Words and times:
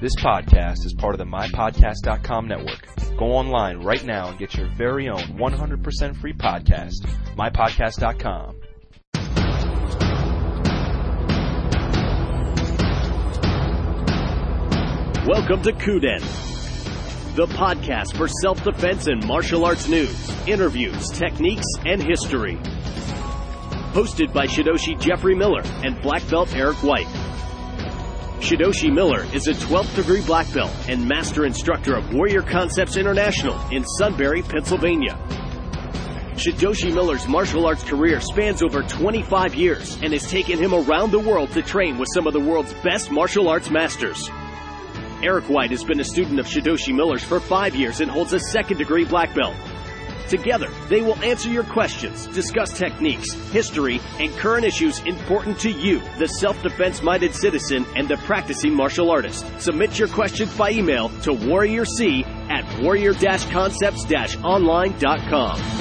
This 0.00 0.16
podcast 0.16 0.86
is 0.86 0.94
part 0.94 1.14
of 1.14 1.18
the 1.18 1.26
MyPodcast.com 1.26 2.48
network. 2.48 2.86
Go 3.18 3.26
online 3.26 3.82
right 3.82 4.02
now 4.02 4.30
and 4.30 4.38
get 4.38 4.54
your 4.54 4.66
very 4.74 5.10
own 5.10 5.18
100% 5.18 6.16
free 6.22 6.32
podcast, 6.32 7.06
MyPodcast.com. 7.36 8.56
Welcome 15.26 15.62
to 15.64 15.72
Kuden, 15.72 16.20
the 17.36 17.44
podcast 17.48 18.16
for 18.16 18.26
self-defense 18.26 19.06
and 19.06 19.22
martial 19.26 19.66
arts 19.66 19.86
news, 19.86 20.30
interviews, 20.48 21.10
techniques, 21.10 21.66
and 21.84 22.02
history. 22.02 22.56
Hosted 23.92 24.32
by 24.32 24.46
Shidoshi 24.46 24.98
Jeffrey 24.98 25.34
Miller 25.34 25.62
and 25.84 26.00
black 26.00 26.26
belt 26.30 26.56
Eric 26.56 26.78
White. 26.78 27.19
Shidoshi 28.40 28.90
Miller 28.90 29.26
is 29.34 29.48
a 29.48 29.52
12th 29.52 29.94
degree 29.94 30.22
black 30.22 30.50
belt 30.54 30.72
and 30.88 31.06
master 31.06 31.44
instructor 31.44 31.94
of 31.94 32.14
Warrior 32.14 32.40
Concepts 32.40 32.96
International 32.96 33.54
in 33.70 33.84
Sunbury, 33.84 34.40
Pennsylvania. 34.40 35.12
Shidoshi 36.36 36.92
Miller's 36.92 37.28
martial 37.28 37.66
arts 37.66 37.84
career 37.84 38.18
spans 38.18 38.62
over 38.62 38.82
25 38.82 39.54
years 39.54 39.98
and 40.02 40.14
has 40.14 40.28
taken 40.28 40.58
him 40.58 40.72
around 40.72 41.10
the 41.10 41.18
world 41.18 41.50
to 41.52 41.60
train 41.60 41.98
with 41.98 42.08
some 42.14 42.26
of 42.26 42.32
the 42.32 42.40
world's 42.40 42.72
best 42.82 43.10
martial 43.10 43.46
arts 43.46 43.68
masters. 43.68 44.30
Eric 45.22 45.44
White 45.50 45.70
has 45.70 45.84
been 45.84 46.00
a 46.00 46.04
student 46.04 46.40
of 46.40 46.46
Shidoshi 46.46 46.94
Miller's 46.94 47.22
for 47.22 47.40
five 47.40 47.76
years 47.76 48.00
and 48.00 48.10
holds 48.10 48.32
a 48.32 48.40
second 48.40 48.78
degree 48.78 49.04
black 49.04 49.34
belt. 49.34 49.54
Together, 50.30 50.70
they 50.88 51.02
will 51.02 51.20
answer 51.24 51.50
your 51.50 51.64
questions, 51.64 52.28
discuss 52.28 52.72
techniques, 52.72 53.32
history, 53.50 54.00
and 54.20 54.30
current 54.36 54.64
issues 54.64 55.00
important 55.00 55.58
to 55.58 55.70
you, 55.70 56.00
the 56.18 56.28
self-defense 56.28 57.02
minded 57.02 57.34
citizen 57.34 57.84
and 57.96 58.08
the 58.08 58.16
practicing 58.18 58.72
martial 58.72 59.10
artist. 59.10 59.44
Submit 59.60 59.98
your 59.98 60.06
questions 60.08 60.56
by 60.56 60.70
email 60.70 61.08
to 61.22 61.32
warriorc 61.32 62.24
at 62.48 62.80
warrior-concepts-online.com. 62.80 65.80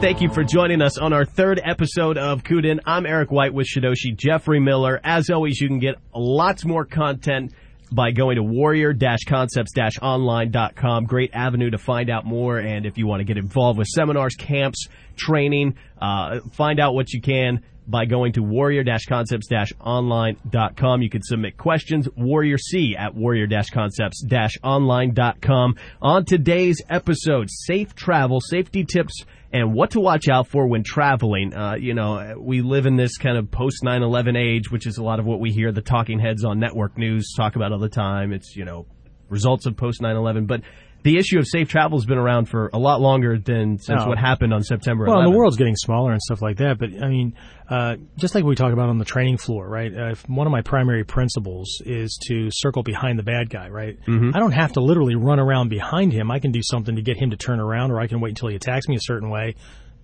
Thank 0.00 0.20
you 0.20 0.28
for 0.28 0.42
joining 0.44 0.82
us 0.82 0.98
on 0.98 1.14
our 1.14 1.24
third 1.24 1.58
episode 1.64 2.18
of 2.18 2.42
Kuden. 2.42 2.80
I'm 2.84 3.06
Eric 3.06 3.30
White 3.30 3.54
with 3.54 3.66
Shidoshi 3.66 4.14
Jeffrey 4.14 4.60
Miller. 4.60 5.00
As 5.02 5.30
always, 5.30 5.62
you 5.62 5.68
can 5.68 5.78
get 5.78 5.94
lots 6.14 6.66
more 6.66 6.84
content 6.84 7.54
by 7.94 8.10
going 8.10 8.36
to 8.36 8.42
warrior-concepts-online.com. 8.42 11.04
Great 11.04 11.30
avenue 11.32 11.70
to 11.70 11.78
find 11.78 12.10
out 12.10 12.26
more. 12.26 12.58
And 12.58 12.84
if 12.86 12.98
you 12.98 13.06
want 13.06 13.20
to 13.20 13.24
get 13.24 13.38
involved 13.38 13.78
with 13.78 13.86
seminars, 13.88 14.34
camps, 14.34 14.88
training, 15.16 15.76
uh, 16.00 16.40
find 16.52 16.80
out 16.80 16.94
what 16.94 17.12
you 17.12 17.20
can 17.20 17.62
by 17.86 18.06
going 18.06 18.32
to 18.32 18.42
warrior-concepts-online.com. 18.42 21.02
You 21.02 21.10
can 21.10 21.22
submit 21.22 21.56
questions, 21.56 22.08
warrior 22.16 22.58
C 22.58 22.96
at 22.98 23.14
warrior-concepts-online.com. 23.14 25.76
On 26.02 26.24
today's 26.24 26.82
episode, 26.88 27.48
safe 27.50 27.94
travel, 27.94 28.40
safety 28.40 28.84
tips, 28.84 29.24
and 29.54 29.72
what 29.72 29.92
to 29.92 30.00
watch 30.00 30.28
out 30.28 30.48
for 30.48 30.66
when 30.66 30.82
traveling. 30.82 31.54
Uh, 31.54 31.76
you 31.76 31.94
know, 31.94 32.34
we 32.36 32.60
live 32.60 32.86
in 32.86 32.96
this 32.96 33.16
kind 33.16 33.38
of 33.38 33.52
post 33.52 33.84
9-11 33.84 34.36
age, 34.36 34.68
which 34.68 34.84
is 34.84 34.98
a 34.98 35.02
lot 35.02 35.20
of 35.20 35.26
what 35.26 35.38
we 35.38 35.52
hear 35.52 35.70
the 35.70 35.80
talking 35.80 36.18
heads 36.18 36.44
on 36.44 36.58
network 36.58 36.98
news 36.98 37.32
talk 37.36 37.54
about 37.54 37.70
all 37.70 37.78
the 37.78 37.88
time. 37.88 38.32
It's, 38.32 38.56
you 38.56 38.64
know, 38.64 38.84
results 39.28 39.66
of 39.66 39.76
post 39.76 40.02
9-11. 40.02 40.48
But 40.48 40.62
the 41.04 41.16
issue 41.18 41.38
of 41.38 41.46
safe 41.46 41.68
travel 41.68 41.96
has 41.98 42.06
been 42.06 42.18
around 42.18 42.46
for 42.48 42.68
a 42.72 42.78
lot 42.78 43.00
longer 43.00 43.38
than 43.38 43.78
since 43.78 44.00
Oh. 44.02 44.08
what 44.08 44.18
happened 44.18 44.52
on 44.52 44.62
September 44.62 45.04
11th. 45.06 45.22
Well, 45.22 45.30
the 45.30 45.36
world's 45.38 45.56
getting 45.56 45.76
smaller 45.76 46.10
and 46.12 46.20
stuff 46.20 46.42
like 46.42 46.56
that. 46.56 46.78
But 46.78 46.90
I 47.02 47.08
mean, 47.08 47.34
uh, 47.70 47.96
just 48.18 48.34
like 48.34 48.42
we 48.44 48.54
talk 48.54 48.72
about 48.72 48.88
on 48.88 48.98
the 48.98 49.04
training 49.04 49.36
floor, 49.36 49.68
right? 49.68 49.92
Uh, 49.94 50.10
if 50.10 50.28
one 50.28 50.46
of 50.46 50.50
my 50.50 50.62
primary 50.62 51.04
principles 51.04 51.80
is 51.86 52.18
to 52.28 52.48
circle 52.50 52.82
behind 52.82 53.18
the 53.18 53.22
bad 53.22 53.48
guy, 53.50 53.68
right? 53.68 53.98
I 54.34 54.38
don't 54.40 54.52
have 54.52 54.72
to 54.72 54.80
literally 54.80 55.14
run 55.14 55.38
around 55.38 55.68
behind 55.68 56.12
him. 56.12 56.30
I 56.30 56.38
can 56.40 56.52
do 56.52 56.60
something 56.62 56.96
to 56.96 57.02
get 57.02 57.16
him 57.16 57.30
to 57.30 57.36
turn 57.36 57.60
around, 57.60 57.90
or 57.92 58.00
I 58.00 58.06
can 58.06 58.20
wait 58.20 58.30
until 58.30 58.48
he 58.48 58.56
attacks 58.56 58.88
me 58.88 58.96
a 58.96 59.00
certain 59.00 59.30
way, 59.30 59.54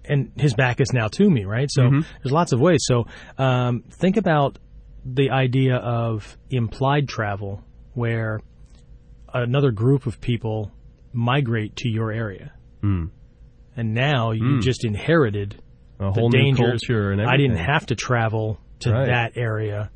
and 0.04 0.30
his 0.36 0.54
back 0.54 0.80
is 0.80 0.92
now 0.92 1.08
to 1.08 1.30
me, 1.30 1.44
right? 1.44 1.70
So 1.70 1.82
there's 2.22 2.32
lots 2.32 2.52
of 2.52 2.60
ways. 2.60 2.80
So 2.84 3.06
um, 3.38 3.84
think 3.90 4.16
about 4.18 4.58
the 5.04 5.30
idea 5.30 5.76
of 5.76 6.36
implied 6.50 7.08
travel, 7.08 7.62
where 7.94 8.40
another 9.32 9.70
group 9.70 10.06
of 10.06 10.20
people 10.20 10.70
migrate 11.12 11.76
to 11.76 11.88
your 11.88 12.12
area. 12.12 12.52
Hmm. 12.80 13.06
And 13.76 13.94
now 13.94 14.32
you 14.32 14.56
hmm. 14.56 14.60
just 14.60 14.84
inherited 14.84 15.62
a 15.98 16.04
the 16.04 16.12
whole 16.12 16.30
new 16.30 16.38
dangers. 16.38 16.80
culture 16.86 17.12
and 17.12 17.22
I 17.22 17.36
didn't 17.36 17.58
have 17.58 17.86
to 17.86 17.94
travel 17.94 18.58
to 18.80 18.92
Right. 18.92 19.06
that 19.06 19.36
area. 19.36 19.90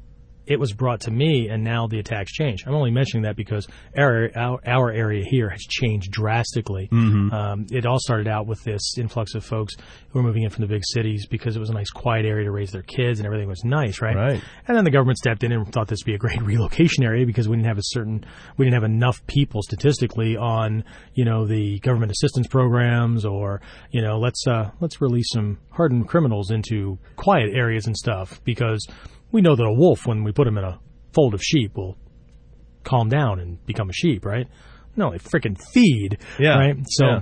It 0.46 0.60
was 0.60 0.72
brought 0.72 1.00
to 1.02 1.10
me, 1.10 1.48
and 1.48 1.64
now 1.64 1.86
the 1.86 1.98
attacks 1.98 2.32
change. 2.32 2.64
I'm 2.66 2.74
only 2.74 2.90
mentioning 2.90 3.22
that 3.24 3.36
because 3.36 3.66
our 3.96 4.30
our, 4.36 4.60
our 4.66 4.90
area 4.90 5.24
here 5.24 5.48
has 5.48 5.62
changed 5.62 6.10
drastically. 6.10 6.88
Mm-hmm. 6.92 7.32
Um, 7.32 7.66
it 7.70 7.86
all 7.86 7.98
started 7.98 8.28
out 8.28 8.46
with 8.46 8.62
this 8.64 8.98
influx 8.98 9.34
of 9.34 9.44
folks 9.44 9.74
who 10.10 10.18
were 10.18 10.22
moving 10.22 10.42
in 10.42 10.50
from 10.50 10.62
the 10.62 10.68
big 10.68 10.82
cities 10.84 11.26
because 11.26 11.56
it 11.56 11.60
was 11.60 11.70
a 11.70 11.74
nice, 11.74 11.90
quiet 11.90 12.26
area 12.26 12.44
to 12.44 12.50
raise 12.50 12.70
their 12.72 12.82
kids, 12.82 13.20
and 13.20 13.26
everything 13.26 13.48
was 13.48 13.64
nice, 13.64 14.00
right? 14.00 14.16
Right. 14.16 14.42
And 14.68 14.76
then 14.76 14.84
the 14.84 14.90
government 14.90 15.18
stepped 15.18 15.44
in 15.44 15.52
and 15.52 15.70
thought 15.72 15.88
this 15.88 16.00
would 16.00 16.10
be 16.10 16.14
a 16.14 16.18
great 16.18 16.42
relocation 16.54 17.04
area 17.04 17.26
because 17.26 17.48
we 17.48 17.56
didn't 17.56 17.68
have 17.68 17.78
a 17.78 17.84
certain, 17.84 18.24
we 18.56 18.64
didn't 18.64 18.74
have 18.74 18.84
enough 18.84 19.26
people 19.26 19.62
statistically 19.62 20.36
on, 20.36 20.84
you 21.14 21.24
know, 21.24 21.46
the 21.46 21.78
government 21.80 22.12
assistance 22.12 22.46
programs 22.46 23.24
or, 23.24 23.60
you 23.90 24.02
know, 24.02 24.18
let's, 24.18 24.46
uh, 24.46 24.70
let's 24.80 25.00
release 25.00 25.30
some 25.32 25.58
hardened 25.70 26.08
criminals 26.08 26.50
into 26.50 26.98
quiet 27.16 27.50
areas 27.54 27.86
and 27.86 27.96
stuff 27.96 28.40
because 28.44 28.86
we 29.34 29.42
know 29.42 29.56
that 29.56 29.64
a 29.64 29.72
wolf, 29.72 30.06
when 30.06 30.22
we 30.24 30.30
put 30.32 30.46
him 30.46 30.56
in 30.56 30.64
a 30.64 30.78
fold 31.12 31.34
of 31.34 31.42
sheep, 31.42 31.76
will 31.76 31.96
calm 32.84 33.08
down 33.08 33.40
and 33.40 33.64
become 33.66 33.90
a 33.90 33.92
sheep, 33.92 34.24
right? 34.24 34.46
No, 34.96 35.10
they 35.10 35.18
freaking 35.18 35.60
feed, 35.72 36.18
Yeah. 36.38 36.56
right? 36.56 36.76
So, 36.86 37.06
Yeah. 37.06 37.20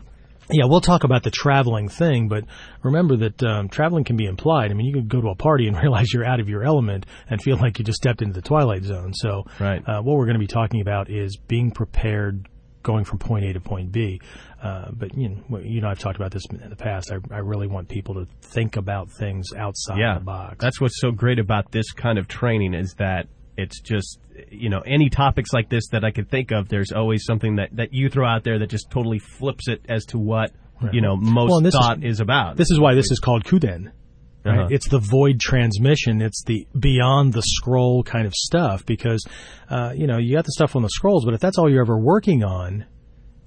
yeah, 0.51 0.65
we'll 0.67 0.83
talk 0.83 1.05
about 1.05 1.23
the 1.23 1.31
traveling 1.31 1.89
thing, 1.89 2.29
but 2.29 2.45
remember 2.83 3.17
that 3.17 3.43
um, 3.43 3.69
traveling 3.71 4.05
can 4.05 4.17
be 4.17 4.27
implied. 4.27 4.71
I 4.71 4.75
mean, 4.75 4.87
you 4.87 4.93
could 4.93 5.09
go 5.09 5.23
to 5.23 5.29
a 5.29 5.35
party 5.35 5.67
and 5.69 5.77
realize 5.83 6.13
you're 6.13 6.27
out 6.27 6.39
of 6.41 6.49
your 6.51 6.63
element 6.65 7.07
and 7.31 7.41
feel 7.41 7.57
like 7.57 7.79
you 7.79 7.85
just 7.85 7.97
stepped 7.97 8.21
into 8.21 8.35
the 8.35 8.43
twilight 8.43 8.85
zone. 8.85 9.15
So, 9.15 9.45
Right. 9.59 9.83
uh, 9.89 10.03
what 10.03 10.17
we're 10.19 10.27
going 10.27 10.35
to 10.35 10.41
be 10.41 10.47
talking 10.47 10.83
about 10.83 11.09
is 11.09 11.37
being 11.49 11.71
prepared 11.71 12.47
going 12.83 13.05
from 13.05 13.19
point 13.19 13.45
A 13.45 13.53
to 13.53 13.61
point 13.61 13.93
B. 13.93 14.21
Uh, 14.63 14.91
but 14.93 15.17
you 15.17 15.29
know, 15.49 15.59
you 15.59 15.81
know, 15.81 15.89
I've 15.89 15.99
talked 15.99 16.17
about 16.17 16.31
this 16.31 16.45
in 16.51 16.69
the 16.71 16.77
past. 16.77 17.11
I, 17.13 17.35
I 17.35 17.39
really 17.39 17.67
want 17.67 17.89
people 17.89 18.15
to 18.15 18.27
think 18.43 18.77
about 18.77 19.11
things 19.11 19.47
outside 19.57 19.99
yeah, 19.99 20.19
the 20.19 20.25
box. 20.25 20.57
That's 20.61 20.81
what's 20.81 21.01
so 21.01 21.11
great 21.11 21.39
about 21.39 21.73
this 21.73 21.93
kind 21.93 22.19
of 22.19 22.29
training 22.29 22.75
is 22.75 22.95
that 22.99 23.29
it's 23.57 23.81
just 23.81 24.19
you 24.51 24.71
know 24.71 24.81
any 24.87 25.11
topics 25.11 25.53
like 25.53 25.69
this 25.69 25.89
that 25.93 26.05
I 26.05 26.11
could 26.11 26.31
think 26.31 26.53
of. 26.53 26.69
There's 26.69 26.93
always 26.93 27.25
something 27.25 27.57
that 27.57 27.71
that 27.77 27.93
you 27.93 28.09
throw 28.09 28.27
out 28.27 28.45
there 28.45 28.59
that 28.59 28.69
just 28.69 28.91
totally 28.91 29.19
flips 29.19 29.69
it 29.69 29.85
as 29.89 30.07
to 30.07 30.19
what 30.19 30.53
you 30.93 31.01
know 31.01 31.17
most 31.17 31.51
Well, 31.51 31.61
this 31.61 31.75
is- 31.75 31.81
thought 31.81 32.03
is, 32.03 32.21
about. 32.21 32.57
This 32.57 32.71
is 32.71 32.81
why 32.81 32.95
this 32.95 33.11
is 33.11 33.19
called 33.21 33.45
Kuden. 33.45 33.93
Right? 34.45 34.59
Uh-huh. 34.59 34.69
It's 34.71 34.89
the 34.89 34.99
void 34.99 35.39
transmission. 35.41 36.21
It's 36.21 36.43
the 36.45 36.67
beyond 36.79 37.33
the 37.33 37.43
scroll 37.43 38.03
kind 38.03 38.27
of 38.27 38.35
stuff 38.35 38.85
because, 38.85 39.25
uh, 39.71 39.93
you 39.95 40.07
know, 40.07 40.19
you 40.19 40.35
got 40.35 40.45
the 40.45 40.53
stuff 40.53 40.75
on 40.75 40.83
the 40.83 40.89
scrolls, 40.89 41.25
but 41.25 41.35
if 41.35 41.41
that's 41.41 41.59
all 41.59 41.71
you're 41.71 41.83
ever 41.83 41.97
working 41.99 42.43
on, 42.43 42.87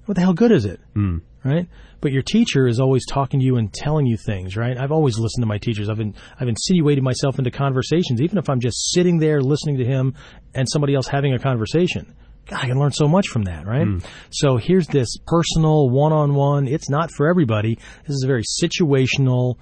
what 0.06 0.14
the 0.14 0.22
hell 0.22 0.32
good 0.32 0.52
is 0.52 0.64
it? 0.64 0.80
Hmm. 0.94 1.18
Right? 1.44 1.68
But 2.00 2.12
your 2.12 2.22
teacher 2.22 2.66
is 2.66 2.80
always 2.80 3.04
talking 3.06 3.40
to 3.40 3.46
you 3.46 3.56
and 3.56 3.72
telling 3.72 4.06
you 4.06 4.16
things, 4.16 4.56
right? 4.56 4.76
I've 4.76 4.90
always 4.90 5.18
listened 5.18 5.42
to 5.42 5.46
my 5.46 5.58
teachers. 5.58 5.88
I've 5.88 5.96
been, 5.98 6.14
I've 6.40 6.48
insinuated 6.48 7.04
myself 7.04 7.38
into 7.38 7.50
conversations, 7.50 8.20
even 8.20 8.38
if 8.38 8.48
I'm 8.48 8.60
just 8.60 8.92
sitting 8.92 9.18
there 9.18 9.40
listening 9.40 9.78
to 9.78 9.84
him 9.84 10.14
and 10.54 10.66
somebody 10.70 10.94
else 10.94 11.06
having 11.06 11.34
a 11.34 11.38
conversation. 11.38 12.14
God, 12.46 12.64
I 12.64 12.66
can 12.66 12.78
learn 12.78 12.92
so 12.92 13.06
much 13.06 13.28
from 13.28 13.44
that, 13.44 13.66
right? 13.66 13.86
So 14.30 14.56
here's 14.56 14.86
this 14.86 15.16
personal 15.26 15.90
one-on-one. 15.90 16.68
It's 16.68 16.88
not 16.88 17.10
for 17.10 17.28
everybody. 17.28 17.76
This 18.06 18.14
is 18.14 18.22
a 18.24 18.26
very 18.26 18.44
situational. 18.62 19.56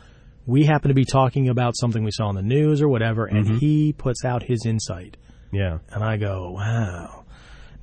We 0.47 0.65
happen 0.65 0.89
to 0.89 0.95
be 0.95 1.05
talking 1.05 1.49
about 1.49 1.75
something 1.77 2.05
we 2.05 2.11
saw 2.11 2.29
in 2.31 2.37
the 2.37 2.43
news 2.43 2.83
or 2.83 2.89
whatever, 2.89 3.25
and 3.27 3.59
he 3.61 3.93
puts 3.93 4.25
out 4.25 4.43
his 4.43 4.65
insight. 4.67 5.17
yeah. 5.53 5.79
And 5.91 6.05
I 6.05 6.17
go, 6.19 6.51
wow, 6.51 7.25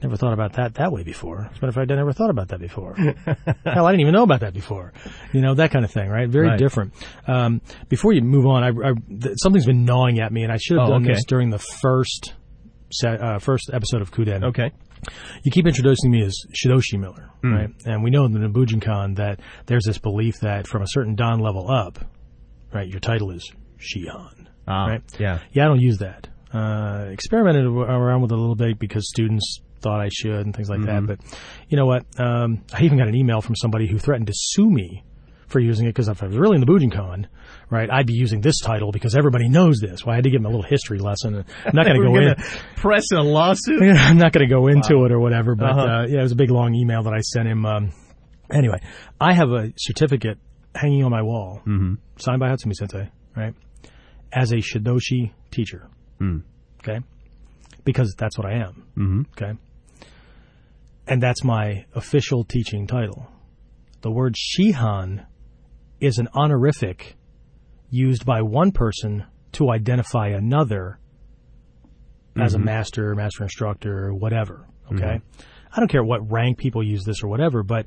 never 0.04 0.16
thought 0.16 0.34
about 0.34 0.54
that 0.54 0.76
that 0.76 0.92
way 0.92 1.04
before. 1.04 1.42
As 1.52 1.52
a 1.52 1.54
matter 1.56 1.68
of 1.70 1.76
fact, 1.76 1.92
I 1.92 1.96
never 1.96 2.14
thought 2.14 2.30
about 2.30 2.50
that 2.50 2.60
before. 2.60 2.94
Hell, 3.66 3.86
I 3.88 3.92
didn't 3.92 4.02
even 4.02 4.14
know 4.14 4.24
about 4.24 4.42
that 4.42 4.54
before. 4.54 4.94
You 5.34 5.42
know, 5.42 5.56
that 5.56 5.72
kind 5.72 5.84
of 5.86 5.92
thing, 5.92 6.10
right? 6.10 6.30
Very 6.30 6.50
Right. 6.50 6.60
different. 6.60 6.94
Um, 7.28 7.62
before 7.90 8.14
you 8.14 8.22
move 8.22 8.46
on, 8.46 8.64
I, 8.64 8.68
I, 8.90 8.94
th- 8.94 9.36
something's 9.42 9.66
been 9.66 9.86
gnawing 9.86 10.20
at 10.20 10.32
me, 10.32 10.44
and 10.44 10.52
I 10.52 10.58
should 10.58 10.78
have 10.78 10.88
Oh, 10.88 10.92
done 10.92 11.04
okay. 11.04 11.14
this 11.14 11.26
during 11.26 11.50
the 11.50 11.60
first 11.60 12.34
uh, 13.06 13.40
first 13.40 13.70
episode 13.74 14.02
of 14.02 14.12
Kuden. 14.12 14.44
Okay. 14.44 14.72
You 15.44 15.52
keep 15.52 15.66
introducing 15.66 16.12
me 16.12 16.24
as 16.24 16.36
Shidoshi 16.54 17.00
Miller, 17.00 17.30
Hmm. 17.42 17.54
right? 17.54 17.70
And 17.86 18.04
we 18.04 18.10
know 18.12 18.26
in 18.26 18.34
the 18.34 18.40
Nabujinkan 18.40 19.16
that 19.16 19.40
there's 19.66 19.86
this 19.86 19.98
belief 19.98 20.42
that 20.42 20.68
from 20.68 20.82
a 20.84 20.88
certain 20.88 21.16
Dan 21.16 21.40
level 21.40 21.72
up, 21.72 22.00
right, 22.74 22.88
your 22.88 23.00
title 23.00 23.32
is 23.32 23.52
Shihan. 23.80 24.48
Ah, 24.68 24.86
Right. 24.88 25.02
Yeah. 25.20 25.40
Yeah, 25.52 25.66
I 25.66 25.68
don't 25.68 25.80
use 25.82 26.00
that. 26.00 26.28
Uh, 26.54 27.06
experimented 27.12 27.66
around 27.66 28.22
with 28.22 28.32
it 28.32 28.36
a 28.36 28.40
little 28.40 28.56
bit 28.56 28.78
because 28.80 29.08
students 29.08 29.62
thought 29.82 30.00
I 30.02 30.10
should 30.12 30.46
and 30.46 30.56
things 30.56 30.70
like 30.70 30.80
Mm-hmm. 30.80 31.06
that. 31.08 31.18
But 31.20 31.40
you 31.70 31.78
know 31.78 31.86
what? 31.86 32.06
Um, 32.20 32.64
I 32.74 32.84
even 32.84 32.98
got 32.98 33.08
an 33.08 33.16
email 33.16 33.42
from 33.42 33.56
somebody 33.56 33.88
who 33.88 33.98
threatened 33.98 34.28
to 34.28 34.34
sue 34.36 34.70
me 34.70 35.04
for 35.48 35.60
using 35.60 35.86
it 35.86 35.90
because 35.90 36.08
if 36.08 36.22
I 36.24 36.28
was 36.28 36.38
really 36.38 36.56
in 36.56 36.62
the 36.62 36.68
Bujinkan, 36.68 37.26
right, 37.70 37.90
I'd 37.92 38.06
be 38.08 38.14
using 38.14 38.40
this 38.42 38.60
title 38.60 38.92
because 38.92 39.16
everybody 39.16 39.50
knows 39.50 39.80
this. 39.80 40.06
Well, 40.06 40.14
I 40.14 40.16
had 40.16 40.24
to 40.24 40.30
give 40.30 40.40
him 40.40 40.46
a 40.46 40.50
little 40.50 40.64
history 40.64 41.00
lesson. 41.00 41.44
I'm 41.66 41.76
not 41.76 41.86
going 41.86 42.00
to 42.02 42.08
go 42.08 42.16
in. 42.16 42.36
Press 42.78 43.06
a 43.12 43.22
lawsuit. 43.22 43.82
I'm 43.98 44.18
not 44.18 44.32
going 44.32 44.48
to 44.48 44.54
go 44.54 44.68
into 44.68 44.98
wow. 44.98 45.06
it 45.06 45.12
or 45.12 45.20
whatever, 45.20 45.56
but 45.56 45.72
uh-huh. 45.72 45.82
uh, 45.82 46.06
yeah, 46.08 46.20
it 46.20 46.24
was 46.24 46.32
a 46.32 46.38
big 46.38 46.52
long 46.52 46.74
email 46.76 47.04
that 47.04 47.14
I 47.14 47.20
sent 47.22 47.48
him. 47.48 47.66
Um, 47.66 47.92
anyway, 48.52 48.80
I 49.20 49.34
have 49.34 49.50
a 49.52 49.74
certificate 49.78 50.38
hanging 50.76 51.04
on 51.04 51.12
my 51.12 51.22
wall, 51.22 51.62
mm-hmm. 51.66 51.96
signed 52.18 52.40
by 52.40 52.50
Hatsumi 52.50 52.74
Sensei, 52.74 53.10
right, 53.36 53.54
as 54.32 54.52
a 54.52 54.58
Shidoshi 54.58 55.32
teacher. 55.52 55.90
Mm. 56.20 56.44
Okay, 56.80 57.00
because 57.84 58.16
that's 58.18 58.38
what 58.38 58.48
I 58.48 58.54
am. 58.54 58.84
Mm-hmm. 58.98 59.22
Okay, 59.32 59.58
and 61.08 61.22
that's 61.22 61.44
my 61.44 61.86
official 61.94 62.44
teaching 62.44 62.88
title. 62.88 63.28
The 64.02 64.12
word 64.12 64.36
Shihan 64.36 65.26
is 66.00 66.18
an 66.18 66.28
honorific 66.34 67.16
used 67.90 68.26
by 68.26 68.42
one 68.42 68.72
person 68.72 69.26
to 69.54 69.70
identify 69.70 70.30
another 70.30 71.00
mm-hmm. 72.32 72.42
as 72.42 72.54
a 72.54 72.58
mm-hmm. 72.58 72.66
master, 72.66 73.16
master 73.16 73.44
instructor, 73.44 74.14
whatever. 74.14 74.68
Okay. 74.92 75.22
I 75.74 75.80
don't 75.80 75.90
care 75.90 76.04
what 76.04 76.32
rank 76.32 76.58
people 76.58 76.84
use 76.84 77.04
this 77.04 77.24
or 77.24 77.28
whatever, 77.28 77.64
but 77.64 77.86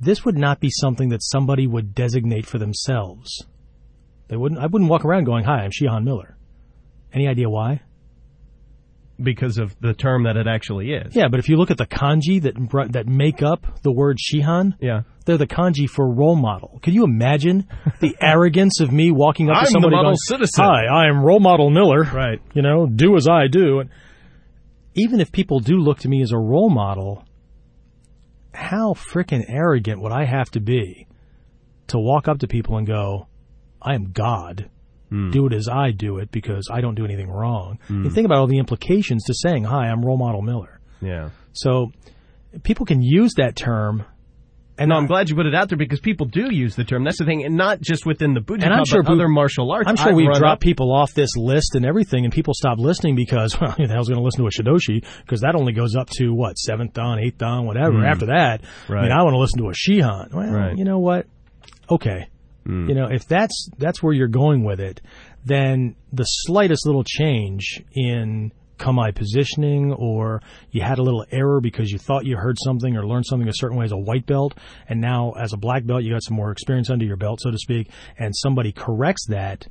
this 0.00 0.24
would 0.24 0.36
not 0.36 0.60
be 0.60 0.70
something 0.70 1.10
that 1.10 1.22
somebody 1.22 1.66
would 1.66 1.94
designate 1.94 2.46
for 2.46 2.58
themselves. 2.58 3.46
They 4.28 4.36
wouldn't. 4.36 4.60
I 4.60 4.66
wouldn't 4.66 4.90
walk 4.90 5.04
around 5.04 5.24
going, 5.24 5.44
"Hi, 5.44 5.64
I'm 5.64 5.70
Shihan 5.70 6.04
Miller." 6.04 6.36
Any 7.12 7.28
idea 7.28 7.48
why? 7.48 7.82
because 9.22 9.58
of 9.58 9.74
the 9.80 9.94
term 9.94 10.24
that 10.24 10.36
it 10.36 10.46
actually 10.46 10.92
is. 10.92 11.14
Yeah, 11.14 11.28
but 11.28 11.40
if 11.40 11.48
you 11.48 11.56
look 11.56 11.70
at 11.70 11.78
the 11.78 11.86
kanji 11.86 12.42
that 12.42 12.92
that 12.92 13.06
make 13.06 13.42
up 13.42 13.82
the 13.82 13.92
word 13.92 14.18
shihan, 14.18 14.74
yeah, 14.80 15.02
they're 15.24 15.38
the 15.38 15.46
kanji 15.46 15.88
for 15.88 16.08
role 16.08 16.36
model. 16.36 16.78
Can 16.82 16.94
you 16.94 17.04
imagine 17.04 17.68
the 18.00 18.16
arrogance 18.20 18.80
of 18.80 18.92
me 18.92 19.10
walking 19.10 19.50
up 19.50 19.56
I'm 19.56 19.64
to 19.64 19.70
somebody 19.70 19.92
the 19.92 19.96
model 19.96 20.10
going, 20.10 20.16
citizen. 20.16 20.64
"Hi, 20.64 20.84
I 20.84 21.08
am 21.08 21.22
role 21.22 21.40
model 21.40 21.70
Miller." 21.70 22.02
Right. 22.02 22.40
You 22.54 22.62
know, 22.62 22.86
do 22.86 23.16
as 23.16 23.28
I 23.28 23.46
do. 23.48 23.80
And 23.80 23.90
even 24.94 25.20
if 25.20 25.32
people 25.32 25.60
do 25.60 25.76
look 25.76 26.00
to 26.00 26.08
me 26.08 26.22
as 26.22 26.32
a 26.32 26.38
role 26.38 26.70
model, 26.70 27.24
how 28.56 28.94
freaking 28.94 29.44
arrogant 29.48 30.00
would 30.00 30.12
I 30.12 30.24
have 30.24 30.50
to 30.52 30.60
be 30.60 31.06
to 31.88 31.98
walk 31.98 32.26
up 32.26 32.38
to 32.38 32.48
people 32.48 32.76
and 32.78 32.86
go, 32.86 33.28
"I 33.80 33.94
am 33.94 34.12
God." 34.12 34.68
Mm. 35.12 35.30
Do 35.30 35.46
it 35.46 35.52
as 35.52 35.68
I 35.68 35.92
do 35.92 36.18
it 36.18 36.32
because 36.32 36.68
I 36.72 36.80
don't 36.80 36.96
do 36.96 37.04
anything 37.04 37.30
wrong. 37.30 37.78
Mm. 37.88 38.04
You 38.04 38.10
think 38.10 38.24
about 38.24 38.38
all 38.38 38.48
the 38.48 38.58
implications 38.58 39.22
to 39.24 39.34
saying, 39.34 39.64
"Hi, 39.64 39.88
I'm 39.88 40.04
role 40.04 40.16
model 40.16 40.42
Miller." 40.42 40.80
Yeah. 41.00 41.30
So 41.52 41.92
people 42.64 42.86
can 42.86 43.02
use 43.02 43.34
that 43.34 43.54
term. 43.54 44.04
And 44.78 44.92
I'm 44.92 45.06
glad 45.06 45.30
you 45.30 45.34
put 45.34 45.46
it 45.46 45.54
out 45.54 45.68
there 45.68 45.78
because 45.78 46.00
people 46.00 46.26
do 46.26 46.52
use 46.52 46.76
the 46.76 46.84
term. 46.84 47.04
That's 47.04 47.18
the 47.18 47.24
thing, 47.24 47.44
and 47.44 47.56
not 47.56 47.80
just 47.80 48.04
within 48.04 48.34
the 48.34 48.40
Bujinkan, 48.40 48.64
and 48.64 48.74
I'm 48.74 48.84
sure 48.84 49.02
but 49.02 49.12
other 49.12 49.28
martial 49.28 49.72
arts. 49.72 49.88
I'm 49.88 49.96
sure 49.96 50.10
I've 50.10 50.14
we 50.14 50.26
drop 50.26 50.54
up. 50.54 50.60
people 50.60 50.92
off 50.92 51.14
this 51.14 51.34
list 51.36 51.74
and 51.74 51.86
everything, 51.86 52.24
and 52.24 52.32
people 52.32 52.52
stop 52.54 52.78
listening 52.78 53.16
because 53.16 53.58
well, 53.58 53.70
who 53.76 53.86
the 53.86 53.94
hell's 53.94 54.08
going 54.08 54.18
to 54.18 54.24
listen 54.24 54.40
to 54.40 54.46
a 54.46 54.50
shidoshi? 54.50 55.04
Because 55.22 55.40
that 55.40 55.54
only 55.54 55.72
goes 55.72 55.96
up 55.96 56.10
to 56.18 56.30
what 56.30 56.58
seventh 56.58 56.92
dan, 56.92 57.18
eighth 57.18 57.38
dan, 57.38 57.64
whatever. 57.64 57.98
Mm. 57.98 58.10
After 58.10 58.26
that, 58.26 58.62
right. 58.88 59.00
I 59.00 59.02
mean, 59.02 59.12
I 59.12 59.22
want 59.22 59.34
to 59.34 59.38
listen 59.38 59.58
to 59.60 59.68
a 59.68 59.72
shihan. 59.72 60.34
Well, 60.34 60.52
right. 60.52 60.76
you 60.76 60.84
know 60.84 60.98
what? 60.98 61.26
Okay, 61.90 62.28
mm. 62.66 62.88
you 62.88 62.94
know 62.94 63.06
if 63.10 63.26
that's 63.26 63.70
that's 63.78 64.02
where 64.02 64.12
you're 64.12 64.28
going 64.28 64.62
with 64.62 64.80
it, 64.80 65.00
then 65.44 65.96
the 66.12 66.24
slightest 66.24 66.84
little 66.84 67.04
change 67.04 67.82
in 67.94 68.52
kamae 68.78 69.14
positioning 69.14 69.92
or 69.92 70.40
you 70.70 70.82
had 70.82 70.98
a 70.98 71.02
little 71.02 71.24
error 71.30 71.60
because 71.60 71.90
you 71.90 71.98
thought 71.98 72.24
you 72.24 72.36
heard 72.36 72.56
something 72.58 72.96
or 72.96 73.06
learned 73.06 73.26
something 73.26 73.48
a 73.48 73.54
certain 73.54 73.76
way 73.76 73.84
as 73.84 73.92
a 73.92 73.96
white 73.96 74.26
belt 74.26 74.54
and 74.88 75.00
now 75.00 75.32
as 75.32 75.52
a 75.52 75.56
black 75.56 75.84
belt 75.86 76.02
you 76.02 76.12
got 76.12 76.22
some 76.22 76.36
more 76.36 76.50
experience 76.50 76.90
under 76.90 77.04
your 77.04 77.16
belt 77.16 77.40
so 77.40 77.50
to 77.50 77.58
speak 77.58 77.88
and 78.18 78.34
somebody 78.36 78.72
corrects 78.72 79.26
that 79.28 79.66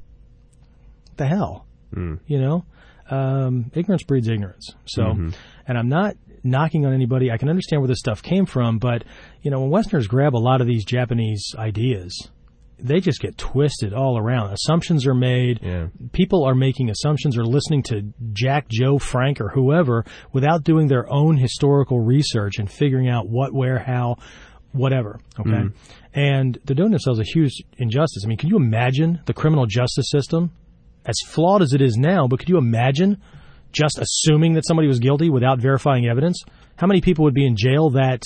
the 1.17 1.25
hell 1.25 1.65
mm. 1.93 2.19
you 2.27 2.39
know 2.39 2.65
um, 3.09 3.71
ignorance 3.75 4.03
breeds 4.03 4.27
ignorance 4.27 4.73
so 4.85 5.03
mm-hmm. 5.03 5.29
and 5.67 5.77
i'm 5.77 5.89
not 5.89 6.15
knocking 6.43 6.85
on 6.85 6.93
anybody 6.93 7.31
i 7.31 7.37
can 7.37 7.49
understand 7.49 7.81
where 7.81 7.87
this 7.87 7.99
stuff 7.99 8.21
came 8.23 8.45
from 8.45 8.79
but 8.79 9.03
you 9.41 9.51
know 9.51 9.59
when 9.61 9.69
westerners 9.69 10.07
grab 10.07 10.35
a 10.35 10.37
lot 10.37 10.61
of 10.61 10.67
these 10.67 10.83
japanese 10.83 11.53
ideas 11.57 12.29
they 12.77 12.99
just 12.99 13.19
get 13.19 13.37
twisted 13.37 13.93
all 13.93 14.17
around. 14.17 14.51
Assumptions 14.51 15.07
are 15.07 15.13
made. 15.13 15.59
Yeah. 15.61 15.87
People 16.11 16.43
are 16.43 16.55
making 16.55 16.89
assumptions 16.89 17.37
or 17.37 17.45
listening 17.45 17.83
to 17.83 18.13
Jack, 18.33 18.67
Joe, 18.69 18.97
Frank, 18.97 19.39
or 19.39 19.49
whoever 19.49 20.05
without 20.33 20.63
doing 20.63 20.87
their 20.87 21.11
own 21.11 21.37
historical 21.37 21.99
research 21.99 22.57
and 22.59 22.69
figuring 22.69 23.07
out 23.09 23.27
what, 23.29 23.53
where, 23.53 23.79
how, 23.79 24.17
whatever. 24.71 25.19
Okay. 25.39 25.49
Mm. 25.49 25.73
And 26.13 26.59
they're 26.65 26.75
doing 26.75 26.91
themselves 26.91 27.19
a 27.19 27.23
huge 27.23 27.63
injustice. 27.77 28.23
I 28.25 28.27
mean, 28.27 28.37
can 28.37 28.49
you 28.49 28.57
imagine 28.57 29.21
the 29.25 29.33
criminal 29.33 29.65
justice 29.65 30.09
system 30.09 30.51
as 31.05 31.15
flawed 31.27 31.61
as 31.61 31.73
it 31.73 31.81
is 31.81 31.97
now? 31.97 32.27
But 32.27 32.39
could 32.39 32.49
you 32.49 32.57
imagine 32.57 33.21
just 33.71 33.99
assuming 33.99 34.53
that 34.53 34.65
somebody 34.65 34.87
was 34.87 34.99
guilty 34.99 35.29
without 35.29 35.59
verifying 35.59 36.07
evidence? 36.07 36.43
How 36.77 36.87
many 36.87 37.01
people 37.01 37.25
would 37.25 37.33
be 37.33 37.45
in 37.45 37.55
jail 37.57 37.91
that 37.91 38.21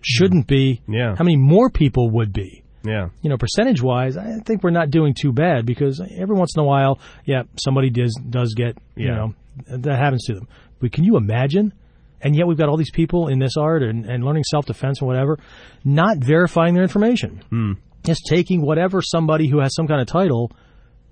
shouldn't 0.00 0.46
be? 0.46 0.82
Yeah. 0.88 1.14
How 1.16 1.24
many 1.24 1.36
more 1.36 1.70
people 1.70 2.10
would 2.10 2.32
be? 2.32 2.61
Yeah. 2.84 3.08
You 3.22 3.30
know, 3.30 3.36
percentage 3.36 3.80
wise, 3.82 4.16
I 4.16 4.38
think 4.44 4.62
we're 4.62 4.70
not 4.70 4.90
doing 4.90 5.14
too 5.14 5.32
bad 5.32 5.66
because 5.66 6.00
every 6.00 6.34
once 6.36 6.54
in 6.56 6.62
a 6.62 6.66
while, 6.66 6.98
yeah, 7.24 7.42
somebody 7.56 7.90
does 7.90 8.14
does 8.28 8.54
get, 8.54 8.76
you 8.96 9.06
Yeah. 9.08 9.14
know, 9.14 9.34
that 9.78 9.98
happens 9.98 10.24
to 10.26 10.34
them. 10.34 10.48
But 10.80 10.92
can 10.92 11.04
you 11.04 11.16
imagine? 11.16 11.72
And 12.20 12.36
yet 12.36 12.46
we've 12.46 12.56
got 12.58 12.68
all 12.68 12.76
these 12.76 12.90
people 12.92 13.28
in 13.28 13.38
this 13.40 13.56
art 13.56 13.82
and, 13.82 14.04
and 14.06 14.24
learning 14.24 14.44
self 14.44 14.66
defense 14.66 15.00
and 15.00 15.08
whatever, 15.08 15.38
not 15.84 16.18
verifying 16.18 16.74
their 16.74 16.82
information. 16.84 17.42
Hmm. 17.50 17.72
Just 18.04 18.22
taking 18.28 18.62
whatever 18.62 19.00
somebody 19.02 19.48
who 19.48 19.60
has 19.60 19.74
some 19.74 19.86
kind 19.86 20.00
of 20.00 20.06
title 20.08 20.50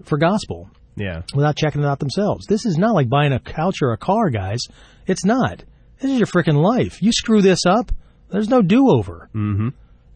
for 0.05 0.19
gospel 0.19 0.70
Yeah. 0.96 1.23
without 1.34 1.56
checking 1.56 1.82
it 1.82 1.87
out 1.87 1.99
themselves. 2.00 2.46
This 2.46 2.64
is 2.66 2.78
not 2.78 2.94
like 2.94 3.08
buying 3.08 3.32
a 3.32 3.38
couch 3.40 3.76
or 3.82 3.93
a 3.93 3.96
car, 3.99 4.31
guys. 4.31 4.61
It's 5.06 5.25
not. 5.25 5.64
This 6.00 6.11
is 6.12 6.19
your 6.19 6.26
freaking 6.26 6.61
life. 6.62 7.02
You 7.02 7.12
screw 7.12 7.43
this 7.43 7.66
up, 7.66 7.93
there's 8.31 8.49
no 8.49 8.62
do 8.62 8.88
over. 8.90 9.28
Mm-hmm. 9.34 9.69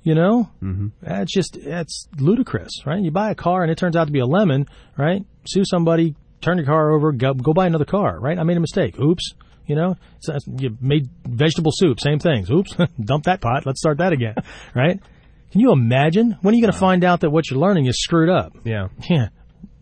You 0.04 0.14
know, 0.14 0.50
mm-hmm. 0.62 0.88
that's 1.00 1.32
just 1.32 1.58
that's 1.64 2.06
ludicrous, 2.18 2.84
right? 2.84 3.02
You 3.02 3.10
buy 3.10 3.30
a 3.30 3.34
car 3.34 3.62
and 3.62 3.72
it 3.72 3.78
turns 3.78 3.96
out 3.96 4.04
to 4.04 4.12
be 4.12 4.18
a 4.18 4.26
lemon, 4.26 4.66
right? 4.98 5.24
Sue 5.46 5.64
somebody, 5.64 6.14
turn 6.42 6.58
your 6.58 6.66
car 6.66 6.92
over, 6.92 7.10
go, 7.10 7.32
go 7.32 7.54
buy 7.54 7.66
another 7.66 7.86
car, 7.86 8.20
right? 8.20 8.38
I 8.38 8.42
made 8.42 8.58
a 8.58 8.60
mistake. 8.60 9.00
Oops. 9.00 9.32
You 9.66 9.76
know, 9.76 9.96
so 10.20 10.36
you 10.58 10.76
made 10.78 11.08
vegetable 11.26 11.72
soup, 11.74 11.98
same 11.98 12.18
things. 12.18 12.50
Oops, 12.50 12.70
dump 13.02 13.24
that 13.24 13.40
pot. 13.40 13.64
Let's 13.64 13.80
start 13.80 13.96
that 13.96 14.12
again, 14.12 14.34
right? 14.74 15.00
Can 15.52 15.60
you 15.60 15.72
imagine? 15.72 16.36
When 16.42 16.52
are 16.52 16.56
you 16.56 16.62
going 16.62 16.72
to 16.72 16.78
find 16.78 17.02
out 17.02 17.20
that 17.20 17.30
what 17.30 17.50
you're 17.50 17.60
learning 17.60 17.86
is 17.86 18.02
screwed 18.02 18.28
up? 18.28 18.54
Yeah. 18.64 18.88
Yeah. 19.08 19.28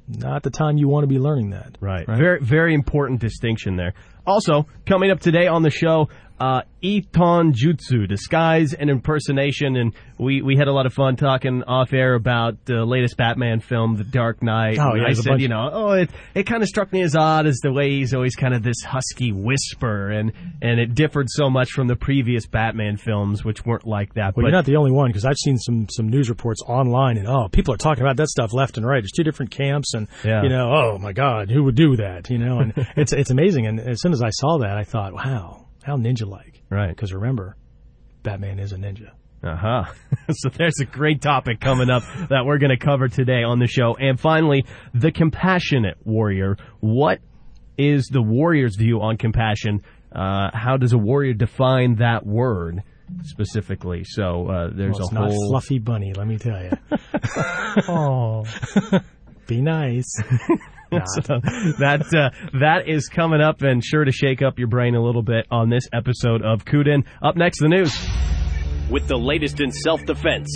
Not 0.07 0.43
the 0.43 0.51
time 0.51 0.77
you 0.77 0.87
want 0.87 1.05
to 1.05 1.09
be 1.09 1.19
learning 1.19 1.51
that. 1.51 1.79
Right. 1.81 2.07
right. 2.07 2.19
Very, 2.19 2.41
very 2.41 2.75
important 2.75 3.21
distinction 3.21 3.77
there. 3.77 3.95
Also, 4.27 4.67
coming 4.87 5.11
up 5.11 5.21
today 5.21 5.47
on 5.49 5.63
the 5.63 5.71
show, 5.71 6.11
uh, 6.41 6.63
Inton 6.81 7.53
Jutsu, 7.53 8.09
disguise 8.09 8.75
and 8.75 8.91
impersonation, 8.91 9.77
and 9.77 9.95
we, 10.19 10.43
we 10.43 10.57
had 10.57 10.67
a 10.69 10.73
lot 10.73 10.87
of 10.87 10.93
fun 10.93 11.17
talking 11.17 11.63
off 11.65 11.93
air 11.93 12.15
about 12.15 12.65
the 12.65 12.85
latest 12.85 13.17
Batman 13.17 13.61
film, 13.61 13.97
The 13.97 14.05
Dark 14.05 14.43
Knight. 14.43 14.79
Oh, 14.81 14.95
yeah, 14.95 15.05
I 15.09 15.13
said, 15.13 15.41
you 15.41 15.49
know, 15.49 15.71
oh, 15.73 15.91
it 15.93 16.11
it 16.35 16.43
kind 16.45 16.63
of 16.63 16.69
struck 16.69 16.93
me 16.93 17.03
as 17.03 17.15
odd 17.15 17.47
as 17.47 17.59
the 17.59 17.73
way 17.73 17.91
he's 17.91 18.13
always 18.15 18.35
kind 18.35 18.55
of 18.55 18.63
this 18.63 18.83
husky 18.85 19.31
whisper, 19.33 20.11
and 20.11 20.33
and 20.61 20.81
it 20.81 20.95
differed 20.95 21.27
so 21.31 21.49
much 21.49 21.71
from 21.71 21.87
the 21.87 21.97
previous 21.97 22.47
Batman 22.47 22.97
films, 22.97 23.45
which 23.45 23.65
weren't 23.65 23.87
like 23.87 24.15
that. 24.15 24.35
Well, 24.37 24.43
but 24.43 24.43
you're 24.43 24.51
not 24.53 24.65
the 24.65 24.77
only 24.77 24.91
one 24.93 25.09
because 25.11 25.25
I've 25.25 25.37
seen 25.39 25.59
some 25.59 25.87
some 25.91 26.09
news 26.09 26.29
reports 26.29 26.63
online, 26.67 27.19
and 27.19 27.29
oh, 27.29 27.49
people 27.51 27.73
are 27.75 27.79
talking 27.79 28.03
about 28.03 28.17
that 28.17 28.29
stuff 28.29 28.53
left 28.53 28.77
and 28.77 28.87
right. 28.87 29.03
There's 29.03 29.13
two 29.13 29.25
different 29.25 29.51
camps, 29.53 29.95
and 29.95 30.09
Yeah. 30.25 30.43
you 30.43 30.49
know, 30.49 30.73
oh 30.73 30.99
my 30.99 31.13
God, 31.13 31.51
who 31.51 31.63
would 31.65 31.77
do 31.77 31.97
that? 31.97 32.31
You 32.31 32.39
know, 32.39 32.59
and 32.59 32.73
it's 32.97 33.13
it's 33.13 33.31
amazing. 33.31 33.67
And 33.67 33.79
as 33.79 34.01
soon 34.01 34.13
as 34.13 34.23
I 34.23 34.31
saw 34.31 34.59
that, 34.59 34.77
I 34.77 34.85
thought, 34.85 35.13
wow, 35.13 35.67
how 35.83 35.97
ninja 35.97 36.27
like. 36.27 36.63
right. 36.71 36.89
Because 36.89 37.13
remember, 37.13 37.57
Batman 38.23 38.59
is 38.59 38.73
a 38.73 38.77
ninja. 38.77 39.11
Uh 39.43 39.57
huh. 39.57 39.85
so 40.31 40.49
there's 40.51 40.79
a 40.81 40.85
great 40.85 41.21
topic 41.21 41.59
coming 41.61 41.91
up 41.91 42.03
that 42.31 42.45
we're 42.47 42.59
going 42.59 42.71
to 42.71 42.77
cover 42.77 43.09
today 43.09 43.43
on 43.43 43.59
the 43.59 43.67
show. 43.67 43.97
And 43.99 44.19
finally, 44.21 44.65
the 44.95 45.11
compassionate 45.11 45.97
warrior. 46.05 46.57
What 46.81 47.19
is 47.77 48.07
the 48.07 48.23
warrior's 48.23 48.77
view 48.77 49.01
on 49.01 49.17
compassion? 49.17 49.81
Uh, 50.13 50.51
how 50.53 50.77
does 50.77 50.93
a 50.93 50.99
warrior 50.99 51.33
define 51.33 51.97
that 51.97 52.25
word 52.25 52.83
specifically? 53.25 54.05
So 54.05 54.47
uh, 54.49 54.71
there's 54.73 54.99
Well, 54.99 55.09
a 55.11 55.15
not 55.15 55.31
whole. 55.31 55.49
fluffy 55.51 55.79
bunny, 55.81 56.13
let 56.15 56.27
me 56.29 56.39
tell 56.39 56.63
you. 56.63 56.71
Oh. 57.89 58.45
Be 59.47 59.61
nice. 59.63 60.07
so 61.23 61.41
that 61.79 62.03
uh, 62.15 62.31
that 62.59 62.89
is 62.89 63.09
coming 63.09 63.41
up 63.41 63.63
and 63.63 63.83
sure 63.85 64.05
to 64.05 64.13
shake 64.13 64.43
up 64.43 64.59
your 64.59 64.69
brain 64.69 64.95
a 64.95 65.03
little 65.03 65.23
bit 65.23 65.47
on 65.51 65.71
this 65.71 65.85
episode 65.93 66.43
of 66.43 66.65
Kuden. 66.65 67.05
Up 67.23 67.37
next, 67.37 67.61
the 67.61 67.69
news. 67.69 67.97
with 68.91 69.09
the 69.09 69.17
latest 69.17 69.61
in 69.61 69.73
self 69.73 70.05
defense 70.05 70.49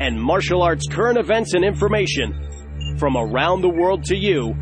and 0.00 0.20
martial 0.20 0.62
arts 0.62 0.86
current 0.90 1.18
events 1.18 1.54
and 1.54 1.64
information 1.64 2.96
from 2.98 3.16
around 3.16 3.62
the 3.62 3.68
world 3.68 4.04
to 4.04 4.16
you. 4.16 4.54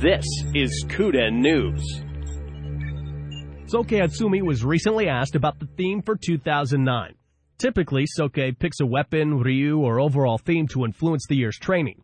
This 0.00 0.24
is 0.54 0.84
Kuden 0.88 1.40
News. 1.40 2.02
Soke 3.66 3.88
Hatsumi 3.88 4.40
was 4.42 4.64
recently 4.64 5.08
asked 5.08 5.34
about 5.34 5.58
the 5.58 5.66
theme 5.76 6.00
for 6.00 6.16
2009. 6.16 7.14
Typically, 7.58 8.04
Soke 8.06 8.38
picks 8.58 8.80
a 8.80 8.86
weapon, 8.86 9.40
ryu, 9.40 9.78
or 9.78 10.00
overall 10.00 10.38
theme 10.38 10.68
to 10.68 10.84
influence 10.84 11.26
the 11.28 11.36
year's 11.36 11.58
training. 11.58 12.00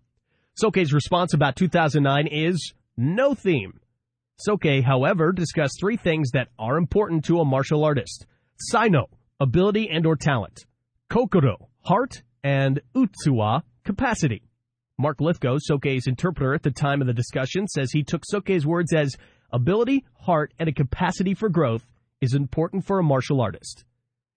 Soke's 0.56 0.92
response 0.92 1.34
about 1.34 1.56
2009 1.56 2.28
is 2.28 2.75
no 2.96 3.34
theme. 3.34 3.80
Soke, 4.38 4.84
however, 4.84 5.32
discussed 5.32 5.80
three 5.80 5.96
things 5.96 6.30
that 6.30 6.49
are 6.61 6.76
important 6.76 7.25
to 7.25 7.40
a 7.40 7.44
martial 7.44 7.84
artist. 7.84 8.26
Sino, 8.61 9.06
ability 9.40 9.90
and 9.90 10.06
or 10.06 10.14
talent. 10.14 10.64
Kokoro, 11.11 11.68
heart, 11.80 12.23
and 12.44 12.80
Utsuwa, 12.94 13.62
capacity. 13.84 14.42
Mark 14.96 15.20
Lithgow, 15.20 15.58
Soke's 15.58 16.06
interpreter 16.06 16.54
at 16.54 16.62
the 16.62 16.70
time 16.70 17.00
of 17.00 17.08
the 17.08 17.12
discussion, 17.12 17.66
says 17.66 17.90
he 17.90 18.04
took 18.04 18.23
Soke's 18.25 18.64
words 18.64 18.92
as 18.92 19.16
ability, 19.50 20.04
heart, 20.14 20.54
and 20.61 20.68
a 20.68 20.73
capacity 20.73 21.34
for 21.34 21.49
growth 21.49 21.84
is 22.20 22.34
important 22.34 22.84
for 22.84 23.00
a 23.00 23.04
martial 23.04 23.40
artist. 23.40 23.84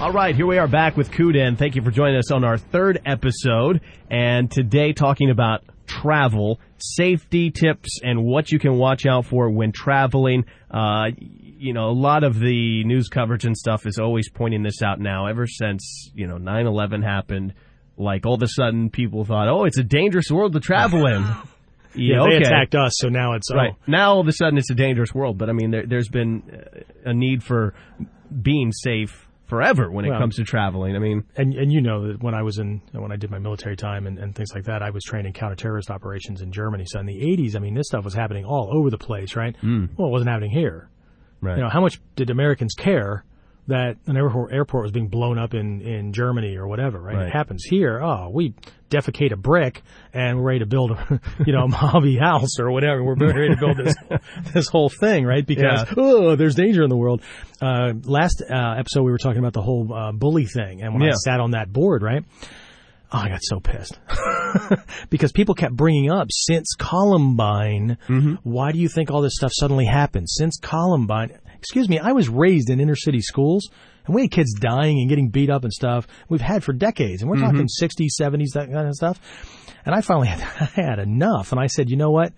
All 0.00 0.10
right, 0.10 0.34
here 0.34 0.46
we 0.46 0.58
are 0.58 0.66
back 0.66 0.96
with 0.96 1.12
Kuden. 1.12 1.56
Thank 1.56 1.76
you 1.76 1.82
for 1.82 1.92
joining 1.92 2.16
us 2.16 2.32
on 2.32 2.42
our 2.42 2.58
third 2.58 3.00
episode. 3.06 3.80
And 4.10 4.50
today 4.50 4.92
talking 4.92 5.30
about 5.30 5.62
travel, 5.86 6.58
safety 6.78 7.52
tips, 7.52 8.00
and 8.02 8.24
what 8.24 8.50
you 8.50 8.58
can 8.58 8.78
watch 8.78 9.06
out 9.06 9.26
for 9.26 9.48
when 9.50 9.70
traveling. 9.70 10.44
Uh, 10.68 11.10
you 11.18 11.72
know, 11.72 11.90
a 11.90 11.94
lot 11.94 12.24
of 12.24 12.40
the 12.40 12.82
news 12.82 13.08
coverage 13.08 13.44
and 13.44 13.56
stuff 13.56 13.86
is 13.86 14.00
always 14.00 14.28
pointing 14.28 14.64
this 14.64 14.82
out 14.82 14.98
now. 14.98 15.26
Ever 15.26 15.46
since, 15.46 16.10
you 16.14 16.26
know, 16.26 16.36
9-11 16.36 17.04
happened, 17.04 17.54
like 17.96 18.26
all 18.26 18.34
of 18.34 18.42
a 18.42 18.48
sudden 18.48 18.90
people 18.90 19.24
thought, 19.24 19.46
oh, 19.46 19.66
it's 19.66 19.78
a 19.78 19.84
dangerous 19.84 20.32
world 20.32 20.52
to 20.54 20.60
travel 20.60 21.06
in. 21.06 21.24
Yeah, 21.94 22.24
they 22.28 22.36
attacked 22.36 22.74
us, 22.74 22.94
so 22.96 23.08
now 23.08 23.32
it's 23.34 23.50
oh. 23.50 23.56
Right. 23.56 23.72
Now 23.86 24.12
all 24.12 24.20
of 24.20 24.28
a 24.28 24.32
sudden 24.32 24.58
it's 24.58 24.70
a 24.70 24.74
dangerous 24.74 25.14
world, 25.14 25.38
but 25.38 25.48
I 25.48 25.52
mean, 25.52 25.70
there, 25.70 25.86
there's 25.86 26.08
been 26.08 26.42
a 27.04 27.12
need 27.14 27.42
for 27.42 27.74
being 28.40 28.72
safe 28.72 29.28
forever 29.46 29.90
when 29.90 30.06
it 30.06 30.10
Well- 30.10 30.18
comes 30.20 30.36
to 30.36 30.44
traveling. 30.44 30.96
I 30.96 30.98
mean, 30.98 31.24
And 31.36 31.52
and 31.54 31.70
you 31.72 31.82
know 31.82 32.08
that 32.08 32.22
when 32.22 32.34
I 32.34 32.42
was 32.42 32.58
in 32.58 32.80
when 32.92 33.12
I 33.12 33.16
did 33.16 33.30
my 33.30 33.38
military 33.38 33.76
time 33.76 34.06
and, 34.06 34.18
and 34.18 34.34
things 34.34 34.48
like 34.54 34.64
that, 34.64 34.82
I 34.82 34.90
was 34.90 35.02
trained 35.04 35.26
in 35.26 35.32
counterterrorist 35.34 35.90
operations 35.90 36.40
in 36.40 36.52
Germany. 36.52 36.84
So 36.86 36.98
in 37.00 37.06
the 37.06 37.20
'80s, 37.20 37.54
I 37.56 37.58
mean, 37.58 37.74
this 37.74 37.86
stuff 37.88 38.04
was 38.04 38.14
happening 38.14 38.44
all 38.46 38.70
over 38.72 38.88
the 38.88 38.98
place, 38.98 39.36
right? 39.36 39.54
Mm. 39.62 39.90
Well, 39.96 40.08
it 40.08 40.12
wasn't 40.12 40.30
happening 40.30 40.50
here. 40.52 40.88
right. 41.42 41.56
You 41.58 41.64
know, 41.64 41.68
how 41.68 41.80
much 41.82 42.00
did 42.16 42.30
Americans 42.30 42.72
care 42.74 43.24
that 43.68 43.96
an 44.06 44.16
airport, 44.16 44.52
airport 44.52 44.82
was 44.82 44.92
being 44.92 45.08
blown 45.08 45.38
up 45.38 45.54
in, 45.54 45.80
in 45.82 46.12
Germany 46.12 46.56
or 46.56 46.66
whatever, 46.66 47.00
right? 47.00 47.16
Right. 47.16 47.26
It 47.28 47.32
happens 47.32 47.62
here. 47.64 48.00
Oh, 48.02 48.28
we 48.28 48.54
defecate 48.90 49.32
a 49.32 49.36
brick 49.36 49.82
and 50.12 50.38
we're 50.38 50.42
ready 50.44 50.58
to 50.58 50.66
build, 50.66 50.90
a, 50.90 51.20
you 51.46 51.52
know, 51.52 51.64
a 51.64 51.68
Mojave 51.68 52.16
house 52.18 52.58
or 52.58 52.70
whatever. 52.72 53.04
We're 53.04 53.14
ready 53.14 53.54
to 53.54 53.56
build 53.60 53.76
this, 53.76 53.94
this 54.52 54.68
whole 54.68 54.88
thing, 54.90 55.24
right? 55.24 55.46
Because, 55.46 55.86
Yeah. 55.88 55.94
oh, 55.96 56.36
there's 56.36 56.56
danger 56.56 56.82
in 56.82 56.90
the 56.90 56.96
world. 56.96 57.22
Uh, 57.60 57.92
last 58.04 58.42
uh, 58.42 58.74
episode, 58.78 59.02
we 59.04 59.12
were 59.12 59.18
talking 59.18 59.38
about 59.38 59.52
the 59.52 59.62
whole 59.62 59.92
uh, 59.94 60.10
bully 60.12 60.46
thing. 60.46 60.82
And 60.82 60.92
when 60.92 61.02
I 61.04 61.12
sat 61.24 61.38
on 61.40 61.52
that 61.52 61.72
board, 61.72 62.02
right? 62.02 62.24
Oh, 63.14 63.18
I 63.18 63.28
got 63.28 63.40
so 63.42 63.60
pissed 63.60 63.98
because 65.10 65.32
people 65.32 65.54
kept 65.54 65.76
bringing 65.76 66.10
up 66.10 66.28
since 66.30 66.74
Columbine. 66.78 67.98
Why 68.42 68.72
do 68.72 68.78
you 68.78 68.88
think 68.88 69.10
all 69.10 69.20
this 69.20 69.34
stuff 69.36 69.52
suddenly 69.54 69.84
happened? 69.84 70.28
Since 70.30 70.58
Columbine, 70.62 71.38
excuse 71.62 71.88
me, 71.88 72.00
I 72.00 72.10
was 72.10 72.28
raised 72.28 72.70
in 72.70 72.80
inner 72.80 72.96
city 72.96 73.20
schools 73.20 73.70
and 74.04 74.16
we 74.16 74.22
had 74.22 74.32
kids 74.32 74.52
dying 74.52 74.98
and 74.98 75.08
getting 75.08 75.28
beat 75.28 75.48
up 75.48 75.62
and 75.62 75.72
stuff. 75.72 76.08
We've 76.28 76.40
had 76.40 76.64
for 76.64 76.72
decades 76.72 77.22
and 77.22 77.30
we're 77.30 77.36
mm-hmm. 77.36 77.52
talking 77.52 77.68
60s, 77.80 78.20
70s, 78.20 78.54
that 78.54 78.68
kind 78.72 78.88
of 78.88 78.94
stuff. 78.94 79.20
And 79.86 79.94
I 79.94 80.00
finally 80.00 80.26
had, 80.34 80.40
I 80.40 80.64
had 80.64 80.98
enough 80.98 81.52
and 81.52 81.60
I 81.60 81.68
said, 81.68 81.88
you 81.88 81.96
know 81.96 82.10
what? 82.10 82.32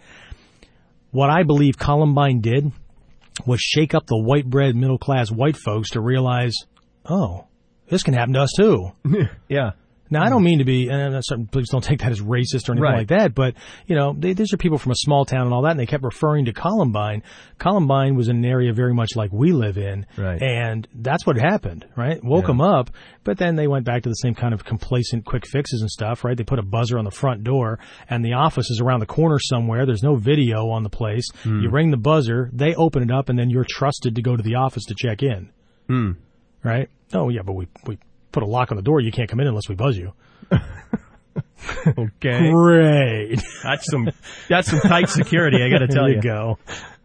What 1.11 1.31
I 1.31 1.43
believe 1.43 1.79
Columbine 1.79 2.43
did 2.43 2.71
was 3.47 3.61
shake 3.61 3.95
up 3.95 4.07
the 4.07 4.21
white 4.21 4.45
bread 4.45 4.77
middle 4.77 4.99
class 4.99 5.31
white 5.31 5.57
folks 5.57 5.91
to 5.91 6.03
realize, 6.03 6.55
oh, 7.07 7.47
this 7.89 8.03
can 8.03 8.13
happen 8.13 8.35
to 8.35 8.43
us 8.43 8.53
too. 8.55 8.93
yeah. 9.49 9.71
Now, 10.15 10.23
I 10.25 10.31
don't 10.31 10.43
mean 10.43 10.59
to 10.61 10.65
be, 10.65 10.89
and 10.89 11.01
I'm 11.03 11.13
not 11.13 11.25
certain- 11.27 11.47
please 11.47 11.69
don't 11.69 11.85
take 11.85 12.01
that 12.01 12.11
as 12.13 12.21
racist 12.21 12.69
or 12.69 12.73
anything 12.73 12.83
Right. 12.83 12.99
like 12.99 13.09
that, 13.09 13.35
but, 13.35 13.55
you 13.87 13.95
know, 13.97 14.15
they, 14.19 14.33
these 14.33 14.53
are 14.53 14.57
people 14.57 14.79
from 14.79 14.93
a 14.93 14.97
small 14.97 15.25
town 15.25 15.43
and 15.43 15.53
all 15.53 15.63
that, 15.63 15.73
and 15.73 15.81
they 15.81 15.87
kept 15.87 16.05
referring 16.05 16.47
to 16.47 16.53
Columbine. 16.53 17.23
Columbine 17.59 18.15
was 18.15 18.29
an 18.29 18.45
area 18.45 18.73
very 18.73 18.95
much 18.95 19.17
like 19.17 19.33
we 19.33 19.53
live 19.53 19.77
in. 19.77 20.07
Right. 20.17 20.41
And 20.43 20.87
that's 20.95 21.27
what 21.27 21.37
happened, 21.37 21.85
right? 21.97 22.23
Woke 22.25 22.45
Yeah. 22.45 22.47
them 22.49 22.61
up, 22.61 22.91
but 23.25 23.39
then 23.39 23.57
they 23.57 23.67
went 23.67 23.85
back 23.85 24.03
to 24.05 24.09
the 24.09 24.15
same 24.15 24.35
kind 24.35 24.55
of 24.55 24.65
complacent 24.65 25.25
quick 25.25 25.47
fixes 25.47 25.81
and 25.81 25.91
stuff, 25.91 26.25
right? 26.25 26.37
They 26.37 26.45
put 26.45 26.59
a 26.59 26.63
buzzer 26.63 26.99
on 26.99 27.05
the 27.05 27.11
front 27.11 27.45
door, 27.45 27.79
and 28.09 28.25
the 28.25 28.35
office 28.35 28.71
is 28.71 28.81
around 28.81 29.01
the 29.01 29.07
corner 29.07 29.39
somewhere. 29.41 29.85
There's 29.85 30.03
no 30.03 30.17
video 30.17 30.69
on 30.71 30.83
the 30.85 30.91
place. 30.91 31.29
Hmm. 31.43 31.61
You 31.61 31.71
ring 31.71 31.91
the 31.91 31.97
buzzer, 31.97 32.51
they 32.53 32.75
open 32.75 33.03
it 33.03 33.11
up, 33.11 33.29
and 33.29 33.39
then 33.39 33.51
you're 33.51 33.67
trusted 33.69 34.15
to 34.15 34.23
go 34.23 34.37
to 34.37 34.43
the 34.43 34.55
office 34.55 34.85
to 34.85 34.95
check 34.97 35.23
in. 35.23 35.49
Hmm. 35.89 36.13
Right? 36.63 36.89
Oh, 37.13 37.29
yeah, 37.29 37.43
but 37.45 37.55
we, 37.55 37.67
we 37.87 37.99
put 38.35 38.43
a 38.43 38.47
lock 38.47 38.71
on 38.71 38.77
the 38.77 38.83
door. 38.83 39.01
You 39.01 39.11
can't 39.13 39.31
come 39.31 39.41
in 39.41 39.47
unless 39.47 39.69
we 39.69 39.75
buzz 39.75 39.97
you. 39.97 40.13
Okay. 41.87 42.51
Great. 42.51 43.43
That's 43.63 43.91
some 43.91 44.11
that's 44.49 44.71
some 44.71 44.81
tight 44.81 45.09
security. 45.09 45.63
I 45.63 45.71
got 45.71 45.79
to 45.79 45.89
tell 45.89 46.09
you. 46.09 46.17
you 46.17 46.23
go. 46.23 46.59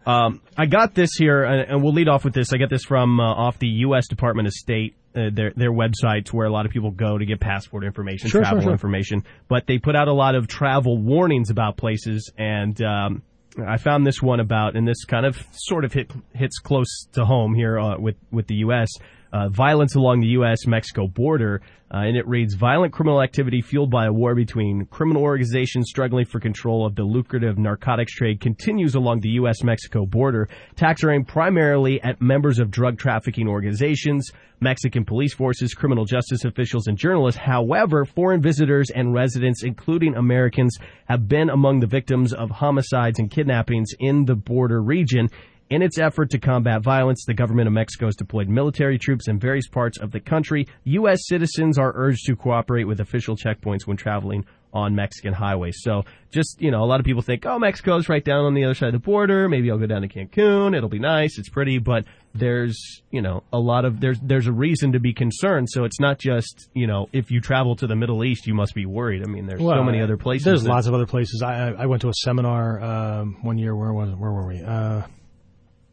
Um, 0.06 0.40
I 0.56 0.66
got 0.66 0.94
this 0.94 1.10
here, 1.18 1.44
and, 1.44 1.70
and 1.70 1.82
we'll 1.82 1.92
lead 1.94 2.08
off 2.08 2.24
with 2.24 2.34
this. 2.34 2.52
I 2.52 2.58
got 2.58 2.70
this 2.70 2.84
from 2.84 3.20
uh, 3.20 3.24
off 3.24 3.58
the 3.58 3.68
U.S. 3.68 4.06
Department 4.08 4.48
of 4.48 4.52
State, 4.54 4.94
uh, 5.16 5.30
their 5.32 5.52
their 5.56 5.72
websites 5.72 6.28
where 6.32 6.46
a 6.46 6.52
lot 6.52 6.66
of 6.66 6.72
people 6.72 6.90
go 6.90 7.16
to 7.18 7.24
get 7.24 7.40
passport 7.40 7.84
information, 7.84 8.28
Sure, 8.28 8.42
travel 8.42 8.58
sure, 8.58 8.64
sure. 8.64 8.72
information. 8.72 9.24
But 9.48 9.66
they 9.66 9.78
put 9.78 9.96
out 9.96 10.08
a 10.08 10.12
lot 10.12 10.34
of 10.34 10.46
travel 10.46 10.98
warnings 10.98 11.50
about 11.50 11.76
places, 11.76 12.30
and 12.36 12.80
um, 12.82 13.22
I 13.66 13.78
found 13.78 14.06
this 14.06 14.20
one 14.22 14.40
about, 14.40 14.76
and 14.76 14.86
this 14.86 15.04
kind 15.04 15.26
of 15.26 15.42
sort 15.52 15.84
of 15.84 15.92
hit, 15.92 16.10
hits 16.34 16.58
close 16.58 17.06
to 17.12 17.24
home 17.24 17.54
here 17.54 17.78
uh, 17.78 17.98
with 17.98 18.16
with 18.30 18.46
the 18.46 18.56
U.S. 18.56 18.88
Uh, 19.32 19.48
violence 19.48 19.94
along 19.94 20.20
the 20.20 20.28
U.S. 20.28 20.66
Mexico 20.66 21.06
border, 21.06 21.60
uh, 21.92 21.98
and 21.98 22.16
it 22.16 22.26
reads 22.26 22.54
violent 22.54 22.92
criminal 22.92 23.20
activity 23.20 23.60
fueled 23.60 23.90
by 23.90 24.06
a 24.06 24.12
war 24.12 24.34
between 24.34 24.86
criminal 24.86 25.22
organizations 25.22 25.88
struggling 25.88 26.24
for 26.24 26.38
control 26.38 26.86
of 26.86 26.94
the 26.94 27.02
lucrative 27.02 27.58
narcotics 27.58 28.12
trade 28.12 28.40
continues 28.40 28.94
along 28.94 29.20
the 29.20 29.30
U.S. 29.30 29.62
Mexico 29.64 30.06
border. 30.06 30.48
Attacks 30.72 31.02
are 31.02 31.10
aimed 31.10 31.26
primarily 31.26 32.00
at 32.02 32.20
members 32.20 32.58
of 32.58 32.70
drug 32.70 32.98
trafficking 32.98 33.48
organizations, 33.48 34.30
Mexican 34.60 35.04
police 35.04 35.34
forces, 35.34 35.74
criminal 35.74 36.04
justice 36.04 36.44
officials, 36.44 36.86
and 36.86 36.96
journalists. 36.96 37.40
However, 37.40 38.04
foreign 38.04 38.40
visitors 38.40 38.90
and 38.90 39.14
residents, 39.14 39.64
including 39.64 40.14
Americans, 40.14 40.76
have 41.06 41.26
been 41.26 41.50
among 41.50 41.80
the 41.80 41.86
victims 41.86 42.32
of 42.32 42.50
homicides 42.50 43.18
and 43.18 43.30
kidnappings 43.30 43.90
in 43.98 44.26
the 44.26 44.36
border 44.36 44.82
region. 44.82 45.28
In 45.70 45.82
its 45.82 45.98
effort 45.98 46.30
to 46.30 46.38
combat 46.40 46.82
violence, 46.82 47.24
the 47.24 47.32
government 47.32 47.68
of 47.68 47.72
Mexico 47.72 48.06
has 48.06 48.16
deployed 48.16 48.48
military 48.48 48.98
troops 48.98 49.28
in 49.28 49.38
various 49.38 49.68
parts 49.68 49.98
of 49.98 50.10
the 50.10 50.18
country. 50.18 50.66
U.S. 50.82 51.20
citizens 51.28 51.78
are 51.78 51.92
urged 51.94 52.26
to 52.26 52.34
cooperate 52.34 52.84
with 52.84 52.98
official 52.98 53.36
checkpoints 53.36 53.86
when 53.86 53.96
traveling 53.96 54.44
on 54.72 54.96
Mexican 54.96 55.32
highways. 55.32 55.76
So 55.80 56.04
just, 56.32 56.60
you 56.60 56.72
know, 56.72 56.82
a 56.82 56.86
lot 56.86 56.98
of 56.98 57.06
people 57.06 57.22
think, 57.22 57.46
oh, 57.46 57.60
Mexico's 57.60 58.08
right 58.08 58.24
down 58.24 58.46
on 58.46 58.54
the 58.54 58.64
other 58.64 58.74
side 58.74 58.88
of 58.88 58.92
the 58.94 58.98
border. 58.98 59.48
Maybe 59.48 59.70
I'll 59.70 59.78
go 59.78 59.86
down 59.86 60.02
to 60.02 60.08
Cancun. 60.08 60.76
It'll 60.76 60.88
be 60.88 60.98
nice. 60.98 61.38
It's 61.38 61.48
pretty, 61.48 61.78
but 61.78 62.04
there's, 62.34 63.02
you 63.12 63.22
know, 63.22 63.44
a 63.52 63.58
lot 63.58 63.84
of, 63.84 64.00
there's, 64.00 64.18
there's 64.20 64.48
a 64.48 64.52
reason 64.52 64.92
to 64.92 64.98
be 65.00 65.12
concerned. 65.12 65.68
So 65.70 65.84
it's 65.84 66.00
not 66.00 66.18
just, 66.18 66.68
you 66.74 66.88
know, 66.88 67.08
if 67.12 67.30
you 67.30 67.40
travel 67.40 67.76
to 67.76 67.86
the 67.86 67.96
Middle 67.96 68.24
East, 68.24 68.48
you 68.48 68.54
must 68.54 68.74
be 68.74 68.86
worried. 68.86 69.22
I 69.22 69.26
mean, 69.26 69.46
there's 69.46 69.60
so 69.60 69.84
many 69.84 70.00
other 70.02 70.16
places. 70.16 70.44
There's 70.44 70.62
that- 70.64 70.70
lots 70.70 70.88
of 70.88 70.94
other 70.94 71.06
places. 71.06 71.42
I 71.44 71.68
I 71.68 71.82
I 71.82 71.86
went 71.86 72.02
to 72.02 72.08
a 72.08 72.14
seminar 72.14 72.80
um, 72.80 73.36
one 73.42 73.56
year. 73.58 73.76
Where 73.76 73.92
was 73.92 74.10
where 74.16 74.32
were 74.32 74.46
we? 74.48 74.62
Uh, 74.62 75.02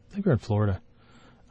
I 0.10 0.14
think 0.14 0.26
we 0.26 0.30
were 0.30 0.34
in 0.34 0.40
Florida. 0.40 0.82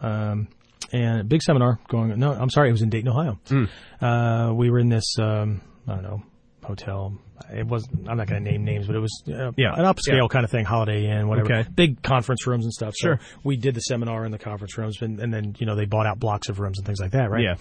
Um, 0.01 0.49
and 0.93 1.29
big 1.29 1.43
seminar 1.43 1.79
going. 1.89 2.17
No, 2.19 2.33
I'm 2.33 2.51
sorry, 2.51 2.69
it 2.69 2.73
was 2.73 2.83
in 2.83 2.91
Dayton, 2.91 3.09
Ohio. 3.09 3.39
Hmm. 3.49 3.65
Uh, 4.05 4.53
we 4.53 4.71
were 4.71 4.79
in 4.79 4.89
this. 4.89 5.17
Um, 5.19 5.61
I 5.89 5.95
don't 5.95 6.03
know 6.03 6.23
hotel. 6.65 7.17
It 7.53 7.67
was. 7.67 7.87
I'm 8.09 8.17
not 8.17 8.27
going 8.27 8.43
to 8.45 8.51
name 8.51 8.65
names, 8.65 8.87
but 8.87 8.97
it 8.97 9.01
was 9.01 9.23
uh, 9.29 9.53
Yeah. 9.57 9.73
an 9.75 9.85
upscale 9.85 10.23
Yeah. 10.23 10.27
kind 10.31 10.45
of 10.45 10.51
thing, 10.51 10.65
Holiday 10.65 11.07
Inn, 11.07 11.29
whatever. 11.29 11.53
Okay. 11.61 11.69
Big 11.75 12.03
conference 12.03 12.47
rooms 12.47 12.65
and 12.65 12.73
stuff. 12.73 12.95
So 12.97 13.09
Sure. 13.11 13.21
we 13.45 13.57
did 13.57 13.75
the 13.75 13.81
seminar 13.81 14.25
in 14.25 14.33
the 14.33 14.39
conference 14.39 14.77
rooms, 14.77 15.01
and, 15.01 15.21
and 15.21 15.33
then 15.33 15.55
you 15.59 15.67
know 15.67 15.77
they 15.77 15.85
bought 15.85 16.07
out 16.07 16.19
blocks 16.19 16.49
of 16.49 16.59
rooms 16.59 16.79
and 16.79 16.87
things 16.87 17.01
like 17.01 17.13
that, 17.13 17.31
right? 17.31 17.43
Yeah. 17.43 17.55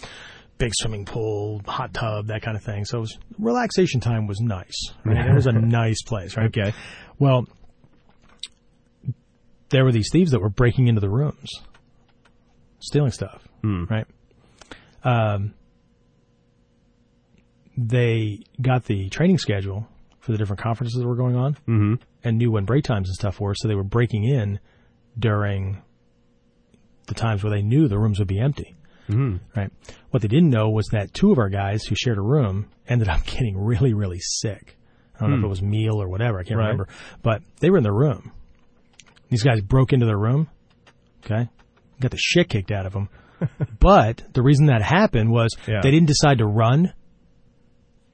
big 0.58 0.72
swimming 0.74 1.04
pool, 1.04 1.62
hot 1.68 1.94
tub, 1.94 2.28
that 2.28 2.42
kind 2.42 2.56
of 2.56 2.64
thing. 2.64 2.86
So 2.86 3.00
it 3.00 3.02
was, 3.02 3.20
relaxation 3.38 4.00
time 4.00 4.26
was 4.26 4.40
nice. 4.40 4.74
Right? 5.04 5.18
it 5.28 5.34
was 5.34 5.48
a 5.48 5.52
nice 5.52 6.02
place, 6.04 6.38
right? 6.38 6.46
Okay. 6.58 6.74
Well, 7.20 7.46
there 9.76 9.84
were 9.84 9.92
these 9.92 10.08
thieves 10.10 10.32
that 10.32 10.40
were 10.40 10.48
breaking 10.50 10.88
into 10.88 11.02
the 11.02 11.10
rooms, 11.10 11.50
stealing 12.80 13.12
stuff, 13.12 13.46
right? 13.64 14.06
Um, 15.04 15.54
they 17.78 18.40
got 18.62 18.86
the 18.86 19.10
training 19.10 19.38
schedule 19.38 19.86
for 20.20 20.32
the 20.32 20.38
different 20.38 20.62
conferences 20.62 20.98
that 21.00 21.06
were 21.08 21.16
going 21.16 21.36
on 21.36 21.54
Mm-hmm. 21.68 21.96
and 22.24 22.38
knew 22.38 22.52
when 22.52 22.64
break 22.66 22.84
times 22.86 23.10
and 23.10 23.16
stuff 23.16 23.40
were, 23.40 23.54
so 23.54 23.68
they 23.68 23.76
were 23.76 23.84
breaking 23.84 24.24
in 24.24 24.60
during 25.20 25.82
the 27.08 27.14
times 27.14 27.44
where 27.44 27.52
they 27.52 27.62
knew 27.62 27.88
the 27.88 28.00
rooms 28.00 28.18
would 28.20 28.28
be 28.28 28.40
empty. 28.40 28.76
Mm-hmm. 29.10 29.38
Right. 29.60 29.72
What 30.12 30.22
they 30.22 30.28
didn't 30.28 30.50
know 30.50 30.70
was 30.70 30.88
that 30.92 31.14
two 31.14 31.32
of 31.32 31.38
our 31.38 31.50
guys 31.50 31.84
who 31.84 31.96
shared 31.96 32.18
a 32.18 32.22
room 32.22 32.70
ended 32.88 33.08
up 33.10 33.26
getting 33.26 33.58
really, 33.58 33.94
really 33.94 34.20
sick. 34.20 34.78
I 35.16 35.20
don't 35.20 35.32
know 35.32 35.38
if 35.38 35.44
it 35.44 35.48
was 35.48 35.62
meal 35.62 36.02
or 36.02 36.08
whatever. 36.10 36.40
I 36.40 36.44
can't 36.44 36.58
Right. 36.58 36.66
remember. 36.66 36.88
But 37.22 37.42
they 37.60 37.70
were 37.70 37.78
in 37.78 37.84
the 37.84 37.92
room. 37.92 38.32
These 39.36 39.44
guys 39.44 39.60
broke 39.60 39.92
into 39.92 40.06
their 40.06 40.18
room. 40.18 40.48
Okay. 41.26 41.50
Got 42.00 42.12
the 42.12 42.18
shit 42.18 42.48
kicked 42.48 42.72
out 42.72 42.86
of 42.86 42.94
them. 42.94 43.10
but 43.82 44.24
the 44.34 44.42
reason 44.42 44.68
that 44.68 44.82
happened 44.82 45.30
was 45.30 45.50
Yeah. 45.68 45.82
they 45.84 45.92
didn't 45.92 46.08
decide 46.08 46.38
to 46.38 46.46
run. 46.46 46.94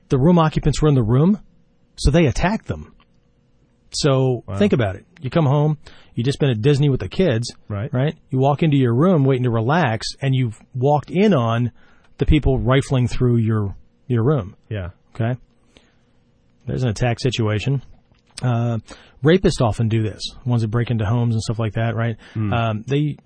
The 0.10 0.18
room 0.18 0.40
occupants 0.40 0.82
were 0.82 0.88
in 0.90 0.96
the 0.96 1.04
room, 1.04 1.40
so 1.96 2.10
they 2.10 2.26
attacked 2.26 2.66
them. 2.66 2.96
So 3.92 4.44
think 4.58 4.74
about 4.74 4.96
it. 4.96 5.06
You 5.22 5.30
come 5.30 5.46
home, 5.46 5.78
you 6.16 6.24
just 6.24 6.40
been 6.40 6.50
at 6.50 6.60
Disney 6.64 6.90
with 6.90 7.02
the 7.02 7.08
kids, 7.08 7.54
Right. 7.68 7.94
Right? 7.94 8.18
You 8.32 8.40
walk 8.40 8.64
into 8.64 8.78
your 8.78 8.96
room 8.96 9.24
waiting 9.26 9.44
to 9.44 9.52
relax, 9.52 10.08
and 10.24 10.34
you've 10.34 10.60
walked 10.74 11.12
in 11.12 11.36
on 11.36 11.72
the 12.18 12.26
people 12.26 12.58
rifling 12.58 13.08
through 13.08 13.38
your 13.38 13.76
your 14.08 14.24
room. 14.24 14.56
Yeah. 14.70 14.90
Okay, 15.14 15.40
there's 16.66 16.82
an 16.82 16.90
attack 16.90 17.20
situation. 17.20 17.84
Uh, 18.42 18.80
rapists 19.24 19.62
often 19.62 19.88
do 19.88 20.02
this. 20.04 20.22
Ones 20.46 20.62
that 20.62 20.70
break 20.70 20.90
into 20.90 21.06
homes 21.06 21.36
and 21.36 21.42
stuff 21.42 21.60
like 21.60 21.74
that, 21.74 21.96
right? 21.96 22.18
Um, 22.54 22.84
they 22.88 23.18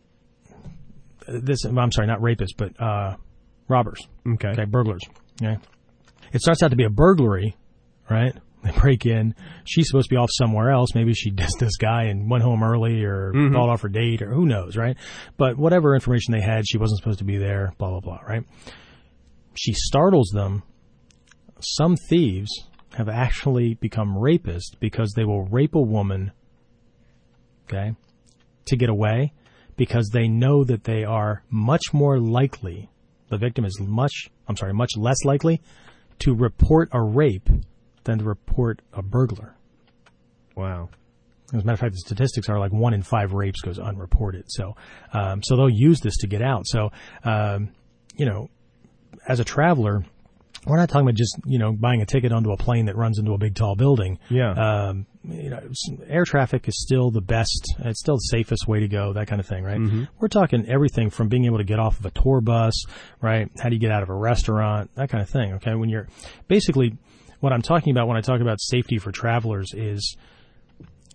this. 1.28 1.64
I'm 1.66 1.92
sorry, 1.92 2.08
not 2.08 2.20
rapists, 2.20 2.56
but 2.58 2.80
uh, 2.82 3.16
robbers. 3.68 4.02
Okay. 4.28 4.50
Okay, 4.50 4.66
burglars. 4.66 5.02
Okay. 5.42 5.58
It 6.34 6.42
starts 6.42 6.62
out 6.64 6.72
to 6.72 6.76
be 6.76 6.86
a 6.86 6.90
burglary, 6.90 7.56
right? 8.10 8.34
They 8.66 8.72
break 8.72 9.06
in. 9.06 9.36
She's 9.64 9.88
supposed 9.88 10.10
to 10.10 10.16
be 10.16 10.18
off 10.18 10.32
somewhere 10.32 10.72
else. 10.72 10.96
Maybe 10.96 11.14
she 11.14 11.30
dissed 11.36 11.60
this 11.60 11.78
guy 11.78 12.06
and 12.06 12.28
went 12.32 12.44
home 12.44 12.64
early 12.64 13.04
or 13.04 13.32
called 13.32 13.70
off 13.70 13.84
her 13.84 13.90
date 13.90 14.24
or 14.24 14.34
who 14.34 14.48
knows, 14.48 14.76
right? 14.76 14.98
But 15.38 15.56
whatever 15.56 15.94
information 15.94 16.32
they 16.32 16.42
had, 16.42 16.68
she 16.68 16.80
wasn't 16.80 16.98
supposed 16.98 17.20
to 17.20 17.26
be 17.26 17.38
there, 17.38 17.74
blah, 17.78 17.92
blah, 17.92 18.00
blah, 18.00 18.22
right? 18.28 18.42
She 19.54 19.74
startles 19.74 20.32
them. 20.34 20.64
Some 21.60 21.96
thieves 22.10 22.50
have 22.96 23.10
actually 23.10 23.74
become 23.74 24.16
rapists 24.16 24.78
because 24.80 25.12
they 25.16 25.26
will 25.26 25.44
rape 25.44 25.76
a 25.76 25.82
woman, 25.82 26.32
okay, 27.68 27.94
to 28.66 28.78
get 28.78 28.90
away 28.90 29.34
because 29.76 30.10
they 30.10 30.28
know 30.28 30.64
that 30.64 30.86
they 30.86 31.04
are 31.04 31.44
much 31.50 31.94
more 31.94 32.20
likely, 32.20 32.90
the 33.30 33.38
victim 33.38 33.66
is 33.66 33.78
much, 33.82 34.30
I'm 34.48 34.56
sorry, 34.56 34.74
much 34.74 34.92
less 34.96 35.18
likely 35.26 35.62
to 36.20 36.34
report 36.34 36.90
a 36.94 37.02
rape 37.02 37.50
than 38.06 38.20
to 38.20 38.24
report 38.24 38.82
a 38.94 39.02
burglar. 39.02 39.56
Wow. 40.56 40.90
As 41.54 41.62
a 41.62 41.66
matter 41.66 41.74
of 41.74 41.80
fact, 41.80 41.94
the 41.94 42.00
statistics 42.00 42.48
are 42.48 42.60
like 42.60 42.72
one 42.72 42.94
in 42.94 43.04
five 43.04 43.34
rapes 43.34 43.60
goes 43.62 43.78
unreported. 43.78 44.46
So, 44.48 44.76
um, 45.12 45.44
so 45.44 45.58
they'll 45.58 45.70
use 45.70 46.00
this 46.00 46.18
to 46.18 46.28
get 46.28 46.42
out. 46.42 46.66
So, 46.66 46.92
um, 47.26 47.72
you 48.16 48.26
know, 48.26 48.50
as 49.28 49.42
a 49.42 49.44
traveler, 49.44 50.06
we're 50.66 50.78
not 50.78 50.90
talking 50.90 51.06
about 51.08 51.16
just 51.16 51.38
you 51.46 51.60
know 51.60 51.72
buying 51.72 52.02
a 52.02 52.06
ticket 52.06 52.32
onto 52.32 52.52
a 52.52 52.58
plane 52.58 52.86
that 52.86 52.96
runs 52.96 53.20
into 53.20 53.34
a 53.34 53.38
big 53.38 53.56
tall 53.56 53.76
building. 53.76 54.20
Yeah. 54.30 54.52
Um, 54.52 55.06
you 55.24 55.50
know, 55.50 55.60
air 56.08 56.24
traffic 56.24 56.68
is 56.68 56.80
still 56.80 57.10
the 57.10 57.22
best. 57.22 57.74
It's 57.80 58.00
still 58.00 58.16
the 58.16 58.28
safest 58.30 58.68
way 58.68 58.80
to 58.82 58.88
go. 58.88 59.14
That 59.14 59.28
kind 59.28 59.40
of 59.40 59.48
thing, 59.48 59.64
right? 59.64 59.80
We're 60.20 60.28
talking 60.28 60.68
everything 60.68 61.10
from 61.10 61.30
being 61.30 61.46
able 61.46 61.58
to 61.58 61.64
get 61.64 61.80
off 61.80 62.00
of 62.00 62.06
a 62.06 62.12
tour 62.12 62.42
bus, 62.42 62.74
right? 63.22 63.50
How 63.60 63.70
do 63.70 63.76
you 63.76 63.82
get 63.82 63.92
out 63.92 64.04
of 64.04 64.10
a 64.10 64.14
restaurant? 64.14 64.92
That 64.96 65.10
kind 65.10 65.24
of 65.24 65.30
thing. 65.30 65.54
Okay, 65.54 65.74
when 65.74 65.90
you're 65.90 66.08
basically 66.48 66.98
what 67.40 67.54
I'm 67.54 67.62
talking 67.62 67.92
about 67.92 68.08
when 68.08 68.18
I 68.18 68.22
talk 68.22 68.42
about 68.42 68.60
safety 68.62 68.98
for 68.98 69.12
travelers 69.12 69.72
is 69.74 70.16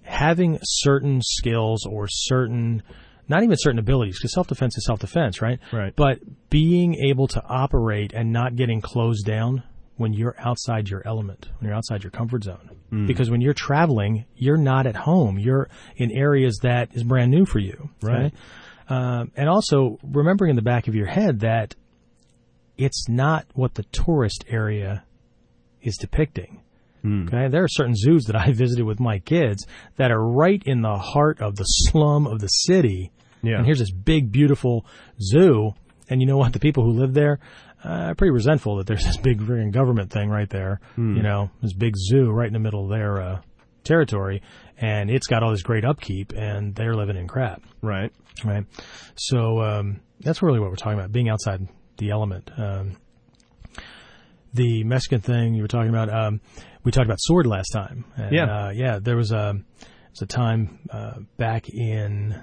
having 0.02 0.58
certain 0.62 1.20
skills 1.22 1.86
or 1.86 2.06
certain 2.08 2.82
not 3.30 3.42
even 3.44 3.56
certain 3.58 3.78
abilities 3.78 4.18
because 4.18 4.32
self-defense 4.34 4.76
is 4.76 4.84
self-defense 4.84 5.40
right? 5.40 5.58
Right. 5.72 5.94
but 5.96 6.18
being 6.50 6.96
able 7.08 7.28
to 7.28 7.42
operate 7.42 8.12
and 8.12 8.32
not 8.32 8.56
getting 8.56 8.80
closed 8.82 9.24
down 9.24 9.62
when 9.96 10.12
you're 10.12 10.34
outside 10.38 10.88
your 10.88 11.02
element 11.06 11.48
when 11.58 11.68
you're 11.68 11.76
outside 11.76 12.02
your 12.02 12.10
comfort 12.10 12.44
zone. 12.44 12.70
Because 13.06 13.30
when 13.30 13.40
you're 13.40 13.54
traveling 13.54 14.24
you're 14.34 14.56
not 14.56 14.86
at 14.86 14.96
home. 14.96 15.38
You're 15.38 15.68
in 15.96 16.10
areas 16.10 16.58
that 16.62 16.88
is 16.94 17.04
brand 17.04 17.30
new 17.30 17.46
for 17.46 17.60
you 17.60 17.88
Right. 18.02 18.34
um, 18.88 19.30
and 19.36 19.48
also 19.48 19.98
remembering 20.02 20.50
in 20.50 20.56
the 20.56 20.62
back 20.62 20.88
of 20.88 20.94
your 20.94 21.06
head 21.06 21.40
that 21.40 21.74
it's 22.76 23.08
not 23.08 23.46
what 23.54 23.74
the 23.74 23.84
tourist 23.84 24.44
area 24.48 25.04
is 25.82 25.96
depicting. 25.98 26.62
Okay, 27.02 27.48
there 27.48 27.62
are 27.64 27.68
certain 27.68 27.94
zoos 27.96 28.24
that 28.24 28.36
I 28.36 28.52
visited 28.62 28.84
with 28.84 29.00
my 29.00 29.18
kids 29.20 29.66
that 29.96 30.10
are 30.10 30.22
right 30.22 30.62
in 30.66 30.82
the 30.82 30.96
heart 30.98 31.40
of 31.40 31.56
the 31.56 31.64
slum 31.64 32.26
of 32.26 32.40
the 32.40 32.48
city. 32.48 33.10
Yeah. 33.42 33.56
And 33.58 33.66
here's 33.66 33.78
this 33.78 33.90
big, 33.92 34.30
beautiful 34.32 34.84
zoo, 35.20 35.72
and 36.08 36.20
you 36.20 36.26
know 36.26 36.36
what? 36.36 36.52
The 36.52 36.60
people 36.60 36.84
who 36.84 36.92
live 36.92 37.14
there 37.14 37.38
uh, 37.84 37.88
are 38.10 38.14
pretty 38.14 38.32
resentful 38.32 38.76
that 38.76 38.86
there's 38.86 39.04
this 39.06 39.16
big 39.16 39.40
friggin' 39.40 39.72
government 39.72 40.10
thing 40.12 40.28
right 40.28 40.48
there. 40.50 40.80
You 40.96 41.22
know, 41.22 41.50
this 41.62 41.72
big 41.72 41.94
zoo 41.96 42.30
right 42.30 42.46
in 42.46 42.52
the 42.52 42.58
middle 42.58 42.84
of 42.84 42.90
their 42.90 43.20
uh, 43.22 43.40
territory, 43.84 44.42
and 44.78 45.10
it's 45.10 45.26
got 45.26 45.42
all 45.42 45.50
this 45.50 45.62
great 45.62 45.84
upkeep, 45.84 46.32
and 46.36 46.74
they're 46.74 46.94
living 46.94 47.16
in 47.16 47.26
crap 47.28 47.62
Right. 47.82 48.12
right? 48.44 48.64
So 49.16 49.60
um, 49.62 50.00
that's 50.20 50.42
really 50.42 50.60
what 50.60 50.68
we're 50.70 50.76
talking 50.76 50.98
about, 50.98 51.12
being 51.12 51.28
outside 51.30 51.66
the 51.98 52.10
element. 52.10 52.50
Um, 52.58 52.96
the 54.52 54.82
Mexican 54.84 55.20
thing 55.20 55.54
you 55.54 55.62
were 55.62 55.68
talking 55.68 55.90
about, 55.90 56.12
um, 56.12 56.40
we 56.82 56.90
talked 56.92 57.06
about 57.06 57.18
sword 57.20 57.46
last 57.46 57.68
time. 57.72 58.04
And, 58.16 58.32
Yeah. 58.34 58.44
uh, 58.66 58.70
yeah. 58.70 58.98
There 59.00 59.16
was 59.16 59.32
a 59.32 59.54
was 60.10 60.22
a 60.22 60.26
time 60.26 60.80
uh, 60.90 61.20
back 61.36 61.68
in 61.68 62.34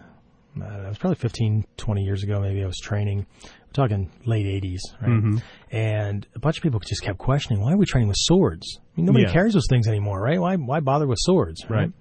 Know, 0.59 0.83
it 0.85 0.89
was 0.89 0.97
probably 0.97 1.15
15, 1.15 1.65
20 1.77 2.03
years 2.03 2.23
ago. 2.23 2.39
Maybe 2.39 2.63
I 2.63 2.67
was 2.67 2.77
training. 2.77 3.25
We're 3.43 3.73
talking 3.73 4.09
late 4.25 4.45
'80s, 4.63 4.79
right? 5.01 5.41
And 5.71 6.25
a 6.35 6.39
bunch 6.39 6.57
of 6.57 6.63
people 6.63 6.79
just 6.79 7.01
kept 7.03 7.17
questioning, 7.17 7.61
"Why 7.61 7.73
are 7.73 7.77
we 7.77 7.85
training 7.85 8.07
with 8.07 8.17
swords? 8.19 8.79
I 8.79 8.81
mean, 8.97 9.05
nobody 9.05 9.25
Yeah. 9.25 9.33
carries 9.33 9.53
those 9.53 9.67
things 9.69 9.87
anymore, 9.87 10.21
right? 10.21 10.39
Why 10.39 10.55
why 10.55 10.79
bother 10.79 11.05
with 11.07 11.19
swords, 11.21 11.65
Right. 11.69 11.91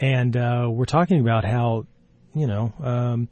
and 0.00 0.36
uh, 0.36 0.68
we're 0.70 0.86
talking 0.86 1.20
about 1.20 1.44
how, 1.44 1.86
you 2.34 2.46
know, 2.46 2.72
um, 2.82 3.28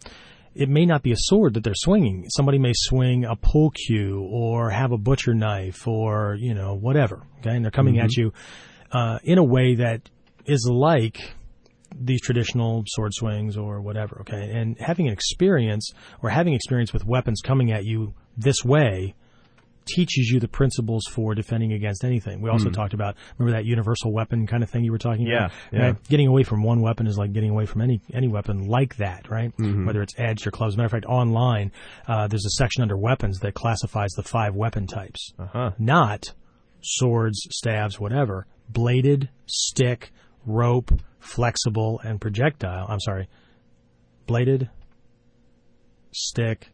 it 0.54 0.68
may 0.68 0.84
not 0.84 1.02
be 1.02 1.12
a 1.12 1.16
sword 1.16 1.54
that 1.54 1.64
they're 1.64 1.72
swinging. 1.74 2.26
Somebody 2.28 2.58
may 2.58 2.72
swing 2.74 3.24
a 3.24 3.34
pull 3.36 3.70
cue 3.70 4.20
or 4.30 4.68
have 4.70 4.92
a 4.92 4.98
butcher 4.98 5.32
knife 5.34 5.88
or, 5.88 6.36
you 6.38 6.52
know, 6.54 6.74
whatever. 6.74 7.22
Okay. 7.40 7.56
And 7.56 7.64
they're 7.64 7.70
coming 7.72 7.98
at 7.98 8.14
you 8.16 8.32
uh, 8.92 9.18
in 9.24 9.38
a 9.38 9.44
way 9.44 9.76
that 9.76 10.10
is 10.44 10.68
like 10.70 11.18
these 11.98 12.20
traditional 12.20 12.84
sword 12.88 13.12
swings 13.14 13.56
or 13.56 13.80
whatever. 13.80 14.18
Okay. 14.22 14.50
And 14.52 14.78
having 14.78 15.06
an 15.06 15.12
experience 15.12 15.90
or 16.22 16.30
having 16.30 16.54
experience 16.54 16.92
with 16.92 17.04
weapons 17.06 17.40
coming 17.42 17.72
at 17.72 17.84
you 17.84 18.14
this 18.36 18.64
way 18.64 19.14
teaches 19.84 20.30
you 20.32 20.38
the 20.38 20.46
principles 20.46 21.02
for 21.10 21.34
defending 21.34 21.72
against 21.72 22.04
anything. 22.04 22.40
We 22.40 22.50
also 22.50 22.70
talked 22.70 22.94
about 22.94 23.16
remember 23.36 23.58
that 23.58 23.64
universal 23.66 24.12
weapon 24.12 24.46
kind 24.46 24.62
of 24.62 24.70
thing 24.70 24.84
you 24.84 24.92
were 24.92 24.98
talking 24.98 25.26
Yeah, 25.26 25.46
about. 25.46 25.52
yeah. 25.72 25.82
Right? 25.86 26.08
Getting 26.08 26.28
away 26.28 26.44
from 26.44 26.62
one 26.62 26.82
weapon 26.82 27.08
is 27.08 27.18
like 27.18 27.32
getting 27.32 27.50
away 27.50 27.66
from 27.66 27.82
any 27.82 28.00
any 28.14 28.28
weapon 28.28 28.68
like 28.68 28.96
that, 28.98 29.28
right? 29.28 29.52
Whether 29.58 30.00
it's 30.02 30.14
edged 30.16 30.46
or 30.46 30.52
closed. 30.52 30.76
Matter 30.76 30.86
of 30.86 30.92
fact, 30.92 31.06
online 31.06 31.72
uh, 32.06 32.28
there's 32.28 32.46
a 32.46 32.50
section 32.50 32.82
under 32.82 32.96
weapons 32.96 33.40
that 33.40 33.54
classifies 33.54 34.10
the 34.12 34.22
five 34.22 34.54
weapon 34.54 34.86
types, 34.86 35.32
Uh 35.36 35.46
huh. 35.46 35.70
not 35.80 36.32
swords, 36.80 37.40
stabs, 37.50 37.98
whatever. 37.98 38.46
Bladed, 38.68 39.30
stick, 39.46 40.12
rope, 40.46 40.92
flexible, 41.22 42.00
and 42.04 42.20
projectile. 42.20 42.86
I'm 42.88 43.00
sorry, 43.00 43.28
bladed, 44.26 44.68
stick, 46.12 46.68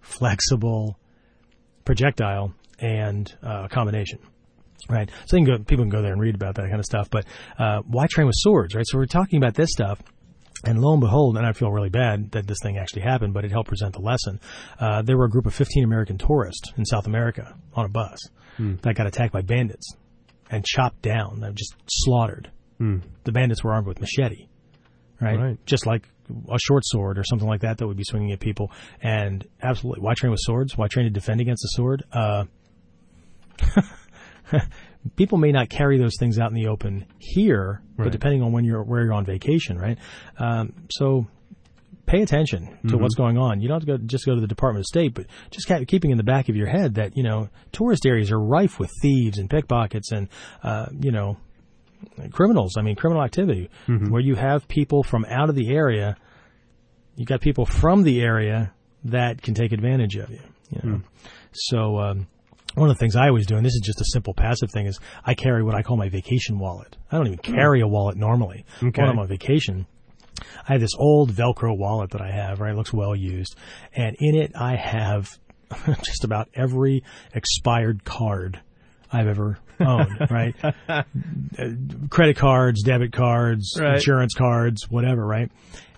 flexible, 0.00 0.98
projectile, 1.84 2.54
and 2.78 3.34
uh, 3.42 3.68
combination. 3.68 4.20
Right. 4.88 5.10
So 5.24 5.36
you 5.36 5.44
can 5.44 5.56
go, 5.56 5.64
people 5.64 5.84
can 5.84 5.90
go 5.90 6.02
there 6.02 6.12
and 6.12 6.20
read 6.20 6.36
about 6.36 6.54
that 6.56 6.68
kind 6.68 6.78
of 6.78 6.84
stuff. 6.84 7.10
But 7.10 7.24
uh, 7.58 7.80
why 7.86 8.06
train 8.08 8.26
with 8.26 8.36
swords, 8.36 8.74
right? 8.74 8.84
So 8.86 8.98
we're 8.98 9.06
talking 9.06 9.38
about 9.38 9.54
this 9.54 9.70
stuff. 9.72 10.00
And 10.64 10.80
lo 10.80 10.92
and 10.92 11.00
behold, 11.00 11.36
and 11.36 11.46
I 11.46 11.52
feel 11.52 11.70
really 11.70 11.90
bad 11.90 12.32
that 12.32 12.46
this 12.46 12.58
thing 12.62 12.78
actually 12.78 13.02
happened, 13.02 13.34
but 13.34 13.44
it 13.44 13.50
helped 13.50 13.68
present 13.68 13.92
the 13.94 14.00
lesson. 14.00 14.40
Uh, 14.80 15.02
there 15.02 15.16
were 15.16 15.26
a 15.26 15.30
group 15.30 15.46
of 15.46 15.54
15 15.54 15.84
American 15.84 16.18
tourists 16.18 16.72
in 16.76 16.84
South 16.84 17.06
America 17.06 17.54
on 17.74 17.84
a 17.84 17.88
bus 17.88 18.18
that 18.82 18.94
got 18.94 19.06
attacked 19.06 19.32
by 19.32 19.42
bandits 19.42 19.94
and 20.50 20.64
chopped 20.64 21.02
down, 21.02 21.40
just 21.54 21.74
slaughtered. 21.86 22.50
The 22.78 23.32
bandits 23.32 23.64
were 23.64 23.72
armed 23.72 23.86
with 23.86 24.00
machete, 24.00 24.46
right? 25.20 25.38
Right. 25.38 25.66
Just 25.66 25.86
like 25.86 26.08
a 26.50 26.58
short 26.58 26.82
sword 26.84 27.18
or 27.18 27.24
something 27.24 27.46
like 27.48 27.60
that 27.62 27.78
that 27.78 27.86
would 27.86 27.96
be 27.96 28.04
swinging 28.04 28.32
at 28.32 28.40
people. 28.40 28.70
And 29.02 29.46
absolutely, 29.62 30.02
why 30.02 30.14
train 30.14 30.30
with 30.30 30.40
swords? 30.42 30.76
Why 30.76 30.88
train 30.88 31.04
to 31.06 31.10
defend 31.10 31.40
against 31.40 31.64
a 31.64 31.68
sword? 31.70 32.02
Uh, 32.12 32.44
People 35.16 35.38
may 35.38 35.52
not 35.52 35.68
carry 35.68 35.98
those 35.98 36.16
things 36.18 36.36
out 36.38 36.50
in 36.50 36.54
the 36.56 36.66
open 36.66 37.06
here, 37.18 37.80
Right. 37.96 38.04
but 38.06 38.12
depending 38.12 38.42
on 38.42 38.50
when 38.52 38.64
you're 38.64 38.82
where 38.82 39.04
you're 39.04 39.12
on 39.12 39.24
vacation, 39.24 39.78
right? 39.78 39.98
Um, 40.38 40.72
so 40.90 41.26
pay 42.06 42.22
attention 42.22 42.66
to 42.66 42.72
Mm-hmm. 42.88 43.02
what's 43.02 43.14
going 43.14 43.38
on. 43.38 43.60
You 43.60 43.68
don't 43.68 43.76
have 43.80 43.86
to 43.86 43.98
go, 43.98 44.04
just 44.04 44.26
go 44.26 44.34
to 44.34 44.40
the 44.40 44.46
Department 44.48 44.80
of 44.82 44.86
State, 44.86 45.14
but 45.14 45.26
just 45.50 45.68
keeping 45.86 46.10
in 46.10 46.16
the 46.16 46.24
back 46.24 46.48
of 46.48 46.56
your 46.56 46.66
head 46.66 46.96
that 46.96 47.16
you 47.16 47.22
know 47.22 47.48
tourist 47.72 48.04
areas 48.04 48.32
are 48.32 48.38
rife 48.40 48.80
with 48.80 48.90
thieves 49.00 49.38
and 49.38 49.48
pickpockets 49.48 50.10
and 50.10 50.28
uh, 50.64 50.86
you 51.00 51.12
know 51.12 51.36
criminals. 52.32 52.76
I 52.76 52.82
mean, 52.82 52.96
criminal 52.96 53.22
activity 53.22 53.70
Mm-hmm. 53.86 54.10
where 54.10 54.20
you 54.22 54.34
have 54.34 54.66
people 54.68 55.02
from 55.02 55.24
out 55.26 55.48
of 55.48 55.54
the 55.54 55.74
area. 55.74 56.16
You 57.16 57.24
got 57.24 57.40
people 57.40 57.64
from 57.66 58.02
the 58.02 58.20
area 58.22 58.72
that 59.04 59.40
can 59.42 59.54
take 59.54 59.72
advantage 59.72 60.16
of 60.16 60.30
you. 60.30 60.40
You 60.70 60.80
Hmm. 60.80 60.90
know, 60.92 61.00
so. 61.52 61.98
Um, 61.98 62.26
one 62.74 62.90
of 62.90 62.96
the 62.96 63.00
things 63.00 63.16
I 63.16 63.28
always 63.28 63.46
do, 63.46 63.56
and 63.56 63.64
this 63.64 63.72
is 63.72 63.80
just 63.82 64.02
a 64.02 64.04
simple 64.12 64.34
passive 64.34 64.70
thing, 64.70 64.84
is 64.84 65.00
I 65.24 65.32
carry 65.32 65.62
what 65.62 65.74
I 65.74 65.80
call 65.82 65.96
my 65.96 66.10
vacation 66.10 66.58
wallet. 66.58 66.94
I 67.10 67.16
don't 67.16 67.26
even 67.28 67.38
carry 67.38 67.80
a 67.80 67.86
wallet 67.88 68.18
normally. 68.18 68.66
Okay. 68.82 69.00
When 69.00 69.10
I'm 69.10 69.18
on 69.18 69.28
vacation, 69.28 69.86
I 70.68 70.72
have 70.72 70.82
this 70.82 70.94
old 70.98 71.32
Velcro 71.32 71.74
wallet 71.74 72.10
that 72.10 72.20
I 72.20 72.30
have, 72.30 72.60
right? 72.60 72.72
It 72.74 72.76
looks 72.76 72.92
well 72.92 73.16
used. 73.16 73.56
And 73.94 74.14
in 74.20 74.34
it, 74.34 74.52
I 74.54 74.76
have 74.76 75.38
just 76.04 76.22
about 76.24 76.50
every 76.52 77.02
expired 77.32 78.04
card 78.04 78.60
I've 79.12 79.26
ever 79.28 79.58
owned, 79.80 80.18
right? 80.30 80.54
Uh, 80.88 81.02
Credit 82.10 82.36
cards, 82.36 82.82
debit 82.82 83.12
cards, 83.12 83.76
Right. 83.78 83.94
insurance 83.94 84.34
cards, 84.34 84.90
whatever, 84.90 85.24
right? 85.26 85.50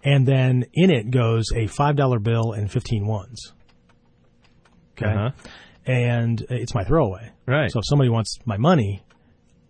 And 0.05 0.27
then 0.27 0.65
in 0.75 0.91
it 0.91 1.11
goes 1.11 1.47
a 1.55 1.67
$5 1.67 2.23
bill 2.23 2.53
and 2.53 2.71
15 2.71 3.07
ones. 3.07 3.53
Okay. 4.97 5.11
Uh-huh. 5.11 5.31
And 5.87 6.41
it's 6.51 6.75
my 6.75 6.85
throwaway. 6.85 7.31
Right. 7.47 7.71
So 7.71 7.79
if 7.79 7.85
somebody 7.87 8.11
wants 8.11 8.39
my 8.45 8.57
money, 8.59 9.03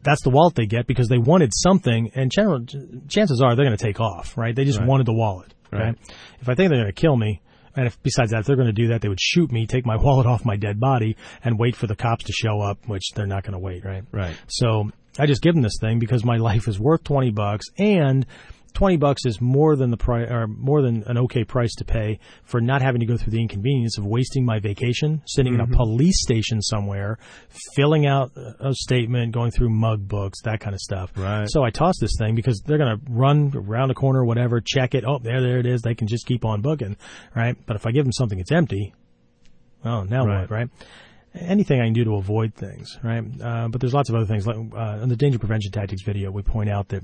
that's 0.03 0.23
the 0.23 0.31
wallet 0.31 0.55
they 0.55 0.67
get 0.67 0.87
because 0.87 1.09
they 1.09 1.19
wanted 1.19 1.51
something, 1.55 2.11
and 2.15 2.31
general, 2.31 2.65
chances 3.09 3.41
are 3.41 3.55
they're 3.55 3.65
going 3.67 3.77
to 3.77 3.83
take 3.85 4.01
off, 4.01 4.37
right? 4.37 4.55
They 4.55 4.65
just 4.65 4.79
Right. 4.79 4.89
wanted 4.89 5.07
the 5.07 5.13
wallet. 5.15 5.55
Right. 5.73 5.81
Right. 5.81 5.99
If 6.41 6.49
I 6.49 6.55
think 6.55 6.71
they're 6.71 6.81
going 6.83 6.87
to 6.87 6.93
kill 6.93 7.17
me, 7.17 7.41
and 7.79 7.87
if 7.87 8.03
besides 8.03 8.33
that, 8.33 8.41
if 8.41 8.47
they're 8.47 8.57
going 8.57 8.67
to 8.67 8.73
do 8.73 8.89
that, 8.89 9.03
they 9.03 9.09
would 9.09 9.21
shoot 9.21 9.53
me, 9.53 9.65
take 9.65 9.87
my 9.87 9.95
wallet 10.03 10.27
off 10.27 10.45
my 10.45 10.57
dead 10.57 10.81
body, 10.81 11.17
and 11.45 11.59
wait 11.59 11.77
for 11.77 11.87
the 11.87 11.95
cops 11.95 12.25
to 12.25 12.33
show 12.33 12.61
up, 12.61 12.89
which 12.89 13.13
they're 13.15 13.25
not 13.25 13.45
going 13.45 13.53
to 13.53 13.61
wait, 13.61 13.85
right? 13.85 14.03
Right. 14.11 14.37
So 14.49 14.91
I 15.17 15.27
just 15.27 15.43
give 15.43 15.55
them 15.55 15.63
this 15.63 15.79
thing 15.81 16.01
because 16.01 16.25
my 16.25 16.37
life 16.49 16.67
is 16.67 16.81
worth 16.81 17.05
twenty 17.05 17.31
bucks, 17.31 17.67
and 17.79 18.27
twenty 18.79 18.97
bucks 18.97 19.27
is 19.27 19.41
more 19.41 19.75
than 19.75 19.91
the 19.91 19.97
price, 19.97 20.31
or 20.31 20.47
more 20.47 20.83
than 20.83 21.03
an 21.09 21.19
okay 21.19 21.43
price 21.43 21.75
to 21.75 21.85
pay 21.85 22.21
for 22.45 22.61
not 22.61 22.81
having 22.81 23.01
to 23.01 23.07
go 23.07 23.17
through 23.17 23.33
the 23.33 23.41
inconvenience 23.41 23.99
of 23.99 24.07
wasting 24.07 24.45
my 24.45 24.61
vacation, 24.61 25.21
sitting 25.27 25.53
in 25.53 25.61
a 25.61 25.67
police 25.67 26.23
station 26.23 26.63
somewhere, 26.63 27.19
filling 27.75 28.07
out 28.07 28.31
a 28.37 28.73
statement, 28.73 29.33
going 29.33 29.51
through 29.51 29.69
mug 29.69 30.07
books, 30.07 30.41
that 30.43 30.61
kind 30.61 30.75
of 30.75 30.81
stuff. 30.81 31.11
Right. 31.17 31.49
So 31.51 31.65
I 31.65 31.71
toss 31.71 31.97
this 32.01 32.13
thing 32.17 32.37
because 32.37 32.63
they're 32.65 32.79
going 32.79 32.97
to 32.97 33.05
run 33.11 33.53
around 33.53 33.91
a 33.91 33.95
corner, 33.95 34.25
whatever, 34.25 34.61
check 34.61 34.95
it. 34.95 35.05
Oh, 35.05 35.19
there, 35.19 35.41
there 35.43 35.59
it 35.59 35.67
is. 35.67 35.83
They 35.83 35.97
can 35.97 36.07
just 36.07 36.25
keep 36.27 36.45
on 36.45 36.63
booking, 36.63 36.97
right? 37.35 37.57
But 37.67 37.75
if 37.75 37.85
I 37.85 37.91
give 37.91 38.05
them 38.05 38.13
something 38.13 38.39
that's 38.39 38.53
empty, 38.53 38.95
oh, 39.85 40.05
now 40.05 40.25
Right. 40.25 40.43
what, 40.43 40.51
right? 40.51 40.69
anything 41.35 41.81
I 41.81 41.85
can 41.85 41.93
do 41.93 42.05
to 42.05 42.15
avoid 42.15 42.55
things, 42.55 42.99
right? 43.05 43.23
Uh, 43.41 43.69
but 43.69 43.81
there's 43.81 43.95
lots 43.95 44.09
of 44.09 44.15
other 44.15 44.25
things. 44.27 44.47
Like 44.47 44.57
uh, 44.57 44.99
in 45.03 45.09
the 45.09 45.17
danger 45.17 45.39
prevention 45.39 45.71
tactics 45.71 46.03
video, 46.03 46.31
we 46.31 46.43
point 46.43 46.71
out 46.71 46.89
that 46.89 47.03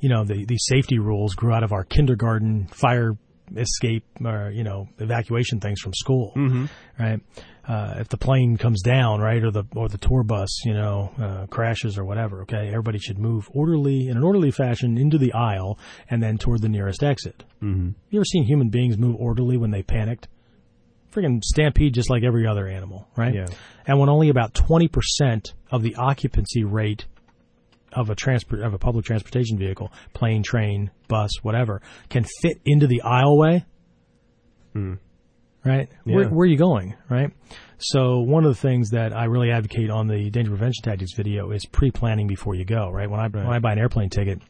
you 0.00 0.08
know 0.08 0.24
the 0.24 0.44
these 0.44 0.64
safety 0.68 0.98
rules 0.98 1.34
grew 1.34 1.52
out 1.52 1.62
of 1.64 1.72
our 1.72 1.84
kindergarten 1.84 2.66
fire 2.68 3.16
escape 3.56 4.04
or 4.24 4.50
you 4.54 4.64
know 4.64 4.88
evacuation 4.98 5.60
things 5.60 5.80
from 5.80 5.92
school, 5.94 6.32
Mm-hmm. 6.36 6.64
right? 6.98 7.20
Uh, 7.66 7.94
if 7.98 8.08
the 8.10 8.18
plane 8.18 8.58
comes 8.58 8.82
down, 8.82 9.20
right, 9.22 9.42
or 9.42 9.50
the 9.50 9.64
or 9.74 9.88
the 9.88 9.96
tour 9.96 10.22
bus, 10.22 10.64
you 10.66 10.74
know, 10.74 11.10
uh, 11.18 11.46
crashes 11.46 11.96
or 11.96 12.04
whatever, 12.04 12.42
okay, 12.42 12.68
everybody 12.68 12.98
should 12.98 13.18
move 13.18 13.48
orderly 13.54 14.08
in 14.08 14.18
an 14.18 14.22
orderly 14.22 14.50
fashion 14.50 14.98
into 14.98 15.16
the 15.16 15.32
aisle 15.32 15.78
and 16.10 16.22
then 16.22 16.36
toward 16.36 16.60
the 16.60 16.68
nearest 16.68 17.02
exit. 17.02 17.42
Mm-hmm. 17.62 17.90
You 18.10 18.18
ever 18.18 18.24
seen 18.26 18.44
human 18.44 18.68
beings 18.68 18.98
move 18.98 19.16
orderly 19.16 19.56
when 19.56 19.70
they 19.70 19.82
panicked? 19.82 20.28
Freaking 21.10 21.42
stampede 21.42 21.94
just 21.94 22.10
like 22.10 22.22
every 22.22 22.46
other 22.46 22.66
animal, 22.68 23.08
right? 23.16 23.34
Yeah. 23.34 23.46
And 23.86 23.98
when 23.98 24.08
only 24.10 24.28
about 24.28 24.52
20% 24.52 25.52
of 25.70 25.82
the 25.82 25.94
occupancy 25.94 26.64
rate 26.64 27.06
of 27.94 28.10
a 28.10 28.14
transport 28.14 28.62
of 28.62 28.74
a 28.74 28.78
public 28.78 29.04
transportation 29.04 29.58
vehicle, 29.58 29.92
plane, 30.12 30.42
train, 30.42 30.90
bus, 31.08 31.30
whatever, 31.42 31.80
can 32.08 32.24
fit 32.42 32.58
into 32.64 32.86
the 32.86 33.02
aisleway, 33.04 33.64
hmm. 34.72 34.94
right? 35.64 35.88
Where, 36.04 36.24
Yeah. 36.24 36.28
where 36.30 36.44
are 36.44 36.46
you 36.46 36.56
going, 36.58 36.94
right? 37.08 37.30
So 37.78 38.20
one 38.20 38.44
of 38.44 38.50
the 38.54 38.60
things 38.60 38.90
that 38.90 39.12
I 39.14 39.24
really 39.24 39.50
advocate 39.50 39.90
on 39.90 40.06
the 40.06 40.30
danger 40.30 40.50
prevention 40.50 40.82
tactics 40.82 41.14
video 41.14 41.50
is 41.50 41.64
pre-planning 41.66 42.26
before 42.26 42.54
you 42.54 42.64
go, 42.64 42.90
right? 42.90 43.10
When 43.10 43.20
I 43.20 43.28
when 43.28 43.46
I 43.46 43.58
buy 43.58 43.72
an 43.72 43.78
airplane 43.78 44.10
ticket, 44.10 44.40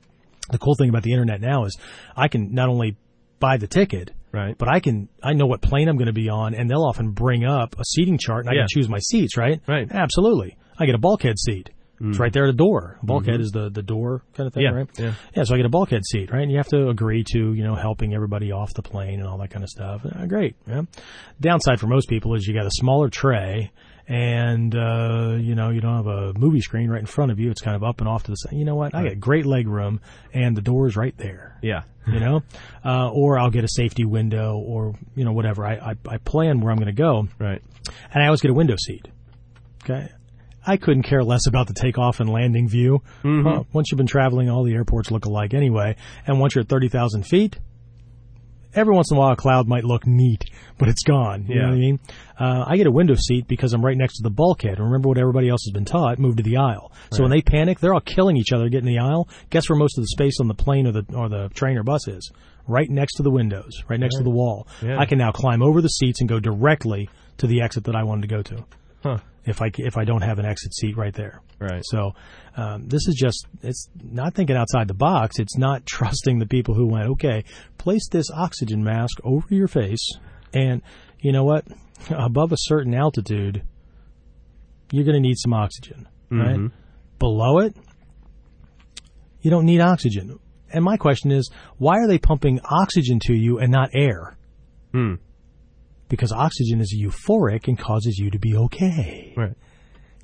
the 0.50 0.58
cool 0.58 0.74
thing 0.74 0.88
about 0.88 1.02
the 1.02 1.12
internet 1.12 1.40
now 1.40 1.64
is 1.64 1.76
I 2.16 2.28
can 2.28 2.52
not 2.54 2.68
only 2.68 2.96
buy 3.40 3.56
the 3.56 3.66
ticket, 3.66 4.10
Right. 4.32 4.56
but 4.58 4.68
I 4.68 4.80
can 4.80 5.08
I 5.22 5.32
know 5.32 5.46
what 5.46 5.62
plane 5.62 5.88
I'm 5.88 5.96
going 5.96 6.06
to 6.06 6.12
be 6.12 6.28
on, 6.28 6.54
and 6.54 6.68
they'll 6.70 6.84
often 6.84 7.10
bring 7.12 7.44
up 7.44 7.76
a 7.78 7.84
seating 7.84 8.18
chart, 8.18 8.44
and 8.44 8.50
I 8.50 8.54
Yeah. 8.54 8.60
can 8.62 8.68
choose 8.68 8.88
my 8.88 8.98
seats. 8.98 9.36
Right? 9.36 9.60
Right. 9.66 9.88
Absolutely. 9.90 10.56
I 10.78 10.86
get 10.86 10.94
a 10.94 10.98
bulkhead 10.98 11.38
seat. 11.38 11.70
It's 12.00 12.18
right 12.18 12.32
there 12.32 12.44
at 12.44 12.48
the 12.48 12.52
door. 12.56 12.98
Bulkhead 13.02 13.40
is 13.40 13.50
the 13.52 13.70
the 13.70 13.82
door 13.82 14.22
kind 14.34 14.46
of 14.46 14.52
thing, 14.52 14.64
Mm-hmm. 14.64 14.76
Yeah, 14.76 14.80
right? 14.80 14.88
yeah. 14.98 15.14
Yeah. 15.36 15.44
So 15.44 15.54
I 15.54 15.56
get 15.58 15.66
a 15.66 15.70
bulkhead 15.70 16.02
seat, 16.04 16.30
right? 16.32 16.42
And 16.42 16.50
you 16.50 16.56
have 16.58 16.68
to 16.68 16.88
agree 16.88 17.24
to 17.32 17.52
you 17.54 17.62
know 17.64 17.74
helping 17.76 18.14
everybody 18.14 18.50
off 18.52 18.74
the 18.74 18.82
plane 18.82 19.20
and 19.20 19.28
all 19.28 19.38
that 19.38 19.50
kind 19.50 19.62
of 19.62 19.70
stuff. 19.70 20.04
Uh, 20.04 20.26
great. 20.26 20.56
Yeah. 20.66 20.82
Downside 21.40 21.80
for 21.80 21.86
most 21.86 22.08
people 22.08 22.34
is 22.34 22.46
you 22.46 22.54
got 22.54 22.66
a 22.66 22.70
smaller 22.72 23.08
tray. 23.08 23.70
And 24.06 24.74
uh, 24.74 25.36
you 25.40 25.54
know 25.54 25.70
you 25.70 25.80
don't 25.80 25.96
have 25.96 26.06
a 26.06 26.34
movie 26.38 26.60
screen 26.60 26.90
right 26.90 27.00
in 27.00 27.06
front 27.06 27.32
of 27.32 27.40
you. 27.40 27.50
It's 27.50 27.62
kind 27.62 27.74
of 27.74 27.82
up 27.82 28.00
and 28.00 28.08
off 28.08 28.24
to 28.24 28.32
the 28.32 28.34
side. 28.34 28.52
You 28.52 28.66
know 28.66 28.74
what? 28.74 28.94
I 28.94 29.02
got 29.04 29.18
great 29.18 29.46
leg 29.46 29.66
room, 29.66 30.00
and 30.34 30.54
the 30.54 30.60
door 30.60 30.86
is 30.86 30.94
right 30.94 31.16
there 31.16 31.56
Yeah. 31.62 31.84
you 32.06 32.20
know, 32.20 32.42
uh, 32.84 33.08
or 33.10 33.38
I'll 33.38 33.48
get 33.50 33.64
a 33.64 33.68
safety 33.68 34.04
window 34.04 34.58
or, 34.58 34.94
you 35.16 35.24
know, 35.24 35.32
whatever. 35.32 35.64
I, 35.64 35.76
I, 35.76 35.94
I 36.06 36.16
plan 36.18 36.60
where 36.60 36.70
I'm 36.70 36.76
going 36.76 36.94
to 36.94 37.02
go 37.02 37.28
Right. 37.38 37.62
and 38.12 38.22
I 38.22 38.26
always 38.26 38.42
get 38.42 38.50
a 38.50 38.54
window 38.54 38.76
seat. 38.78 39.08
Okay. 39.84 40.10
I 40.66 40.76
couldn't 40.76 41.02
care 41.04 41.22
less 41.22 41.46
about 41.46 41.66
the 41.66 41.74
takeoff 41.74 42.20
and 42.20 42.28
landing 42.30 42.68
view. 42.68 43.02
Well, 43.22 43.66
once 43.72 43.90
you've 43.90 43.98
been 43.98 44.06
traveling, 44.06 44.48
all 44.48 44.64
the 44.64 44.72
airports 44.74 45.10
look 45.10 45.24
alike 45.26 45.54
anyway. 45.54 45.96
And 46.26 46.40
once 46.40 46.54
you're 46.54 46.62
at 46.62 46.68
30,000 46.68 47.24
feet, 47.24 47.58
every 48.74 48.94
once 48.94 49.10
in 49.10 49.16
a 49.16 49.20
while 49.20 49.32
a 49.32 49.36
cloud 49.36 49.68
might 49.68 49.84
look 49.84 50.06
neat, 50.06 50.44
but 50.78 50.88
it's 50.88 51.02
gone. 51.04 51.46
You 51.48 51.54
know 51.56 51.60
Yeah. 51.60 51.66
what 51.68 51.74
I 51.74 51.78
mean? 51.78 51.98
Uh, 52.40 52.64
I 52.66 52.76
get 52.76 52.86
a 52.86 52.90
window 52.90 53.14
seat 53.14 53.46
because 53.46 53.72
I'm 53.72 53.84
right 53.84 53.96
next 53.96 54.16
to 54.16 54.22
the 54.24 54.30
bulkhead. 54.30 54.80
Remember 54.80 55.08
what 55.08 55.18
everybody 55.18 55.48
else 55.48 55.64
has 55.66 55.72
been 55.72 55.84
taught, 55.84 56.18
move 56.18 56.36
to 56.36 56.42
the 56.42 56.56
aisle. 56.56 56.90
So 57.12 57.22
when 57.22 57.30
they 57.30 57.40
panic, 57.42 57.78
they're 57.80 57.94
all 57.94 58.00
killing 58.00 58.36
each 58.36 58.52
other 58.52 58.68
getting 58.68 58.88
in 58.88 58.94
the 58.94 59.00
aisle. 59.00 59.28
Guess 59.50 59.68
where 59.68 59.78
most 59.78 59.96
of 59.98 60.02
the 60.02 60.08
space 60.08 60.40
on 60.40 60.48
the 60.48 60.54
plane 60.54 60.86
or 60.86 60.92
the, 60.92 61.04
or 61.14 61.28
the 61.28 61.50
train 61.50 61.76
or 61.76 61.82
bus 61.84 62.08
is? 62.08 62.32
Right 62.66 62.88
next 62.90 63.14
to 63.16 63.22
the 63.22 63.30
windows, 63.30 63.84
right 63.88 64.00
next 64.00 64.16
to 64.16 64.24
the 64.24 64.30
wall. 64.30 64.66
Yeah. 64.82 64.98
I 64.98 65.04
can 65.04 65.18
now 65.18 65.30
climb 65.30 65.62
over 65.62 65.80
the 65.82 65.88
seats 65.88 66.20
and 66.20 66.28
go 66.28 66.40
directly 66.40 67.08
to 67.36 67.46
the 67.46 67.60
exit 67.60 67.84
that 67.84 67.94
I 67.94 68.02
wanted 68.04 68.22
to 68.22 68.28
go 68.28 68.42
to 68.42 68.64
Huh. 69.02 69.18
If 69.46 69.60
I 69.60 69.70
if 69.78 69.96
I 69.96 70.04
don't 70.04 70.22
have 70.22 70.38
an 70.38 70.46
exit 70.46 70.74
seat 70.74 70.96
right 70.96 71.14
there. 71.14 71.42
Right. 71.58 71.82
So 71.84 72.12
um, 72.56 72.88
this 72.88 73.06
is 73.08 73.14
just 73.14 73.46
it's 73.62 73.88
not 74.02 74.34
thinking 74.34 74.56
outside 74.56 74.88
the 74.88 74.94
box. 74.94 75.38
It's 75.38 75.56
not 75.56 75.86
trusting 75.86 76.38
the 76.38 76.46
people 76.46 76.74
who 76.74 76.86
went 76.86 77.08
okay. 77.10 77.44
Place 77.78 78.08
this 78.10 78.30
oxygen 78.30 78.82
mask 78.82 79.18
over 79.22 79.46
your 79.50 79.68
face, 79.68 80.06
and 80.52 80.82
you 81.20 81.32
know 81.32 81.44
what? 81.44 81.66
Above 82.10 82.52
a 82.52 82.56
certain 82.58 82.94
altitude, 82.94 83.62
you're 84.90 85.04
going 85.04 85.14
to 85.14 85.20
need 85.20 85.38
some 85.38 85.52
oxygen, 85.52 86.08
right? 86.30 86.56
Mm-hmm. 86.56 86.66
Below 87.18 87.58
it, 87.58 87.76
you 89.40 89.50
don't 89.50 89.64
need 89.64 89.80
oxygen. 89.80 90.38
And 90.72 90.84
my 90.84 90.96
question 90.96 91.30
is, 91.30 91.50
why 91.78 91.98
are 91.98 92.08
they 92.08 92.18
pumping 92.18 92.60
oxygen 92.64 93.20
to 93.26 93.34
you 93.34 93.58
and 93.58 93.70
not 93.70 93.90
air? 93.94 94.36
Hmm. 94.92 95.14
Because 96.08 96.32
oxygen 96.32 96.80
is 96.80 96.94
euphoric 96.98 97.66
and 97.68 97.78
causes 97.78 98.18
you 98.18 98.30
to 98.30 98.38
be 98.38 98.56
okay 98.56 99.32
Right. 99.36 99.54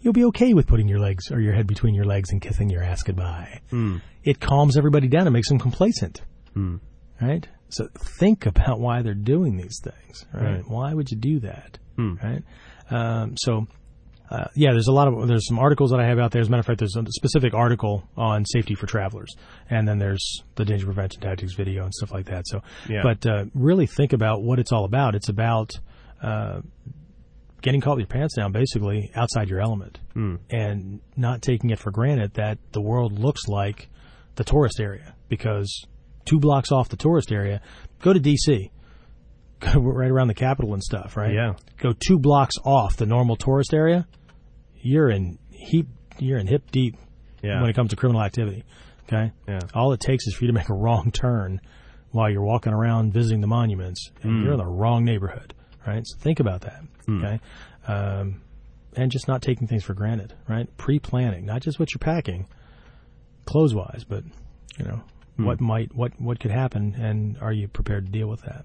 you'll 0.03 0.12
be 0.12 0.25
okay 0.27 0.55
with 0.55 0.66
putting 0.66 0.88
your 0.88 0.99
legs 0.99 1.31
or 1.31 1.40
your 1.40 1.53
head 1.55 1.66
between 1.66 1.95
your 1.95 2.05
legs 2.05 2.31
and 2.33 2.40
kissing 2.40 2.71
your 2.71 2.83
ass 2.83 3.03
goodbye. 3.03 3.61
Hmm. 3.71 3.99
It 4.25 4.40
calms 4.40 4.77
everybody 4.77 5.09
down 5.09 5.27
and 5.27 5.33
makes 5.33 5.49
them 5.49 5.59
complacent. 5.59 6.23
Hmm. 6.55 6.77
Right? 7.21 7.47
So 7.69 7.88
think 7.99 8.47
about 8.47 8.81
why 8.81 9.03
they're 9.03 9.14
doing 9.14 9.57
these 9.57 9.79
things. 9.83 10.27
Right? 10.33 10.57
Right. 10.57 10.64
Why 10.69 10.95
would 10.95 11.11
you 11.11 11.16
do 11.19 11.40
that? 11.40 11.79
Hmm. 11.97 12.14
Right? 12.23 12.43
Um, 12.90 13.35
so, 13.37 13.66
uh, 14.31 14.47
yeah, 14.55 14.71
there's 14.71 14.87
a 14.87 14.93
lot 14.93 15.09
of 15.09 15.27
there's 15.27 15.47
some 15.49 15.59
articles 15.59 15.90
that 15.90 15.99
I 16.01 16.07
have 16.07 16.19
out 16.21 16.31
there. 16.31 16.40
As 16.40 16.47
a 16.49 16.51
matter 16.51 16.61
of 16.61 16.66
fact, 16.66 16.79
there's 16.79 16.95
a 16.97 17.05
specific 17.09 17.53
article 17.53 18.09
on 18.16 18.45
safety 18.45 18.75
for 18.77 18.87
travelers, 18.87 19.35
and 19.69 19.87
then 19.88 19.99
there's 19.99 20.43
the 20.55 20.64
danger 20.64 20.87
prevention 20.87 21.21
tactics 21.21 21.55
video 21.55 21.85
and 21.85 21.93
stuff 21.93 22.12
like 22.12 22.27
that. 22.27 22.47
So, 22.47 22.61
Yeah. 22.88 23.03
but 23.03 23.27
uh, 23.27 23.45
really 23.55 23.87
think 23.87 24.12
about 24.12 24.43
what 24.43 24.59
it's 24.61 24.71
all 24.73 24.85
about. 24.85 25.14
It's 25.16 25.29
about 25.29 25.73
uh, 26.23 26.61
getting 27.62 27.81
caught 27.81 27.97
with 27.97 28.03
your 28.03 28.07
pants 28.09 28.35
down, 28.37 28.53
basically 28.53 29.11
outside 29.14 29.49
your 29.49 29.61
element, 29.61 29.99
Hmm. 30.14 30.37
and 30.49 31.01
not 31.16 31.43
taking 31.43 31.71
it 31.71 31.79
for 31.79 31.90
granted 31.90 32.35
that 32.35 32.59
the 32.73 32.81
world 32.81 33.19
looks 33.19 33.49
like 33.49 33.88
the 34.37 34.45
tourist 34.45 34.81
area. 34.81 35.14
Because 35.29 35.87
two 36.25 36.38
blocks 36.38 36.71
off 36.73 36.88
the 36.88 36.97
tourist 36.97 37.33
area, 37.33 37.61
go 38.01 38.12
to 38.12 38.21
D.C., 38.21 38.71
right 39.77 40.11
around 40.11 40.29
the 40.29 40.35
Capitol 40.35 40.73
and 40.73 40.83
stuff, 40.83 41.16
right? 41.19 41.35
Yeah. 41.35 41.53
Go 41.79 41.93
two 42.07 42.19
blocks 42.19 42.55
off 42.64 42.97
the 42.97 43.05
normal 43.05 43.37
tourist 43.37 43.75
area, 43.75 44.07
you're 44.81 45.11
in 45.11 45.38
heap 45.51 45.87
you're 46.19 46.38
in 46.38 46.47
hip 46.47 46.71
deep 46.71 46.97
Yeah. 47.43 47.61
when 47.61 47.71
it 47.71 47.75
comes 47.75 47.90
to 47.90 47.97
criminal 47.97 48.23
activity. 48.23 48.64
Okay, 49.05 49.33
Yeah. 49.49 49.61
all 49.75 49.93
it 49.93 50.01
takes 50.01 50.27
is 50.27 50.35
for 50.35 50.45
you 50.45 50.49
to 50.49 50.53
make 50.55 50.69
a 50.69 50.75
wrong 50.75 51.11
turn 51.11 51.61
while 52.12 52.29
you're 52.31 52.45
walking 52.45 52.73
around 52.73 53.12
visiting 53.12 53.40
the 53.40 53.47
monuments, 53.47 54.11
and 54.23 54.33
Hmm. 54.38 54.43
you're 54.45 54.53
in 54.53 54.59
the 54.59 54.66
wrong 54.66 55.05
neighborhood. 55.05 55.55
Right, 55.87 56.03
so 56.07 56.19
think 56.19 56.40
about 56.40 56.61
that. 56.62 56.83
Okay, 57.09 57.40
um, 57.88 58.43
and 58.97 59.11
just 59.11 59.27
not 59.29 59.40
taking 59.43 59.66
things 59.66 59.83
for 59.85 59.95
granted. 59.95 60.35
Right, 60.49 60.69
pre-planning, 60.77 61.47
not 61.47 61.62
just 61.62 61.79
what 61.81 61.93
you're 61.95 61.99
packing, 62.01 62.47
clothes-wise, 63.47 64.05
but 64.09 64.25
you 64.79 64.85
know 64.85 65.03
Hmm. 65.37 65.45
what 65.45 65.61
might 65.61 65.95
what 65.95 66.21
what 66.21 66.38
could 66.40 66.51
happen, 66.51 66.95
and 66.97 67.38
are 67.40 67.53
you 67.53 67.69
prepared 67.69 68.07
to 68.07 68.12
deal 68.12 68.29
with 68.29 68.43
that? 68.43 68.64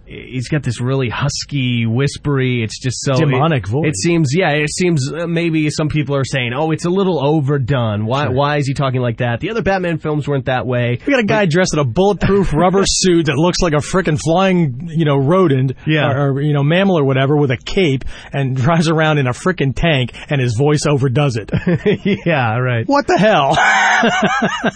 He's 0.07 0.49
got 0.49 0.61
this 0.61 0.79
really 0.79 1.09
husky, 1.09 1.85
whispery. 1.87 2.61
It's 2.63 2.79
just 2.79 2.97
so 3.01 3.15
Demonic 3.15 3.63
it, 3.63 3.69
voice. 3.69 3.87
It 3.87 3.95
seems, 3.97 4.29
yeah, 4.35 4.51
it 4.51 4.69
seems 4.69 5.11
uh, 5.11 5.25
maybe 5.25 5.69
some 5.71 5.89
people 5.89 6.15
are 6.15 6.23
saying, 6.23 6.51
"Oh, 6.55 6.69
it's 6.71 6.85
a 6.85 6.89
little 6.91 7.25
overdone." 7.25 8.05
Why? 8.05 8.27
Why 8.27 8.57
is 8.57 8.67
he 8.67 8.73
talking 8.75 9.01
like 9.01 9.17
that? 9.17 9.39
The 9.39 9.49
other 9.49 9.63
Batman 9.63 9.97
films 9.97 10.27
weren't 10.27 10.45
that 10.45 10.67
way. 10.67 10.99
We 11.05 11.11
got 11.11 11.19
a 11.21 11.25
guy 11.25 11.45
dressed 11.47 11.73
in 11.73 11.79
a 11.79 11.85
bulletproof 11.85 12.53
rubber 12.53 12.83
suit 12.85 13.25
that 13.25 13.35
looks 13.35 13.59
like 13.61 13.73
a 13.73 13.77
frickin' 13.77 14.19
flying, 14.19 14.89
you 14.91 15.05
know, 15.05 15.17
rodent, 15.17 15.73
Yeah. 15.87 16.11
or, 16.11 16.33
or, 16.33 16.41
you 16.41 16.53
know, 16.53 16.63
mammal 16.63 16.99
or 16.99 17.03
whatever, 17.03 17.35
with 17.35 17.49
a 17.49 17.57
cape 17.57 18.05
and 18.31 18.55
drives 18.65 18.87
around 18.89 19.17
in 19.17 19.25
a 19.27 19.33
frickin' 19.33 19.75
tank, 19.75 20.11
and 20.29 20.39
his 20.39 20.55
voice 20.55 20.85
overdoes 20.87 21.35
it. 21.35 21.49
yeah, 22.25 22.57
right. 22.57 22.87
what 22.87 23.07
the 23.07 23.17
hell? 23.17 23.55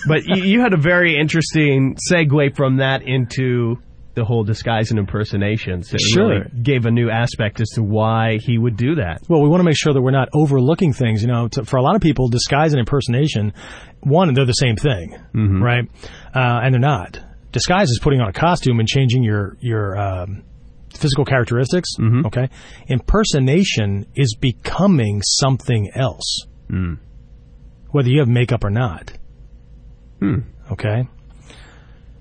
But 0.07 0.25
you, 0.25 0.43
you 0.43 0.61
had 0.61 0.73
a 0.73 0.77
very 0.77 1.17
interesting 1.19 1.97
segue 2.11 2.55
from 2.55 2.77
that 2.77 3.03
into 3.03 3.77
the 4.15 4.25
whole 4.25 4.43
disguise 4.43 4.89
and 4.89 4.99
impersonations. 4.99 5.93
It 5.93 6.01
Sure. 6.13 6.27
really 6.29 6.49
gave 6.63 6.85
a 6.85 6.91
new 6.91 7.09
aspect 7.09 7.61
as 7.61 7.69
to 7.75 7.83
why 7.83 8.37
he 8.41 8.57
would 8.57 8.75
do 8.75 8.95
that. 8.95 9.21
well, 9.29 9.41
we 9.41 9.47
want 9.47 9.61
to 9.61 9.65
make 9.65 9.77
sure 9.77 9.93
that 9.93 10.01
we're 10.01 10.11
not 10.11 10.29
overlooking 10.33 10.93
things. 10.93 11.21
You 11.21 11.27
know, 11.27 11.47
to, 11.49 11.63
for 11.63 11.77
a 11.77 11.81
lot 11.81 11.95
of 11.95 12.01
people, 12.01 12.27
disguise 12.27 12.73
and 12.73 12.79
impersonation, 12.79 13.53
one, 14.01 14.33
they're 14.33 14.45
the 14.45 14.53
same 14.53 14.75
thing, 14.75 15.15
right? 15.61 15.85
Uh, 16.35 16.59
and 16.63 16.73
they're 16.73 16.81
not. 16.81 17.19
Disguise 17.51 17.89
is 17.89 17.99
putting 18.01 18.19
on 18.21 18.27
a 18.29 18.33
costume 18.33 18.79
and 18.79 18.87
changing 18.87 19.23
your 19.23 19.57
your 19.59 19.97
um, 19.97 20.43
physical 20.93 21.23
characteristics. 21.25 21.89
Okay, 22.27 22.49
impersonation 22.87 24.05
is 24.15 24.35
becoming 24.35 25.21
something 25.23 25.89
else, 25.95 26.45
whether 27.91 28.09
you 28.09 28.19
have 28.19 28.27
makeup 28.27 28.63
or 28.63 28.69
not. 28.69 29.13
Okay, 30.71 31.07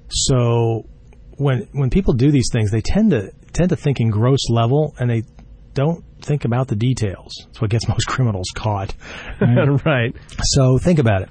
so 0.08 0.84
when 1.38 1.68
when 1.72 1.90
people 1.90 2.14
do 2.14 2.30
these 2.30 2.48
things, 2.52 2.70
they 2.70 2.82
tend 2.82 3.10
to 3.10 3.32
tend 3.52 3.70
to 3.70 3.76
think 3.76 4.00
in 4.00 4.10
gross 4.10 4.50
level, 4.50 4.94
and 4.98 5.08
they 5.08 5.22
don't 5.74 6.04
think 6.20 6.44
about 6.44 6.68
the 6.68 6.76
details. 6.76 7.32
That's 7.46 7.60
what 7.60 7.70
gets 7.70 7.88
most 7.88 8.06
criminals 8.06 8.48
caught. 8.54 8.94
right. 9.40 10.14
So 10.42 10.78
think 10.78 10.98
about 10.98 11.22
it. 11.22 11.30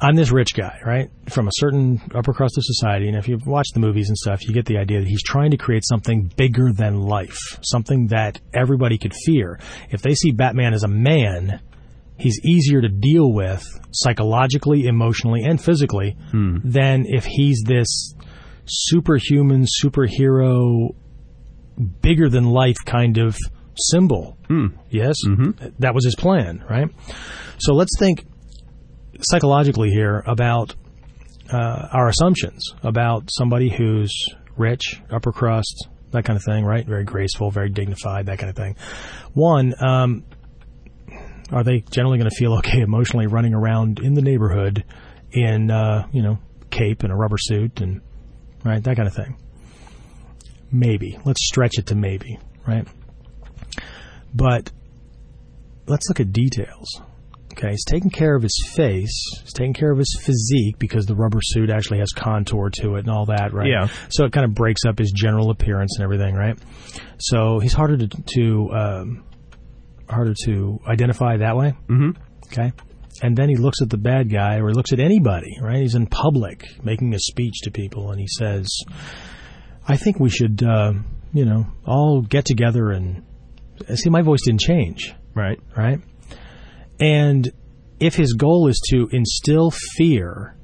I'm 0.00 0.16
this 0.16 0.32
rich 0.32 0.54
guy, 0.56 0.80
right, 0.84 1.10
from 1.28 1.46
a 1.46 1.52
certain 1.54 2.00
upper 2.12 2.32
crust 2.32 2.58
of 2.58 2.64
society, 2.64 3.06
and 3.06 3.16
if 3.16 3.28
you've 3.28 3.46
watched 3.46 3.74
the 3.74 3.78
movies 3.78 4.08
and 4.08 4.18
stuff, 4.18 4.44
you 4.44 4.52
get 4.52 4.66
the 4.66 4.78
idea 4.78 4.98
that 4.98 5.06
he's 5.06 5.22
trying 5.22 5.52
to 5.52 5.56
create 5.56 5.84
something 5.86 6.24
bigger 6.36 6.72
than 6.72 7.02
life, 7.02 7.38
something 7.62 8.08
that 8.08 8.40
everybody 8.52 8.98
could 8.98 9.14
fear. 9.14 9.60
If 9.90 10.02
they 10.02 10.14
see 10.14 10.32
Batman 10.32 10.74
as 10.74 10.82
a 10.82 10.88
man, 10.88 11.60
he's 12.18 12.40
easier 12.44 12.80
to 12.80 12.88
deal 12.88 13.32
with 13.32 13.64
psychologically, 13.92 14.86
emotionally, 14.86 15.44
and 15.44 15.62
physically 15.62 16.16
hmm. 16.32 16.56
than 16.64 17.04
if 17.06 17.24
he's 17.24 17.62
this 17.64 18.14
superhuman, 18.72 19.66
superhero, 19.82 20.94
bigger 22.00 22.28
than 22.28 22.44
life 22.44 22.76
kind 22.84 23.18
of 23.18 23.36
symbol. 23.76 24.36
Yes, 24.90 25.16
that 25.78 25.94
was 25.94 26.04
his 26.04 26.14
plan, 26.16 26.64
right? 26.68 26.88
So 27.58 27.74
let's 27.74 27.92
think 27.98 28.24
psychologically 29.20 29.90
here 29.90 30.22
about 30.26 30.74
uh, 31.52 31.88
our 31.92 32.08
assumptions 32.08 32.62
about 32.82 33.28
somebody 33.30 33.68
who's 33.70 34.12
rich, 34.56 35.00
upper 35.10 35.32
crust, 35.32 35.88
that 36.10 36.24
kind 36.24 36.36
of 36.36 36.44
thing, 36.44 36.64
right? 36.64 36.86
Very 36.86 37.04
graceful, 37.04 37.50
very 37.50 37.70
dignified, 37.70 38.26
that 38.26 38.38
kind 38.38 38.50
of 38.50 38.56
thing. 38.56 38.76
One, 39.32 39.74
um, 39.82 40.24
are 41.50 41.64
they 41.64 41.80
generally 41.80 42.18
going 42.18 42.30
to 42.30 42.36
feel 42.36 42.54
okay 42.58 42.80
emotionally 42.80 43.26
running 43.26 43.54
around 43.54 43.98
in 43.98 44.14
the 44.14 44.22
neighborhood 44.22 44.84
in, 45.32 45.70
uh, 45.70 46.06
you 46.12 46.22
know, 46.22 46.38
cape 46.70 47.02
and 47.02 47.12
a 47.12 47.16
rubber 47.16 47.36
suit 47.38 47.80
and, 47.80 48.00
right, 48.64 48.82
that 48.82 48.96
kind 48.96 49.08
of 49.08 49.14
thing? 49.14 49.36
Maybe. 50.70 51.18
Let's 51.24 51.44
stretch 51.46 51.78
it 51.78 51.86
to 51.86 51.94
maybe, 51.94 52.38
right? 52.66 52.86
But 54.34 54.70
let's 55.86 56.08
look 56.08 56.20
at 56.20 56.32
details. 56.32 57.00
Okay, 57.52 57.70
he's 57.70 57.84
taking 57.84 58.10
care 58.10 58.34
of 58.34 58.42
his 58.42 58.72
face. 58.74 59.12
He's 59.42 59.52
taking 59.52 59.74
care 59.74 59.92
of 59.92 59.98
his 59.98 60.18
physique 60.24 60.78
because 60.78 61.04
the 61.04 61.14
rubber 61.14 61.40
suit 61.42 61.68
actually 61.68 61.98
has 61.98 62.10
contour 62.12 62.70
to 62.80 62.96
it 62.96 63.00
and 63.00 63.10
all 63.10 63.26
that, 63.26 63.52
right? 63.52 63.68
Yeah. 63.68 63.88
So 64.08 64.24
it 64.24 64.32
kind 64.32 64.46
of 64.46 64.54
breaks 64.54 64.86
up 64.86 64.98
his 64.98 65.12
general 65.12 65.50
appearance 65.50 65.96
and 65.96 66.04
everything, 66.04 66.34
right? 66.34 66.58
So 67.18 67.58
he's 67.58 67.74
harder 67.74 67.98
to, 67.98 68.08
to 68.08 68.70
um, 68.72 69.24
harder 70.08 70.34
to 70.44 70.80
identify 70.86 71.36
that 71.36 71.56
way. 71.56 71.74
Mm-hmm. 71.88 72.10
Okay. 72.46 72.72
And 73.20 73.36
then 73.36 73.48
he 73.48 73.56
looks 73.56 73.82
at 73.82 73.90
the 73.90 73.98
bad 73.98 74.30
guy, 74.30 74.56
or 74.56 74.68
he 74.68 74.74
looks 74.74 74.92
at 74.92 75.00
anybody, 75.00 75.58
right? 75.60 75.80
He's 75.82 75.94
in 75.94 76.06
public 76.06 76.64
making 76.82 77.14
a 77.14 77.18
speech 77.18 77.60
to 77.64 77.70
people, 77.70 78.10
and 78.10 78.18
he 78.20 78.26
says, 78.26 78.66
"I 79.86 79.96
think 79.96 80.18
we 80.18 80.30
should, 80.30 80.62
uh, 80.62 80.94
you 81.32 81.44
know, 81.44 81.66
all 81.86 82.22
get 82.22 82.44
together 82.46 82.90
and 82.90 83.22
see." 83.94 84.08
My 84.10 84.22
voice 84.22 84.40
didn't 84.44 84.60
change 84.60 85.14
Right. 85.34 85.58
right? 85.76 86.00
And 87.00 87.50
if 88.00 88.14
his 88.16 88.32
goal 88.34 88.68
is 88.68 88.80
to 88.90 89.08
instill 89.12 89.70
fear 89.96 90.56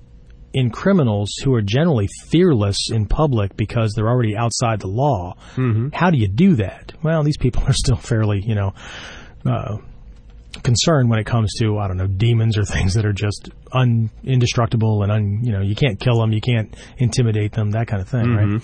in 0.53 0.71
criminals 0.71 1.31
who 1.45 1.55
are 1.55 1.63
generally 1.63 2.09
fearless 2.29 2.77
in 2.91 3.07
public 3.07 3.57
because 3.57 3.93
they're 3.95 4.09
already 4.09 4.37
outside 4.37 4.81
the 4.81 4.89
law, 4.89 5.35
how 5.93 6.11
do 6.11 6.19
you 6.19 6.29
do 6.29 6.57
that? 6.57 6.93
Well, 7.03 7.23
these 7.23 7.37
people 7.37 7.63
are 7.65 7.73
still 7.73 7.97
fairly, 7.97 8.43
you 8.45 8.55
know, 8.55 8.73
uh, 9.47 9.77
concerned 10.63 11.11
when 11.11 11.19
it 11.19 11.25
comes 11.27 11.53
to 11.61 11.79
I 11.79 11.89
don't 11.89 11.97
know 11.97 12.07
demons 12.07 12.57
or 12.59 12.65
things 12.65 12.95
that 12.95 13.05
are 13.05 13.13
just 13.13 13.51
un, 13.73 14.11
indestructible 14.25 15.03
and 15.03 15.13
un, 15.13 15.41
you 15.43 15.53
know 15.53 15.61
you 15.61 15.75
can't 15.75 16.01
kill 16.01 16.19
them, 16.21 16.33
you 16.33 16.41
can't 16.41 16.75
intimidate 16.99 17.53
them, 17.53 17.71
that 17.73 17.87
kind 17.87 18.01
of 18.03 18.09
thing, 18.09 18.35
right? 18.35 18.63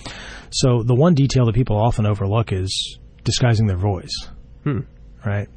So 0.51 0.83
the 0.83 0.95
one 0.95 1.15
detail 1.15 1.47
that 1.47 1.55
people 1.55 1.77
often 1.77 2.07
overlook 2.07 2.53
is 2.53 2.99
disguising 3.25 3.67
their 3.67 3.77
voice. 3.79 4.13
right? 5.25 5.49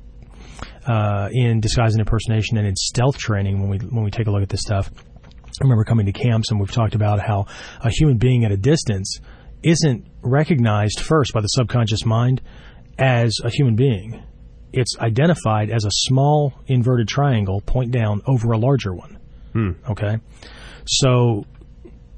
Uh, 0.86 1.30
in 1.34 1.60
disguise 1.60 1.94
and 1.94 2.00
impersonation 2.00 2.58
and 2.58 2.66
in 2.68 2.76
stealth 2.76 3.18
training, 3.18 3.60
when 3.62 3.70
we 3.70 3.78
when 3.78 4.04
we 4.04 4.12
take 4.12 4.28
a 4.28 4.32
look 4.32 4.42
at 4.42 4.50
this 4.50 4.62
stuff, 4.62 4.90
I 4.96 5.64
remember 5.64 5.84
coming 5.84 6.06
to 6.06 6.14
camps 6.14 6.52
and 6.52 6.60
we've 6.60 6.72
talked 6.72 6.96
about 6.96 7.20
how 7.20 7.46
a 7.82 7.90
human 7.90 8.18
being 8.18 8.46
at 8.46 8.52
a 8.52 8.58
distance 8.58 9.20
isn't 9.64 10.06
recognized 10.22 11.00
first 11.00 11.34
by 11.34 11.42
the 11.42 11.48
subconscious 11.48 12.06
mind 12.06 12.42
as 12.98 13.34
a 13.44 13.50
human 13.50 13.76
being. 13.76 14.24
It's 14.74 14.98
identified 15.00 15.70
as 15.70 15.86
a 15.86 15.92
small 15.92 16.54
inverted 16.68 17.08
triangle 17.08 17.62
point 17.62 17.92
down 17.92 18.22
over 18.26 18.52
a 18.52 18.58
larger 18.58 18.94
one. 18.94 19.18
Hmm. 19.54 19.72
Okay? 19.90 20.18
So 20.86 21.46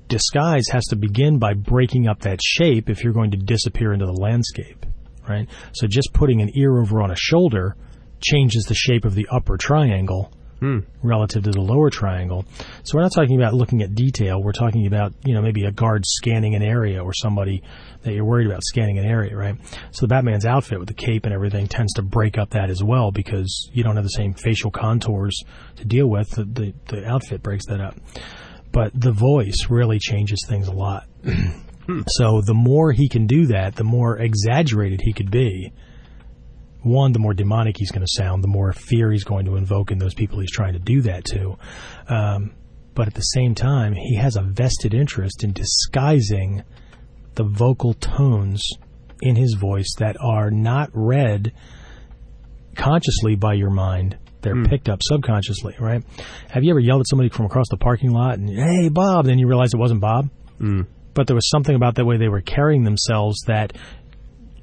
disguise 0.08 0.66
has 0.72 0.86
to 0.86 0.96
begin 0.96 1.40
by 1.40 1.54
breaking 1.54 2.08
up 2.08 2.22
that 2.22 2.40
shape 2.44 2.90
if 2.90 3.04
you're 3.04 3.14
going 3.14 3.32
to 3.32 3.38
disappear 3.38 3.94
into 3.94 4.06
the 4.06 4.14
landscape, 4.14 4.86
right? 5.28 5.48
So 5.74 5.88
just 5.88 6.12
putting 6.14 6.42
an 6.42 6.52
ear 6.56 6.80
over 6.80 7.02
on 7.02 7.12
a 7.12 7.16
shoulder 7.16 7.76
changes 8.20 8.66
the 8.66 8.76
shape 8.76 9.06
of 9.06 9.16
the 9.16 9.28
upper 9.32 9.56
triangle 9.56 10.34
Hmm. 10.60 10.80
relative 11.02 11.43
to 11.43 11.52
the 11.52 11.62
lower 11.62 11.89
triangle. 11.89 12.43
So 12.84 12.98
we're 12.98 13.04
not 13.04 13.13
talking 13.13 13.38
about 13.38 13.54
looking 13.54 13.82
at 13.82 13.95
detail. 13.95 14.43
We're 14.43 14.52
talking 14.52 14.88
about, 14.88 15.13
you 15.24 15.34
know, 15.34 15.41
maybe 15.41 15.63
a 15.63 15.72
guard 15.72 16.04
scanning 16.06 16.54
an 16.54 16.62
area 16.62 17.02
or 17.02 17.13
somebody 17.13 17.63
that 18.04 18.13
you're 18.13 18.26
worried 18.26 18.48
about 18.48 18.63
scanning 18.63 18.98
an 18.98 19.06
area, 19.06 19.38
right? 19.38 19.56
So 19.91 20.02
the 20.02 20.10
Batman's 20.10 20.45
outfit 20.45 20.78
with 20.78 20.89
the 20.89 20.93
cape 20.93 21.24
and 21.24 21.34
everything 21.34 21.67
tends 21.67 21.93
to 21.93 22.02
break 22.02 22.38
up 22.38 22.50
that 22.50 22.69
as 22.69 22.84
well 22.84 23.12
because 23.12 23.69
you 23.72 23.84
don't 23.84 23.95
have 23.95 24.04
the 24.04 24.10
same 24.10 24.34
facial 24.34 24.69
contours 24.69 25.41
to 25.78 25.86
deal 25.86 26.08
with. 26.08 26.30
The, 26.32 26.43
the, 26.43 26.74
the 26.88 27.06
outfit 27.08 27.41
breaks 27.41 27.65
that 27.67 27.80
up. 27.80 27.95
But 28.74 28.91
the 28.93 29.13
voice 29.13 29.67
really 29.69 29.98
changes 30.00 30.43
things 30.48 30.67
a 30.67 30.74
lot. 30.74 31.08
Hmm. 31.86 32.02
so 32.08 32.41
the 32.45 32.54
more 32.54 32.91
he 32.91 33.10
can 33.10 33.26
do 33.26 33.48
that, 33.48 33.76
the 33.76 33.84
more 33.84 34.17
exaggerated 34.19 35.02
he 35.02 35.13
could 35.13 35.32
be 35.32 35.74
one, 36.82 37.12
the 37.12 37.20
more 37.20 37.34
demonic 37.34 37.76
he's 37.78 37.92
going 37.92 38.06
to 38.06 38.12
sound, 38.12 38.44
the 38.44 38.48
more 38.48 38.72
fear 38.74 39.12
he's 39.12 39.24
going 39.24 39.46
to 39.46 39.56
invoke 39.56 39.92
in 39.92 39.98
those 39.98 40.13
people 40.13 40.39
he's 40.39 40.52
trying 40.52 40.74
to 40.74 40.80
do 40.80 41.02
that 41.02 41.26
to. 41.26 41.58
Um, 42.08 42.54
but 42.96 43.08
at 43.08 43.13
the 43.13 43.22
same 43.22 43.56
time, 43.56 43.94
he 43.94 44.15
has 44.15 44.36
a 44.36 44.42
vested 44.42 44.94
interest 44.94 45.44
in 45.44 45.54
disguising 45.54 46.63
the 47.36 47.44
vocal 47.44 47.94
tones 47.94 48.62
in 49.22 49.36
his 49.36 49.54
voice 49.54 49.94
that 50.00 50.15
are 50.22 50.50
not 50.52 50.89
read 50.94 51.54
consciously 52.76 53.36
by 53.36 53.54
your 53.54 53.70
mind. 53.70 54.18
They're 54.42 54.63
picked 54.63 54.88
up 54.88 55.00
subconsciously, 55.02 55.76
right? 55.80 56.02
Have 56.50 56.63
you 56.63 56.72
ever 56.72 56.80
yelled 56.80 57.02
at 57.02 57.08
somebody 57.10 57.30
from 57.30 57.46
across 57.46 57.68
the 57.70 57.78
parking 57.78 58.12
lot 58.12 58.38
and, 58.39 58.50
hey, 58.50 58.88
Bob, 58.89 59.26
then 59.26 59.38
you 59.38 59.48
realize 59.48 59.74
it 59.74 59.78
wasn't 59.78 60.00
Bob? 60.00 60.30
But 61.13 61.28
there 61.28 61.36
was 61.36 61.50
something 61.50 61.76
about 61.76 61.96
the 61.96 62.06
way 62.06 62.15
they 62.18 62.30
were 62.30 62.39
carrying 62.42 62.84
themselves 62.86 63.42
that 63.48 63.74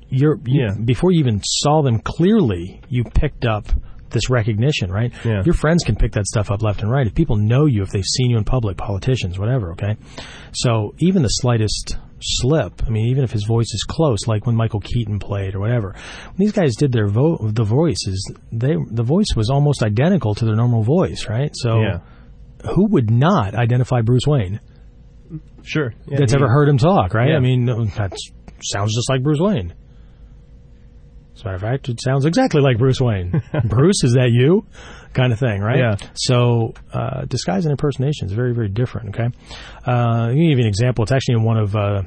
you're 0.08 0.38
you, 0.44 0.62
Yeah. 0.62 0.74
before 0.84 1.12
you 1.12 1.20
even 1.20 1.40
saw 1.44 1.82
them 1.82 1.98
clearly, 2.00 2.80
you 2.88 3.04
picked 3.04 3.44
up 3.44 3.66
this 4.10 4.30
recognition, 4.30 4.90
right? 4.90 5.12
Yeah. 5.24 5.42
Your 5.44 5.54
friends 5.54 5.82
can 5.84 5.96
pick 5.96 6.12
that 6.12 6.26
stuff 6.26 6.50
up 6.50 6.62
left 6.62 6.80
and 6.82 6.90
right. 6.90 7.06
If 7.06 7.14
people 7.14 7.36
know 7.36 7.66
you, 7.66 7.82
if 7.82 7.90
they've 7.90 8.04
seen 8.04 8.30
you 8.30 8.38
in 8.38 8.44
public, 8.44 8.76
politicians, 8.76 9.38
whatever, 9.38 9.72
okay? 9.72 9.96
So 10.52 10.94
even 10.98 11.22
the 11.22 11.28
slightest 11.28 11.98
slip, 12.20 12.82
I 12.86 12.90
mean, 12.90 13.08
even 13.08 13.24
if 13.24 13.32
his 13.32 13.44
voice 13.44 13.66
is 13.74 13.82
close, 13.86 14.26
like 14.28 14.46
when 14.46 14.54
Michael 14.54 14.80
Keaton 14.80 15.18
played 15.18 15.54
or 15.56 15.60
whatever, 15.60 15.88
when 15.92 16.36
these 16.38 16.52
guys 16.52 16.76
did 16.76 16.92
their 16.92 17.08
vo- 17.08 17.50
the 17.50 17.64
voices, 17.64 18.32
they 18.52 18.76
the 18.90 19.02
voice 19.02 19.34
was 19.36 19.50
almost 19.50 19.82
identical 19.82 20.34
to 20.36 20.44
their 20.44 20.56
normal 20.56 20.82
voice, 20.84 21.26
right? 21.28 21.50
So 21.54 21.80
Yeah. 21.82 21.98
who 22.74 22.86
would 22.90 23.10
not 23.10 23.54
identify 23.54 24.02
Bruce 24.02 24.26
Wayne 24.26 24.60
Sure. 25.62 25.92
Yeah, 26.06 26.18
that's 26.20 26.32
ever 26.32 26.48
heard 26.48 26.68
him 26.68 26.78
talk, 26.78 27.12
right? 27.12 27.34
I 27.34 27.40
mean, 27.40 27.64
that 27.66 28.12
sounds 28.62 28.94
just 28.94 29.10
like 29.10 29.24
Bruce 29.24 29.40
Wayne. 29.40 29.74
As 31.37 31.42
a 31.42 31.44
matter 31.44 31.57
of 31.57 31.61
fact, 31.61 31.88
it 31.90 32.01
sounds 32.03 32.25
exactly 32.25 32.62
like 32.62 32.79
Bruce 32.79 32.99
Wayne. 32.99 33.42
Bruce, 33.64 34.03
is 34.03 34.14
that 34.14 34.31
you? 34.33 34.66
Kind 35.12 35.35
of 35.35 35.38
thing, 35.38 35.61
right? 35.61 35.79
Yeah. 35.79 35.96
So, 36.14 36.72
uh, 36.94 37.27
disguise 37.27 37.66
and 37.66 37.72
impersonation 37.72 38.27
is 38.27 38.33
very, 38.33 38.55
very 38.55 38.68
different, 38.68 39.11
okay? 39.11 39.29
Uh, 39.87 40.29
let 40.29 40.35
me 40.35 40.49
give 40.49 40.59
you 40.59 40.64
an 40.64 40.68
example. 40.68 41.03
It's 41.03 41.12
actually 41.12 41.35
in 41.35 41.42
one 41.42 41.59
of 41.59 41.77
uh, 41.77 42.03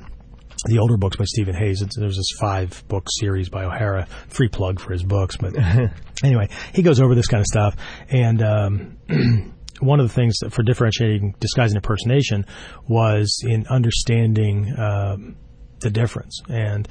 the 0.66 0.80
older 0.80 0.98
books 0.98 1.16
by 1.16 1.26
Stephen 1.26 1.54
Hayes. 1.54 1.84
It's, 1.84 1.96
there's 1.96 2.18
this 2.18 2.32
five 2.40 2.84
book 2.88 3.08
series 3.20 3.50
by 3.50 3.66
Ohara. 3.66 4.08
Free 4.30 4.50
plug 4.50 4.80
for 4.80 4.94
his 4.94 5.04
books. 5.04 5.38
But 5.38 5.56
anyway, 6.24 6.50
he 6.74 6.82
goes 6.82 7.00
over 7.00 7.14
this 7.14 7.28
kind 7.28 7.42
of 7.42 7.46
stuff. 7.46 7.76
And 8.10 8.42
um, 8.42 8.98
one 9.80 10.00
of 10.00 10.08
the 10.08 10.14
things 10.14 10.36
that 10.42 10.54
for 10.54 10.64
differentiating 10.64 11.36
disguise 11.40 11.72
and 11.72 11.78
impersonation 11.78 12.46
was 12.88 13.44
in 13.46 13.68
understanding 13.68 14.74
um, 14.76 15.38
the 15.82 15.90
difference. 15.90 16.42
And 16.50 16.88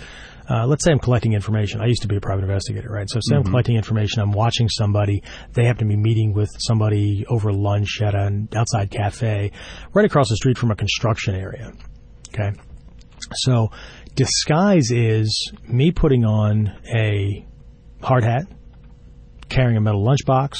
uh, 0.50 0.66
let's 0.66 0.84
say 0.84 0.92
I'm 0.92 0.98
collecting 0.98 1.34
information. 1.34 1.80
I 1.80 1.86
used 1.86 2.02
to 2.02 2.08
be 2.08 2.16
a 2.16 2.20
private 2.20 2.42
investigator, 2.42 2.90
right? 2.90 3.08
So 3.08 3.20
say 3.22 3.36
I'm 3.36 3.44
collecting 3.44 3.76
information. 3.76 4.22
I'm 4.22 4.32
watching 4.32 4.68
somebody. 4.68 5.22
They 5.52 5.64
happen 5.64 5.88
to 5.88 5.94
be 5.94 6.00
meeting 6.00 6.32
with 6.32 6.48
somebody 6.58 7.24
over 7.28 7.52
lunch 7.52 8.00
at 8.02 8.14
an 8.14 8.48
outside 8.56 8.90
cafe 8.90 9.52
right 9.92 10.04
across 10.04 10.28
the 10.28 10.36
street 10.36 10.56
from 10.56 10.70
a 10.70 10.76
construction 10.76 11.34
area. 11.34 11.72
Okay. 12.28 12.52
So 13.34 13.70
disguise 14.14 14.90
is 14.90 15.52
me 15.66 15.90
putting 15.90 16.24
on 16.24 16.72
a 16.94 17.46
hard 18.02 18.24
hat, 18.24 18.44
carrying 19.48 19.76
a 19.76 19.80
metal 19.80 20.04
lunchbox, 20.04 20.56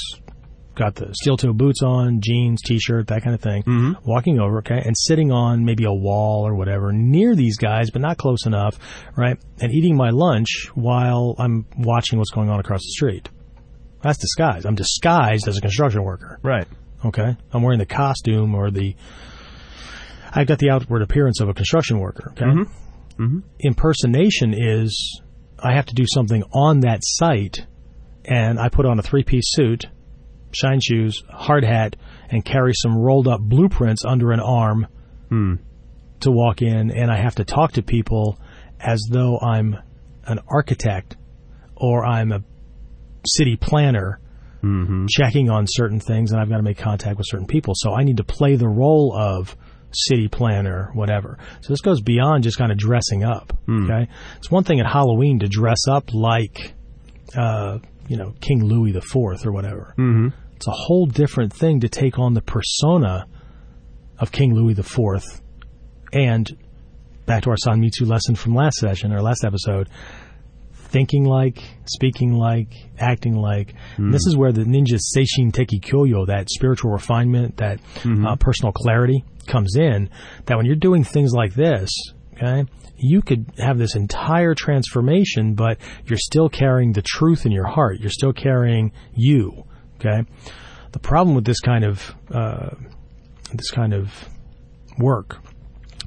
got 0.79 0.95
the 0.95 1.13
steel 1.13 1.37
toe 1.37 1.53
boots 1.53 1.81
on, 1.83 2.21
jeans, 2.21 2.61
t-shirt, 2.61 3.07
that 3.07 3.21
kind 3.21 3.35
of 3.35 3.41
thing, 3.41 3.61
mm-hmm. 3.63 4.09
walking 4.09 4.39
over, 4.39 4.59
okay, 4.59 4.81
and 4.83 4.95
sitting 4.97 5.31
on 5.31 5.65
maybe 5.65 5.83
a 5.83 5.93
wall 5.93 6.47
or 6.47 6.55
whatever 6.55 6.91
near 6.91 7.35
these 7.35 7.57
guys, 7.57 7.91
but 7.91 8.01
not 8.01 8.17
close 8.17 8.45
enough, 8.45 8.79
right, 9.15 9.37
and 9.59 9.71
eating 9.71 9.95
my 9.95 10.09
lunch 10.09 10.71
while 10.73 11.35
I'm 11.37 11.65
watching 11.77 12.17
what's 12.17 12.31
going 12.31 12.49
on 12.49 12.59
across 12.59 12.79
the 12.79 12.91
street. 12.91 13.29
That's 14.01 14.17
disguise. 14.17 14.65
I'm 14.65 14.75
disguised 14.75 15.47
as 15.47 15.57
a 15.57 15.61
construction 15.61 16.03
worker. 16.03 16.39
Right. 16.41 16.67
Okay. 17.05 17.35
I'm 17.51 17.61
wearing 17.61 17.79
the 17.79 17.85
costume 17.85 18.55
or 18.55 18.71
the. 18.71 18.95
I've 20.31 20.47
got 20.47 20.59
the 20.59 20.69
outward 20.69 21.01
appearance 21.01 21.41
of 21.41 21.49
a 21.49 21.53
construction 21.53 21.99
worker. 21.99 22.31
Okay. 22.31 22.45
Mm-hmm. 22.45 23.23
Mm-hmm. 23.23 23.39
Impersonation 23.59 24.53
is 24.53 25.21
I 25.61 25.73
have 25.73 25.87
to 25.87 25.95
do 25.95 26.05
something 26.13 26.43
on 26.53 26.81
that 26.81 26.99
site, 27.01 27.65
and 28.23 28.59
I 28.59 28.69
put 28.69 28.85
on 28.85 28.99
a 28.99 29.01
three 29.01 29.23
piece 29.23 29.51
suit, 29.51 29.85
shine 30.51 30.79
shoes, 30.81 31.23
hard 31.29 31.63
hat, 31.63 31.95
and 32.29 32.43
carry 32.43 32.73
some 32.75 32.97
rolled 32.97 33.27
up 33.27 33.41
blueprints 33.41 34.05
under 34.05 34.31
an 34.31 34.39
arm 34.39 34.87
hmm. 35.29 35.55
to 36.21 36.31
walk 36.31 36.61
in, 36.61 36.91
and 36.91 37.11
I 37.11 37.21
have 37.21 37.35
to 37.35 37.45
talk 37.45 37.73
to 37.73 37.81
people 37.81 38.39
as 38.79 39.01
though 39.09 39.39
I'm 39.39 39.77
an 40.25 40.39
architect 40.47 41.17
or 41.75 42.05
I'm 42.05 42.31
a 42.31 42.43
city 43.25 43.57
planner 43.57 44.19
mm-hmm. 44.63 45.05
checking 45.09 45.49
on 45.49 45.65
certain 45.67 45.99
things 45.99 46.31
and 46.31 46.39
I've 46.39 46.49
got 46.49 46.57
to 46.57 46.63
make 46.63 46.77
contact 46.77 47.17
with 47.17 47.27
certain 47.27 47.47
people. 47.47 47.73
So 47.75 47.93
I 47.93 48.03
need 48.03 48.17
to 48.17 48.23
play 48.23 48.55
the 48.55 48.67
role 48.67 49.13
of 49.15 49.55
city 49.91 50.27
planner, 50.27 50.91
whatever. 50.93 51.37
So 51.61 51.73
this 51.73 51.81
goes 51.81 52.01
beyond 52.01 52.43
just 52.43 52.57
kind 52.57 52.71
of 52.71 52.77
dressing 52.77 53.23
up. 53.23 53.53
Hmm. 53.65 53.89
Okay. 53.89 54.11
It's 54.37 54.51
one 54.51 54.63
thing 54.63 54.79
at 54.79 54.85
Halloween 54.85 55.39
to 55.39 55.47
dress 55.47 55.87
up 55.89 56.13
like, 56.13 56.73
uh, 57.35 57.79
you 58.09 58.17
know, 58.17 58.33
King 58.41 58.63
Louis 58.65 58.91
the 58.91 59.01
Fourth 59.01 59.45
or 59.45 59.51
whatever. 59.51 59.93
Mm-hmm. 59.97 60.29
It's 60.55 60.67
a 60.67 60.71
whole 60.71 61.05
different 61.05 61.53
thing 61.53 61.79
to 61.81 61.89
take 61.89 62.19
on 62.19 62.33
the 62.33 62.41
persona 62.41 63.27
of 64.17 64.31
King 64.31 64.53
Louis 64.53 64.73
the 64.73 64.83
Fourth 64.83 65.41
and 66.11 66.51
back 67.25 67.43
to 67.43 67.51
our 67.51 67.57
San 67.57 67.79
Mitsu 67.79 68.05
lesson 68.05 68.35
from 68.35 68.55
last 68.55 68.77
session 68.77 69.13
or 69.13 69.21
last 69.21 69.45
episode, 69.45 69.89
thinking 70.73 71.23
like, 71.23 71.61
speaking 71.85 72.33
like, 72.33 72.73
acting 72.97 73.35
like. 73.35 73.75
And 73.97 74.11
This 74.11 74.25
is 74.25 74.35
where 74.35 74.51
the 74.51 74.63
ninja 74.63 74.97
Seishin 75.15 75.51
Teki 75.51 75.79
Kyoyo, 75.79 76.25
that 76.27 76.49
spiritual 76.49 76.91
refinement, 76.91 77.57
that 77.57 77.79
uh, 78.25 78.35
personal 78.37 78.71
clarity 78.71 79.23
comes 79.45 79.75
in. 79.75 80.09
That 80.47 80.57
when 80.57 80.65
you're 80.65 80.75
doing 80.75 81.03
things 81.03 81.31
like 81.31 81.53
this, 81.53 81.91
okay, 82.33 82.65
you 82.99 83.21
could 83.21 83.45
have 83.57 83.77
this 83.77 83.95
entire 83.95 84.53
transformation, 84.53 85.55
but 85.55 85.77
you're 86.05 86.19
still 86.19 86.49
carrying 86.49 86.93
the 86.93 87.01
truth 87.01 87.45
in 87.45 87.51
your 87.51 87.67
heart. 87.67 87.99
You're 87.99 88.09
still 88.09 88.33
carrying 88.33 88.91
you, 89.13 89.65
okay? 89.95 90.23
The 90.91 90.99
problem 90.99 91.35
with 91.35 91.45
this 91.45 91.59
kind 91.59 91.83
of, 91.83 92.15
uh, 92.31 92.69
this 93.53 93.71
kind 93.71 93.93
of 93.93 94.11
work 94.97 95.37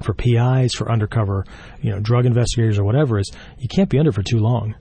for 0.02 0.14
PIs, 0.14 0.74
for 0.74 0.90
undercover, 0.90 1.44
you 1.80 1.90
know, 1.90 2.00
drug 2.00 2.26
investigators 2.26 2.78
or 2.78 2.84
whatever 2.84 3.18
is 3.18 3.30
you 3.58 3.68
can't 3.68 3.88
be 3.88 3.98
under 3.98 4.12
for 4.12 4.22
too 4.22 4.38
long. 4.38 4.74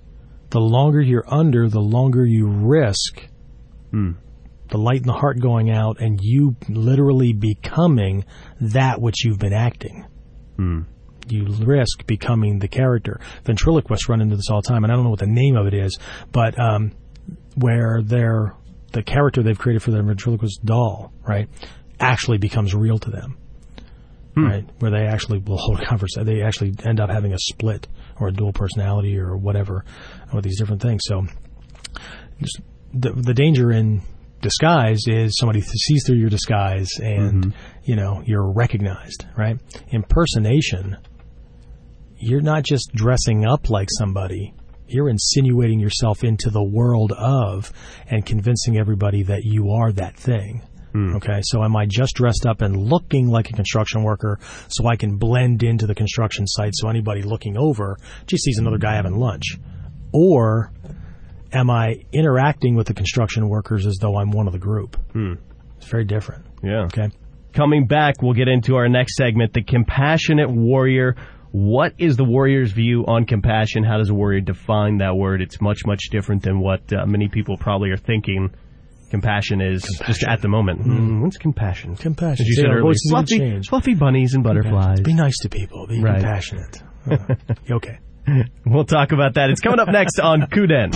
The 0.50 0.60
longer 0.60 1.00
you're 1.02 1.26
under, 1.28 1.70
the 1.70 1.80
longer 1.80 2.26
you 2.26 2.48
risk 2.48 3.28
the 4.70 4.78
light 4.78 5.02
in 5.02 5.08
the 5.08 5.14
heart 5.14 5.40
going 5.40 5.70
out 5.70 6.00
and 6.00 6.20
you 6.22 6.56
literally 6.70 7.34
becoming 7.34 8.26
that 8.60 9.02
which 9.02 9.24
you've 9.24 9.40
been 9.40 9.54
acting. 9.54 10.06
You 11.30 11.46
risk 11.46 12.06
becoming 12.08 12.60
the 12.60 12.68
character. 12.68 13.20
Ventriloquists 13.46 14.10
run 14.10 14.22
into 14.22 14.36
this 14.36 14.50
all 14.50 14.62
the 14.62 14.68
time, 14.68 14.84
and 14.84 14.92
I 14.92 14.96
don't 14.96 15.04
know 15.04 15.12
what 15.12 15.20
the 15.20 15.28
name 15.28 15.56
of 15.56 15.68
it 15.68 15.74
is, 15.74 15.98
but 16.32 16.60
um, 16.60 16.92
where 17.56 18.02
they're 18.04 18.56
the 18.92 19.04
character 19.04 19.42
they've 19.42 19.58
created 19.58 19.82
for 19.82 19.92
their 19.92 20.04
ventriloquist 20.04 20.66
doll, 20.66 21.14
right, 21.26 21.48
actually 22.00 22.38
becomes 22.38 22.74
real 22.76 22.98
to 23.00 23.10
them 23.10 23.38
right? 24.34 24.64
Where 24.80 24.92
they 24.92 25.06
actually 25.08 25.40
will 25.40 25.58
hold 25.58 25.82
a 25.82 25.86
conversation. 25.86 26.26
They 26.26 26.42
actually 26.42 26.74
end 26.86 27.02
up 27.02 27.10
having 27.10 27.34
a 27.34 27.38
split 27.38 27.88
or 28.18 28.30
a 28.30 28.32
dual 28.32 28.54
personality 28.54 29.18
or 29.18 29.36
whatever 29.36 29.84
with 30.34 30.46
these 30.46 30.58
different 30.58 30.82
things. 30.82 31.02
So 31.04 31.26
the 32.94 33.12
the 33.12 33.34
danger 33.34 33.72
in 33.72 34.02
disguise 34.42 35.02
is 35.08 35.36
somebody 35.38 35.62
sees 35.62 36.06
through 36.06 36.18
your 36.18 36.30
disguise 36.30 36.90
and 36.98 37.46
Mm-hmm. 37.46 37.60
you 37.84 37.96
know 37.96 38.24
you're 38.26 38.50
recognized, 38.52 39.26
right? 39.38 39.60
Impersonation, 39.90 40.98
you're 42.22 42.42
not 42.42 42.64
just 42.64 42.92
dressing 42.94 43.46
up 43.46 43.70
like 43.70 43.90
somebody. 43.90 44.54
You're 44.88 45.10
insinuating 45.10 45.80
yourself 45.80 46.24
into 46.24 46.50
the 46.50 46.64
world 46.64 47.14
of 47.14 47.72
and 48.08 48.26
convincing 48.26 48.78
everybody 48.78 49.24
that 49.24 49.44
you 49.44 49.72
are 49.72 49.92
that 49.94 50.18
thing. 50.18 50.62
Hmm. 50.92 51.16
Okay, 51.16 51.40
so 51.44 51.64
am 51.64 51.76
I 51.76 51.86
just 51.86 52.16
dressed 52.16 52.46
up 52.46 52.62
and 52.62 52.76
looking 52.76 53.28
like 53.28 53.50
a 53.50 53.54
construction 53.54 54.04
worker 54.04 54.40
so 54.68 54.88
I 54.88 54.98
can 54.98 55.18
blend 55.18 55.64
into 55.64 55.88
the 55.88 55.96
construction 55.96 56.46
site 56.46 56.74
so 56.76 56.90
anybody 56.90 57.22
looking 57.22 57.58
over 57.58 57.98
just 58.28 58.44
sees 58.44 58.58
another 58.58 58.78
guy 58.78 58.96
having 58.96 59.16
lunch? 59.16 59.58
Or 60.14 60.72
am 61.54 61.70
I 61.70 62.04
interacting 62.12 62.76
with 62.76 62.88
the 62.88 62.94
construction 62.94 63.48
workers 63.48 63.86
as 63.86 63.98
though 64.02 64.18
I'm 64.18 64.32
one 64.32 64.48
of 64.48 64.54
the 64.54 64.60
group? 64.60 64.98
Hmm. 65.14 65.36
It's 65.78 65.88
very 65.88 66.06
different. 66.06 66.46
Yeah. 66.62 66.84
Okay. 66.84 67.10
Coming 67.54 67.88
back, 67.88 68.22
we'll 68.22 68.34
get 68.34 68.48
into 68.48 68.76
our 68.76 68.88
next 68.88 69.16
segment, 69.16 69.54
the 69.54 69.64
compassionate 69.64 70.50
warrior. 70.50 71.16
What 71.52 71.94
is 71.98 72.16
the 72.16 72.24
warrior's 72.24 72.72
view 72.72 73.04
on 73.08 73.26
compassion? 73.26 73.84
How 73.84 73.98
does 73.98 74.10
a 74.10 74.14
warrior 74.14 74.40
define 74.42 75.00
that 75.00 75.16
word? 75.18 75.42
It's 75.42 75.60
much, 75.60 75.80
much 75.86 76.04
different 76.10 76.44
than 76.44 76.60
what 76.62 76.82
uh, 76.94 77.06
many 77.06 77.28
people 77.28 77.58
probably 77.58 77.90
are 77.92 77.98
thinking 77.98 78.52
compassion 79.10 79.60
is 79.60 79.84
just 80.06 80.24
at 80.24 80.42
the 80.42 80.48
moment. 80.48 80.82
Mm, 80.84 81.22
what's 81.22 81.36
compassion? 81.38 81.98
Compassion. 81.98 82.44
As 82.44 82.48
you 82.48 82.56
See, 82.56 82.62
said 82.62 82.70
our 82.70 82.78
earlier, 82.78 82.84
voices 82.84 83.04
need 83.06 83.10
to 83.10 83.36
fluffy, 83.36 83.38
change. 83.40 83.68
fluffy 83.68 83.94
bunnies 83.96 84.34
and 84.34 84.44
butterflies. 84.46 85.02
Be 85.02 85.14
nice 85.14 85.38
to 85.42 85.50
people. 85.50 85.88
Be 85.88 86.02
Right. 86.02 86.16
compassionate. 86.20 86.82
Uh, 87.10 87.18
okay. 87.72 87.98
We'll 88.66 88.86
talk 88.86 89.12
about 89.12 89.34
that. 89.34 89.50
It's 89.50 89.60
coming 89.60 89.80
up 89.80 89.88
next 89.90 90.20
on 90.20 90.42
Kuden. 90.44 90.92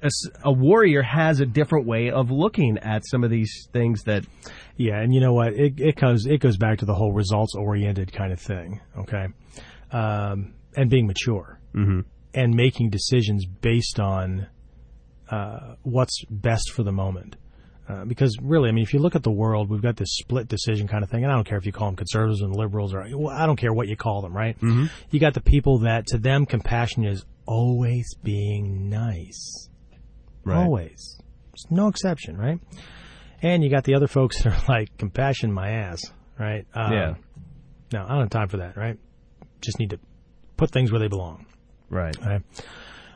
a 0.02 0.08
a 0.44 0.52
warrior 0.52 1.02
has 1.02 1.40
a 1.40 1.46
different 1.46 1.86
way 1.86 2.10
of 2.10 2.30
looking 2.30 2.78
at 2.78 3.02
some 3.06 3.22
of 3.22 3.30
these 3.30 3.68
things 3.72 4.02
that 4.04 4.24
Yeah, 4.76 4.98
and 5.00 5.14
you 5.14 5.20
know 5.20 5.32
what? 5.34 5.52
It 5.52 5.74
it 5.78 5.96
goes 5.96 6.24
it 6.26 6.38
goes 6.38 6.56
back 6.56 6.78
to 6.78 6.84
the 6.86 6.94
whole 6.94 7.12
results 7.12 7.54
oriented 7.54 8.12
kind 8.12 8.32
of 8.32 8.40
thing. 8.40 8.80
Okay, 8.98 9.26
um, 9.92 10.54
and 10.76 10.88
being 10.90 11.06
mature 11.06 11.60
Mhm. 11.74 12.04
and 12.34 12.54
making 12.54 12.90
decisions 12.90 13.44
based 13.46 14.00
on 14.00 14.46
uh, 15.30 15.74
what's 15.82 16.24
best 16.28 16.72
for 16.72 16.82
the 16.82 16.92
moment. 16.92 17.36
Uh, 17.90 18.04
because 18.04 18.36
really, 18.40 18.68
I 18.68 18.72
mean, 18.72 18.82
if 18.82 18.92
you 18.92 19.00
look 19.00 19.16
at 19.16 19.22
the 19.22 19.30
world, 19.32 19.68
we've 19.68 19.82
got 19.82 19.96
this 19.96 20.16
split 20.16 20.46
decision 20.46 20.86
kind 20.86 21.02
of 21.02 21.10
thing, 21.10 21.24
and 21.24 21.32
I 21.32 21.34
don't 21.34 21.46
care 21.46 21.58
if 21.58 21.66
you 21.66 21.72
call 21.72 21.88
them 21.88 21.96
conservatives 21.96 22.40
and 22.40 22.54
liberals, 22.54 22.94
or 22.94 23.04
well, 23.16 23.34
I 23.36 23.46
don't 23.46 23.56
care 23.56 23.72
what 23.72 23.88
you 23.88 23.96
call 23.96 24.22
them, 24.22 24.36
right? 24.36 24.56
Mm-hmm. 24.60 24.86
You 25.10 25.18
got 25.18 25.34
the 25.34 25.40
people 25.40 25.78
that 25.80 26.06
to 26.08 26.18
them 26.18 26.46
compassion 26.46 27.04
is 27.04 27.24
always 27.46 28.14
being 28.22 28.88
nice, 28.90 29.68
always, 30.46 31.18
There's 31.50 31.66
no 31.70 31.88
exception, 31.88 32.36
right? 32.36 32.60
And 33.42 33.64
you 33.64 33.70
got 33.70 33.84
the 33.84 33.94
other 33.94 34.06
folks 34.06 34.42
that 34.42 34.52
are 34.52 34.64
like 34.68 34.96
compassion 34.98 35.52
my 35.52 35.70
ass, 35.70 36.00
right? 36.38 36.66
Um, 36.74 36.92
Yeah. 36.92 37.14
No, 37.92 38.04
I 38.04 38.08
don't 38.10 38.20
have 38.20 38.30
time 38.30 38.48
for 38.48 38.58
that, 38.58 38.76
right? 38.76 38.98
Just 39.60 39.80
need 39.80 39.90
to 39.90 39.98
put 40.56 40.70
things 40.70 40.92
where 40.92 41.00
they 41.00 41.08
belong. 41.08 41.46
right. 41.88 42.16
Okay. 42.16 42.38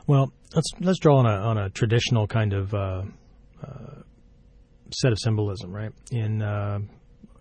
Well, 0.07 0.33
let's 0.53 0.67
let's 0.81 0.99
draw 0.99 1.17
on 1.17 1.25
a 1.25 1.29
on 1.29 1.57
a 1.57 1.69
traditional 1.69 2.27
kind 2.27 2.53
of 2.53 2.73
uh, 2.73 3.03
uh, 3.63 4.01
set 4.91 5.11
of 5.11 5.19
symbolism, 5.19 5.71
right? 5.71 5.91
In 6.11 6.41
uh, 6.41 6.79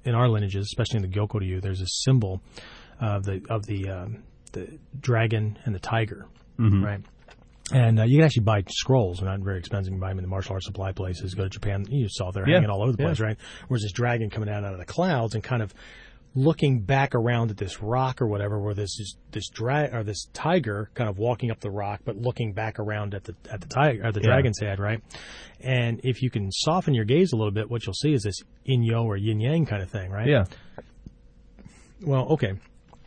in 0.04 0.14
our 0.14 0.28
lineages, 0.28 0.66
especially 0.66 0.98
in 1.04 1.10
the 1.10 1.16
Gyokko-ryu, 1.16 1.60
there's 1.60 1.80
a 1.80 1.86
symbol 1.88 2.40
of 3.00 3.24
the 3.24 3.40
of 3.50 3.66
the 3.66 3.88
um, 3.88 4.22
the 4.52 4.78
dragon 5.00 5.58
and 5.64 5.74
the 5.74 5.78
tiger, 5.80 6.26
right? 6.58 7.00
And 7.72 7.98
uh, 7.98 8.04
you 8.04 8.18
can 8.18 8.26
actually 8.26 8.44
buy 8.44 8.62
scrolls. 8.68 9.20
They're 9.20 9.28
not 9.30 9.40
very 9.40 9.58
expensive. 9.58 9.90
You 9.90 9.96
can 9.98 10.00
buy 10.00 10.10
them 10.10 10.18
in 10.18 10.22
the 10.24 10.28
martial 10.28 10.52
arts 10.52 10.66
supply 10.66 10.92
places. 10.92 11.34
Go 11.34 11.44
to 11.44 11.48
Japan, 11.48 11.86
you 11.88 12.06
saw 12.10 12.30
they're 12.30 12.46
Yeah. 12.46 12.56
hanging 12.56 12.68
all 12.70 12.82
over 12.82 12.92
the 12.92 12.98
Yeah. 13.02 13.06
place, 13.08 13.20
right? 13.20 13.38
Whereas 13.68 13.82
this 13.82 13.92
dragon 13.92 14.28
coming 14.28 14.48
down 14.48 14.66
out 14.66 14.74
of 14.74 14.78
the 14.78 14.84
clouds 14.84 15.34
and 15.34 15.42
kind 15.42 15.62
of 15.62 15.72
looking 16.36 16.80
back 16.80 17.14
around 17.14 17.50
at 17.52 17.56
this 17.56 17.80
rock 17.80 18.20
or 18.20 18.26
whatever, 18.26 18.58
where 18.60 18.74
this 18.74 18.98
is 18.98 19.16
this 19.30 19.48
drag 19.48 19.94
or 19.94 20.02
this 20.02 20.26
tiger 20.32 20.90
kind 20.94 21.08
of 21.08 21.16
walking 21.18 21.50
up 21.50 21.60
the 21.60 21.70
rock, 21.70 22.00
but 22.04 22.16
looking 22.16 22.52
back 22.52 22.78
around 22.78 23.14
at 23.14 23.24
the 23.24 23.34
at 23.50 23.60
the 23.60 23.68
tiger 23.68 24.04
or 24.06 24.12
the 24.12 24.20
Yeah. 24.20 24.26
dragon's 24.26 24.58
head, 24.60 24.78
right? 24.80 25.00
And 25.60 26.00
if 26.02 26.22
you 26.22 26.30
can 26.30 26.50
soften 26.50 26.92
your 26.94 27.04
gaze 27.04 27.32
a 27.32 27.36
little 27.36 27.52
bit, 27.52 27.70
what 27.70 27.86
you'll 27.86 27.94
see 27.94 28.12
is 28.12 28.22
this 28.24 28.42
yin 28.64 28.82
yo 28.82 29.04
or 29.04 29.16
yin 29.16 29.40
yang 29.40 29.64
kind 29.66 29.82
of 29.82 29.90
thing, 29.90 30.10
right? 30.10 30.26
Yeah. 30.26 30.44
Well, 32.02 32.26
okay. 32.32 32.54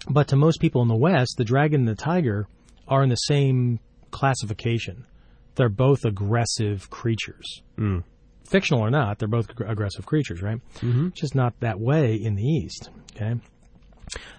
But 0.09 0.30
to 0.30 0.36
most 0.36 0.59
people 0.61 0.82
in 0.82 0.88
the 0.88 0.95
West, 0.95 1.36
the 1.38 1.43
dragon 1.43 1.82
and 1.82 1.88
the 1.89 1.95
tiger 1.95 2.47
are 2.88 3.03
in 3.03 3.09
the 3.09 3.15
same 3.15 3.80
classification. 4.11 5.05
They're 5.55 5.69
both 5.69 6.05
aggressive 6.05 6.89
creatures. 6.89 7.61
Mm. 7.78 8.03
Fictional 8.47 8.81
or 8.81 8.89
not, 8.89 9.19
they're 9.19 9.27
both 9.27 9.49
aggressive 9.59 10.05
creatures, 10.05 10.41
right? 10.41 10.61
Mm-hmm. 10.77 11.09
Just 11.13 11.35
not 11.35 11.59
that 11.59 11.79
way 11.79 12.15
in 12.15 12.35
the 12.35 12.43
East. 12.43 12.89
Okay. 13.15 13.35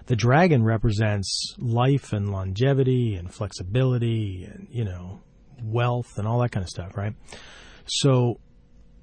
The 0.07 0.15
dragon 0.15 0.63
represents 0.63 1.55
life 1.59 2.11
and 2.11 2.31
longevity 2.31 3.13
and 3.13 3.31
flexibility 3.31 4.47
and, 4.51 4.67
you 4.71 4.83
know, 4.83 5.21
wealth 5.63 6.17
and 6.17 6.27
all 6.27 6.39
that 6.39 6.51
kind 6.51 6.63
of 6.63 6.69
stuff, 6.69 6.97
right? 6.97 7.13
So 7.85 8.39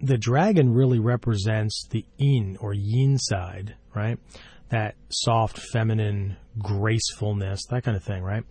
the 0.01 0.19
dragon 0.19 0.73
really 0.73 0.99
represents 0.99 1.87
the 1.91 2.05
yin 2.19 2.57
or 2.61 2.75
yin 2.75 3.19
side, 3.19 3.77
right? 3.95 4.19
That 4.71 4.97
soft, 5.11 5.59
feminine 5.59 6.37
gracefulness, 6.59 7.65
that 7.71 7.85
kind 7.85 7.97
of 7.97 8.03
thing, 8.03 8.23
right? 8.23 8.43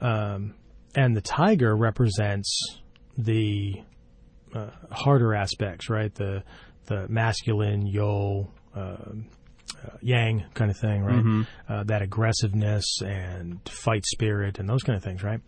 Um, 0.00 0.54
and 0.94 1.16
the 1.16 1.20
tiger 1.20 1.76
represents 1.76 2.78
the 3.18 3.82
uh, 4.54 4.70
harder 4.90 5.34
aspects, 5.34 5.90
right? 5.90 6.14
The 6.14 6.42
the 6.86 7.08
masculine 7.08 7.86
yo, 7.86 8.50
um 8.74 9.26
uh, 9.84 9.96
yang 10.00 10.44
kind 10.54 10.70
of 10.70 10.76
thing, 10.76 11.02
right? 11.02 11.24
Uh, 11.68 11.84
that 11.84 12.02
aggressiveness 12.02 13.00
and 13.02 13.60
fight 13.68 14.04
spirit 14.06 14.58
and 14.58 14.68
those 14.68 14.82
kind 14.82 14.96
of 14.96 15.02
things, 15.02 15.22
right? 15.22 15.40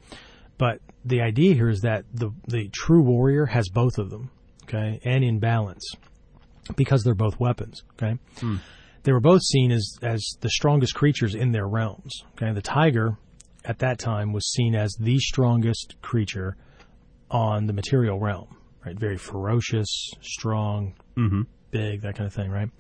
But 0.58 0.80
the 1.04 1.20
idea 1.22 1.54
here 1.54 1.68
is 1.68 1.80
that 1.82 2.04
the 2.12 2.30
the 2.48 2.68
true 2.72 3.02
warrior 3.02 3.46
has 3.46 3.68
both 3.68 3.98
of 3.98 4.10
them, 4.10 4.30
okay, 4.64 5.00
and 5.04 5.24
in 5.24 5.38
balance 5.38 5.84
because 6.76 7.04
they're 7.04 7.14
both 7.14 7.38
weapons, 7.38 7.82
okay. 7.92 8.18
they 9.04 9.12
were 9.12 9.20
both 9.20 9.42
seen 9.42 9.70
as 9.70 9.96
as 10.02 10.22
the 10.40 10.50
strongest 10.50 10.94
creatures 10.94 11.34
in 11.34 11.52
their 11.52 11.68
realms. 11.68 12.22
Okay, 12.32 12.52
the 12.52 12.62
tiger 12.62 13.16
at 13.64 13.78
that 13.80 13.98
time 13.98 14.32
was 14.32 14.50
seen 14.50 14.74
as 14.74 14.94
the 14.98 15.18
strongest 15.18 15.96
creature 16.02 16.56
on 17.30 17.66
the 17.66 17.72
material 17.72 18.18
realm. 18.18 18.56
Right, 18.86 18.98
very 18.98 19.16
ferocious, 19.18 20.10
strong, 20.22 20.94
Mm-hmm. 21.16 21.42
big, 21.72 22.02
that 22.02 22.14
kind 22.16 22.26
of 22.26 22.32
thing. 22.32 22.50
Right. 22.50 22.70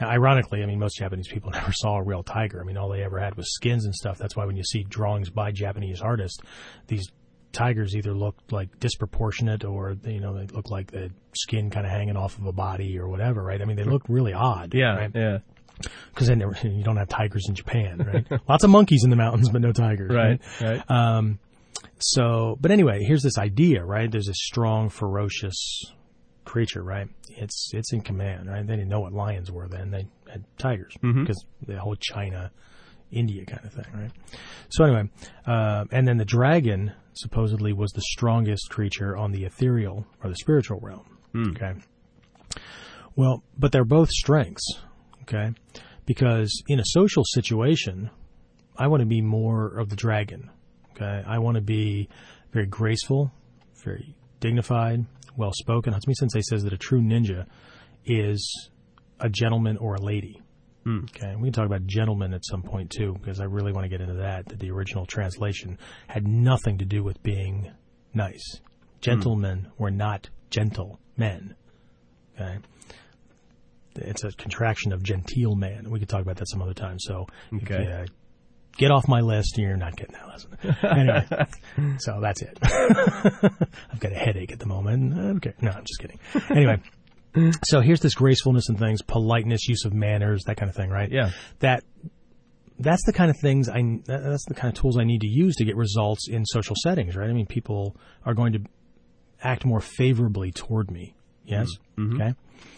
Now, 0.00 0.08
ironically, 0.10 0.62
I 0.62 0.66
mean, 0.66 0.78
most 0.80 0.98
Japanese 0.98 1.28
people 1.28 1.50
never 1.54 1.72
saw 1.72 1.96
a 1.98 2.02
real 2.02 2.22
tiger. 2.22 2.60
I 2.60 2.64
mean, 2.64 2.76
all 2.76 2.88
they 2.90 3.02
ever 3.02 3.18
had 3.20 3.36
was 3.36 3.54
skins 3.54 3.84
and 3.84 3.94
stuff. 3.94 4.18
That's 4.18 4.34
why 4.36 4.44
when 4.44 4.56
you 4.56 4.64
see 4.64 4.82
drawings 4.82 5.30
by 5.30 5.52
Japanese 5.52 6.00
artists, 6.02 6.38
these 6.88 7.06
tigers 7.52 7.94
either 7.96 8.12
look 8.12 8.34
like 8.50 8.78
disproportionate 8.80 9.64
or 9.64 9.96
you 10.04 10.20
know 10.20 10.34
they 10.36 10.46
look 10.48 10.68
like 10.70 10.90
the 10.90 11.10
skin 11.34 11.70
kind 11.70 11.86
of 11.86 11.92
hanging 11.92 12.16
off 12.16 12.36
of 12.38 12.44
a 12.46 12.52
body 12.52 12.98
or 12.98 13.08
whatever, 13.08 13.42
right? 13.42 13.62
I 13.62 13.64
mean, 13.64 13.76
they 13.76 13.84
look 13.84 14.02
really 14.08 14.32
odd. 14.34 14.74
Yeah, 14.74 14.96
right? 14.96 15.10
yeah. 15.14 15.38
because 16.12 16.28
you 16.64 16.82
don't 16.82 16.96
have 16.96 17.08
tigers 17.08 17.46
in 17.48 17.54
Japan, 17.54 17.98
right? 17.98 18.40
Lots 18.48 18.64
of 18.64 18.70
monkeys 18.70 19.04
in 19.04 19.10
the 19.10 19.16
mountains, 19.16 19.48
but 19.48 19.60
no 19.62 19.72
tigers, 19.72 20.12
Right, 20.12 20.40
right. 20.60 20.82
Um, 20.90 21.38
so, 21.98 22.56
but 22.60 22.70
anyway, 22.70 23.02
here's 23.04 23.22
this 23.22 23.38
idea, 23.38 23.84
right? 23.84 24.10
There's 24.10 24.28
a 24.28 24.34
strong, 24.34 24.88
ferocious 24.88 25.84
creature, 26.44 26.82
right? 26.82 27.08
It's 27.28 27.70
it's 27.74 27.92
in 27.92 28.00
command, 28.00 28.48
right? 28.48 28.66
They 28.66 28.76
didn't 28.76 28.88
know 28.88 29.00
what 29.00 29.12
lions 29.12 29.50
were 29.50 29.68
then; 29.68 29.90
they 29.90 30.06
had 30.30 30.44
tigers 30.58 30.94
because 31.00 31.44
the 31.66 31.78
whole 31.78 31.96
China, 31.96 32.50
India 33.10 33.44
kind 33.44 33.64
of 33.64 33.72
thing, 33.72 33.86
right? 33.94 34.10
So 34.68 34.84
anyway, 34.84 35.10
uh, 35.46 35.84
and 35.90 36.06
then 36.06 36.16
the 36.16 36.24
dragon 36.24 36.92
supposedly 37.14 37.72
was 37.72 37.90
the 37.92 38.02
strongest 38.02 38.70
creature 38.70 39.16
on 39.16 39.32
the 39.32 39.44
ethereal 39.44 40.06
or 40.22 40.30
the 40.30 40.36
spiritual 40.36 40.78
realm. 40.80 41.18
Okay. 41.34 41.74
Well, 43.14 43.42
but 43.58 43.72
they're 43.72 43.84
both 43.84 44.10
strengths, 44.10 44.64
okay? 45.22 45.52
Because 46.04 46.62
in 46.68 46.78
a 46.78 46.84
social 46.84 47.24
situation, 47.24 48.10
I 48.76 48.88
want 48.88 49.00
to 49.00 49.06
be 49.06 49.22
more 49.22 49.78
of 49.78 49.88
the 49.88 49.96
dragon, 49.96 50.50
okay? 50.96 51.22
I 51.26 51.38
want 51.38 51.56
to 51.56 51.60
be 51.60 52.08
very 52.52 52.66
graceful, 52.66 53.32
very 53.84 54.14
dignified, 54.40 55.04
well 55.36 55.52
spoken. 55.52 55.92
Hatsumi 55.92 56.14
Sensei 56.14 56.40
says 56.42 56.62
that 56.64 56.72
a 56.72 56.78
true 56.78 57.00
ninja 57.00 57.46
is 58.04 58.70
a 59.20 59.28
gentleman 59.28 59.76
or 59.76 59.94
a 59.94 60.00
lady. 60.00 60.42
Okay, 60.86 61.34
we 61.34 61.48
can 61.48 61.52
talk 61.52 61.66
about 61.66 61.84
gentleman 61.86 62.32
at 62.32 62.44
some 62.44 62.62
point 62.62 62.90
too, 62.90 63.14
because 63.20 63.40
I 63.40 63.44
really 63.44 63.72
want 63.72 63.86
to 63.86 63.88
get 63.88 64.00
into 64.00 64.14
that. 64.22 64.46
That 64.46 64.60
the 64.60 64.70
original 64.70 65.04
translation 65.04 65.78
had 66.06 66.28
nothing 66.28 66.78
to 66.78 66.84
do 66.84 67.02
with 67.02 67.20
being 67.24 67.72
nice. 68.14 68.60
Gentlemen 69.00 69.66
were 69.78 69.90
not 69.90 70.30
gentle 70.48 71.00
men. 71.16 71.56
Okay, 72.40 72.58
it's 73.96 74.22
a 74.22 74.30
contraction 74.32 74.92
of 74.92 75.02
genteel 75.02 75.56
man. 75.56 75.90
We 75.90 75.98
could 75.98 76.08
talk 76.08 76.22
about 76.22 76.36
that 76.36 76.48
some 76.48 76.62
other 76.62 76.74
time. 76.74 77.00
So, 77.00 77.26
if 77.50 77.62
Okay. 77.64 77.82
you, 77.82 77.90
uh, 77.90 78.06
get 78.78 78.90
off 78.90 79.08
my 79.08 79.20
list. 79.20 79.58
You're 79.58 79.76
not 79.76 79.96
getting 79.96 80.14
that 80.14 80.28
lesson. 80.28 80.76
anyway, 80.82 81.26
so 81.98 82.20
that's 82.20 82.42
it. 82.42 82.58
I've 82.62 84.00
got 84.00 84.12
a 84.12 84.16
headache 84.16 84.52
at 84.52 84.58
the 84.58 84.66
moment. 84.66 85.36
Okay, 85.38 85.54
no, 85.60 85.70
I'm 85.70 85.84
just 85.84 86.00
kidding. 86.00 86.18
Anyway. 86.50 86.80
So 87.66 87.82
here's 87.82 88.00
this 88.00 88.14
gracefulness 88.14 88.70
and 88.70 88.78
things, 88.78 89.02
politeness, 89.02 89.68
use 89.68 89.84
of 89.84 89.92
manners, 89.92 90.44
that 90.46 90.56
kind 90.56 90.70
of 90.70 90.74
thing, 90.74 90.88
right? 90.88 91.12
Yeah. 91.12 91.32
That 91.58 91.84
that's 92.78 93.04
the 93.04 93.12
kind 93.12 93.30
of 93.30 93.36
things 93.42 93.68
I 93.68 93.82
that's 94.06 94.46
the 94.46 94.54
kind 94.54 94.74
of 94.74 94.80
tools 94.80 94.98
I 94.98 95.04
need 95.04 95.20
to 95.20 95.26
use 95.26 95.54
to 95.56 95.64
get 95.66 95.76
results 95.76 96.28
in 96.30 96.46
social 96.46 96.74
settings, 96.82 97.14
right? 97.14 97.28
I 97.28 97.34
mean, 97.34 97.44
people 97.44 97.94
are 98.24 98.32
going 98.32 98.54
to 98.54 98.60
act 99.42 99.66
more 99.66 99.80
favorably 99.80 100.50
toward 100.50 100.90
me. 100.90 101.14
Yes. 101.44 101.68
Mm-hmm. 101.98 102.02
Mm-hmm. 102.14 102.22
Okay. 102.22 102.34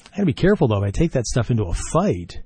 I 0.06 0.16
got 0.16 0.22
to 0.22 0.26
be 0.26 0.32
careful 0.32 0.66
though. 0.66 0.82
If 0.82 0.88
I 0.88 0.90
take 0.90 1.12
that 1.12 1.26
stuff 1.26 1.52
into 1.52 1.62
a 1.62 1.74
fight, 1.92 2.42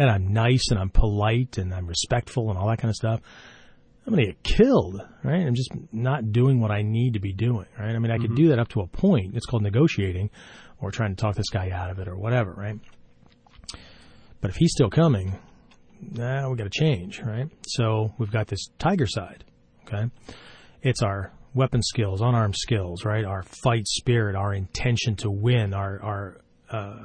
and 0.00 0.08
I'm 0.08 0.32
nice 0.32 0.70
and 0.70 0.80
I'm 0.80 0.88
polite 0.88 1.58
and 1.58 1.74
I'm 1.74 1.86
respectful 1.86 2.48
and 2.48 2.58
all 2.58 2.66
that 2.68 2.78
kind 2.78 2.88
of 2.88 2.96
stuff, 2.96 3.20
I'm 4.06 4.14
going 4.14 4.24
to 4.24 4.32
get 4.32 4.42
killed, 4.42 5.06
right? 5.22 5.46
I'm 5.46 5.54
just 5.54 5.70
not 5.92 6.32
doing 6.32 6.58
what 6.58 6.70
I 6.70 6.80
need 6.80 7.12
to 7.12 7.20
be 7.20 7.34
doing, 7.34 7.66
right? 7.78 7.94
I 7.94 7.98
mean, 7.98 8.10
I 8.10 8.16
could 8.16 8.34
do 8.34 8.48
that 8.48 8.58
up 8.58 8.68
to 8.68 8.80
a 8.80 8.86
point. 8.86 9.36
It's 9.36 9.44
called 9.44 9.62
negotiating 9.62 10.30
or 10.80 10.90
trying 10.90 11.14
to 11.14 11.20
talk 11.20 11.36
this 11.36 11.50
guy 11.50 11.68
out 11.68 11.90
of 11.90 11.98
it 11.98 12.08
or 12.08 12.16
whatever, 12.16 12.54
right? 12.54 12.80
But 14.40 14.50
if 14.50 14.56
he's 14.56 14.72
still 14.72 14.88
coming, 14.88 15.38
nah, 16.00 16.48
we 16.48 16.56
got 16.56 16.64
to 16.64 16.70
change, 16.70 17.20
right? 17.20 17.50
So 17.66 18.14
we've 18.16 18.32
got 18.32 18.46
this 18.46 18.68
tiger 18.78 19.06
side, 19.06 19.44
okay? 19.86 20.10
It's 20.80 21.02
our 21.02 21.30
weapon 21.52 21.82
skills, 21.82 22.22
unarmed 22.22 22.56
skills, 22.56 23.04
right? 23.04 23.26
Our 23.26 23.42
fight 23.42 23.86
spirit, 23.86 24.34
our 24.34 24.54
intention 24.54 25.16
to 25.16 25.30
win, 25.30 25.74
our 25.74 26.00
our 26.02 26.40
uh, 26.70 26.74
uh, 26.74 27.04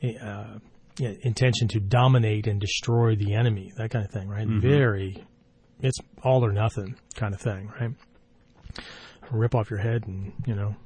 yeah, 0.00 0.58
intention 0.98 1.68
to 1.68 1.80
dominate 1.80 2.46
and 2.46 2.60
destroy 2.60 3.16
the 3.16 3.34
enemy, 3.34 3.72
that 3.76 3.90
kind 3.90 4.04
of 4.04 4.10
thing, 4.12 4.28
right? 4.28 4.46
Very, 4.46 5.24
it's 5.80 5.98
all 6.22 6.44
or 6.44 6.52
nothing 6.52 6.96
kind 7.16 7.34
of 7.34 7.40
thing, 7.40 7.70
right? 7.80 7.90
Rip 9.30 9.54
off 9.54 9.70
your 9.70 9.80
head 9.80 10.06
and 10.06 10.32
you 10.46 10.54
know 10.54 10.76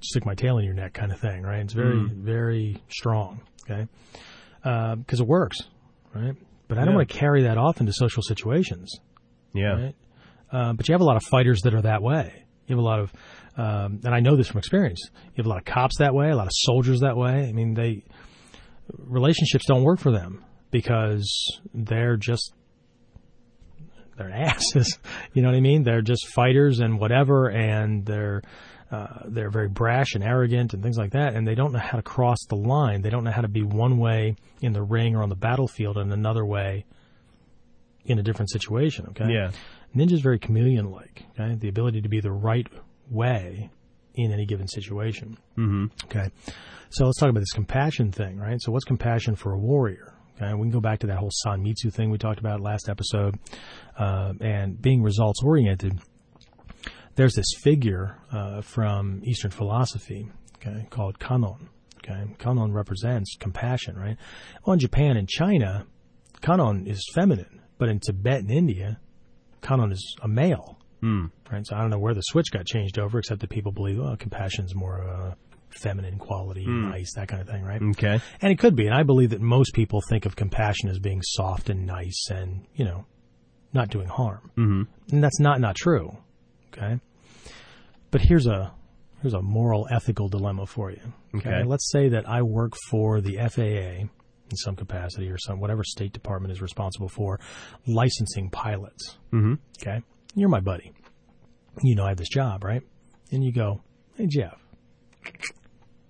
stick 0.00 0.24
my 0.24 0.34
tail 0.34 0.58
in 0.58 0.64
your 0.64 0.74
neck 0.74 0.92
kind 0.94 1.10
of 1.10 1.18
thing, 1.18 1.42
right? 1.42 1.60
It's 1.60 1.72
very 1.72 2.06
very 2.06 2.82
strong, 2.88 3.40
okay? 3.68 3.86
Because 4.62 5.20
it 5.20 5.26
works, 5.26 5.58
right? 6.14 6.34
But 6.68 6.78
I 6.78 6.82
don't 6.84 6.90
Yeah. 6.92 6.96
want 6.98 7.08
to 7.08 7.14
carry 7.18 7.42
that 7.44 7.56
off 7.58 7.80
into 7.80 7.92
social 7.92 8.22
situations 8.22 8.94
Yeah. 9.54 9.72
right? 9.82 9.94
Uh, 10.52 10.72
but 10.74 10.88
you 10.88 10.92
have 10.92 11.00
a 11.00 11.04
lot 11.04 11.16
of 11.16 11.22
fighters 11.24 11.62
that 11.62 11.74
are 11.74 11.82
that 11.82 12.02
way. 12.02 12.44
You 12.66 12.76
have 12.76 12.82
a 12.84 12.86
lot 12.86 13.00
of, 13.00 13.12
um, 13.56 14.00
and 14.04 14.14
I 14.14 14.20
know 14.20 14.36
this 14.36 14.48
from 14.48 14.58
experience. 14.58 15.00
You 15.12 15.32
have 15.38 15.46
a 15.46 15.48
lot 15.48 15.58
of 15.58 15.64
cops 15.64 15.98
that 15.98 16.14
way, 16.14 16.30
a 16.30 16.36
lot 16.36 16.46
of 16.46 16.52
soldiers 16.54 17.00
that 17.00 17.16
way. 17.16 17.48
I 17.48 17.52
mean, 17.52 17.72
they 17.74 18.04
relationships 18.96 19.66
don't 19.66 19.82
work 19.82 20.00
for 20.00 20.12
them 20.12 20.44
because 20.70 21.60
they're 21.74 22.16
just 22.16 22.52
they're 24.16 24.30
asses. 24.34 24.98
You 25.32 25.42
know 25.42 25.48
what 25.48 25.56
I 25.56 25.60
mean? 25.60 25.82
They're 25.82 26.02
just 26.02 26.26
fighters 26.28 26.80
and 26.80 26.98
whatever, 26.98 27.48
and 27.48 28.04
they're 28.04 28.42
uh, 28.90 29.20
they're 29.26 29.50
very 29.50 29.68
brash 29.68 30.14
and 30.14 30.24
arrogant 30.24 30.72
and 30.72 30.82
things 30.82 30.96
like 30.96 31.12
that, 31.12 31.34
and 31.34 31.46
they 31.46 31.54
don't 31.54 31.72
know 31.72 31.78
how 31.78 31.98
to 31.98 32.02
cross 32.02 32.38
the 32.48 32.56
line. 32.56 33.02
They 33.02 33.10
don't 33.10 33.24
know 33.24 33.30
how 33.30 33.42
to 33.42 33.48
be 33.48 33.62
one 33.62 33.98
way 33.98 34.36
in 34.62 34.72
the 34.72 34.82
ring 34.82 35.14
or 35.14 35.22
on 35.22 35.28
the 35.28 35.36
battlefield 35.36 35.98
and 35.98 36.12
another 36.12 36.44
way 36.44 36.86
in 38.06 38.18
a 38.18 38.22
different 38.22 38.50
situation. 38.50 39.06
Okay. 39.10 39.30
Yeah. 39.30 39.50
Ninja's 39.94 40.20
very 40.20 40.38
chameleon 40.38 40.90
like, 40.90 41.24
okay? 41.38 41.54
The 41.54 41.68
ability 41.68 42.02
to 42.02 42.08
be 42.08 42.20
the 42.20 42.32
right 42.32 42.66
way 43.10 43.70
in 44.14 44.32
any 44.32 44.46
given 44.46 44.68
situation. 44.68 45.38
Mm-hmm. 45.56 45.86
Okay. 46.04 46.30
So 46.90 47.04
let's 47.04 47.18
talk 47.18 47.28
about 47.28 47.40
this 47.40 47.52
compassion 47.52 48.12
thing, 48.12 48.38
right? 48.38 48.60
So 48.60 48.72
what's 48.72 48.84
compassion 48.84 49.36
for 49.36 49.52
a 49.52 49.58
warrior? 49.58 50.14
Okay. 50.36 50.52
We 50.54 50.62
can 50.62 50.70
go 50.70 50.80
back 50.80 51.00
to 51.00 51.08
that 51.08 51.18
whole 51.18 51.30
Sanmitsu 51.44 51.92
thing 51.92 52.10
we 52.10 52.18
talked 52.18 52.38
about 52.38 52.60
last 52.60 52.88
episode, 52.88 53.38
uh, 53.98 54.32
and 54.40 54.80
being 54.80 55.02
results 55.02 55.42
oriented. 55.42 55.98
There's 57.16 57.34
this 57.34 57.52
figure 57.62 58.16
uh, 58.32 58.60
from 58.60 59.22
Eastern 59.24 59.50
philosophy, 59.50 60.28
okay, 60.56 60.86
called 60.90 61.18
Kanon. 61.18 61.68
Okay. 61.98 62.34
Kanon 62.38 62.72
represents 62.72 63.36
compassion, 63.38 63.96
right? 63.96 64.16
Well, 64.64 64.74
in 64.74 64.78
Japan 64.78 65.16
and 65.16 65.28
China, 65.28 65.86
Kanon 66.40 66.86
is 66.86 67.04
feminine, 67.14 67.60
but 67.76 67.88
in 67.88 67.98
Tibet 67.98 68.40
and 68.40 68.50
India, 68.50 69.00
Kanon 69.62 69.92
is 69.92 70.16
a 70.22 70.28
male. 70.28 70.78
Mm. 71.02 71.30
Right. 71.50 71.66
So 71.66 71.76
I 71.76 71.80
don't 71.80 71.90
know 71.90 71.98
where 71.98 72.14
the 72.14 72.22
switch 72.22 72.50
got 72.52 72.66
changed 72.66 72.98
over, 72.98 73.18
except 73.18 73.40
that 73.40 73.50
people 73.50 73.72
believe, 73.72 73.98
oh, 74.00 74.16
compassion's 74.16 74.74
more 74.74 75.00
of 75.00 75.08
a 75.08 75.36
feminine 75.70 76.18
quality, 76.18 76.66
nice, 76.66 77.12
that 77.14 77.28
kind 77.28 77.40
of 77.40 77.48
thing, 77.48 77.62
right? 77.62 77.80
Okay. 77.82 78.20
And 78.40 78.52
it 78.52 78.58
could 78.58 78.74
be. 78.74 78.86
And 78.86 78.94
I 78.94 79.02
believe 79.02 79.30
that 79.30 79.40
most 79.40 79.74
people 79.74 80.00
think 80.08 80.26
of 80.26 80.36
compassion 80.36 80.88
as 80.88 80.98
being 80.98 81.20
soft 81.22 81.70
and 81.70 81.86
nice 81.86 82.28
and, 82.30 82.66
you 82.74 82.84
know, 82.84 83.04
not 83.72 83.88
doing 83.90 84.08
harm. 84.08 84.50
Mm-hmm. 84.56 85.14
And 85.14 85.24
that's 85.24 85.40
not 85.40 85.60
not 85.60 85.76
true. 85.76 86.16
Okay. 86.72 87.00
But 88.10 88.22
here's 88.22 88.46
a 88.46 88.72
here's 89.22 89.34
a 89.34 89.42
moral 89.42 89.86
ethical 89.90 90.28
dilemma 90.28 90.66
for 90.66 90.90
you. 90.90 91.12
Okay. 91.36 91.64
Let's 91.64 91.90
say 91.90 92.08
that 92.10 92.28
I 92.28 92.42
work 92.42 92.74
for 92.90 93.20
the 93.20 93.36
FAA 93.36 94.08
in 94.50 94.56
some 94.56 94.76
capacity 94.76 95.28
or 95.28 95.38
some 95.38 95.60
whatever 95.60 95.84
state 95.84 96.12
department 96.12 96.52
is 96.52 96.62
responsible 96.62 97.08
for 97.08 97.38
licensing 97.86 98.50
pilots. 98.50 99.18
Mm-hmm. 99.32 99.54
Okay. 99.80 100.02
You're 100.34 100.48
my 100.48 100.60
buddy. 100.60 100.92
You 101.82 101.94
know 101.94 102.04
I 102.04 102.08
have 102.08 102.18
this 102.18 102.28
job, 102.28 102.64
right? 102.64 102.82
And 103.30 103.44
you 103.44 103.52
go, 103.52 103.82
Hey 104.16 104.26
Jeff, 104.26 104.58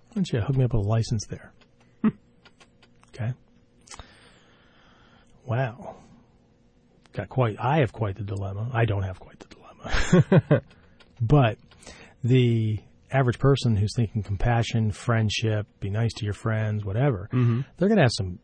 why 0.09 0.15
don't 0.15 0.31
you 0.31 0.41
hook 0.41 0.57
me 0.57 0.63
up 0.65 0.73
with 0.73 0.85
a 0.85 0.89
license 0.89 1.25
there? 1.27 1.53
Hmm. 2.01 2.09
okay. 3.09 3.33
Wow. 5.45 5.97
Got 7.13 7.29
quite 7.29 7.57
I 7.59 7.79
have 7.79 7.93
quite 7.93 8.15
the 8.15 8.23
dilemma. 8.23 8.69
I 8.73 8.85
don't 8.85 9.03
have 9.03 9.19
quite 9.19 9.39
the 9.39 9.47
dilemma. 9.47 10.61
but 11.21 11.57
the 12.23 12.79
average 13.11 13.39
person 13.39 13.75
who's 13.75 13.93
thinking 13.95 14.23
compassion, 14.23 14.91
friendship, 14.91 15.67
be 15.79 15.89
nice 15.89 16.13
to 16.13 16.25
your 16.25 16.33
friends, 16.33 16.85
whatever, 16.85 17.29
mm-hmm. 17.31 17.61
they're 17.77 17.87
going 17.87 17.97
to 17.97 18.03
have 18.03 18.11
some 18.13 18.39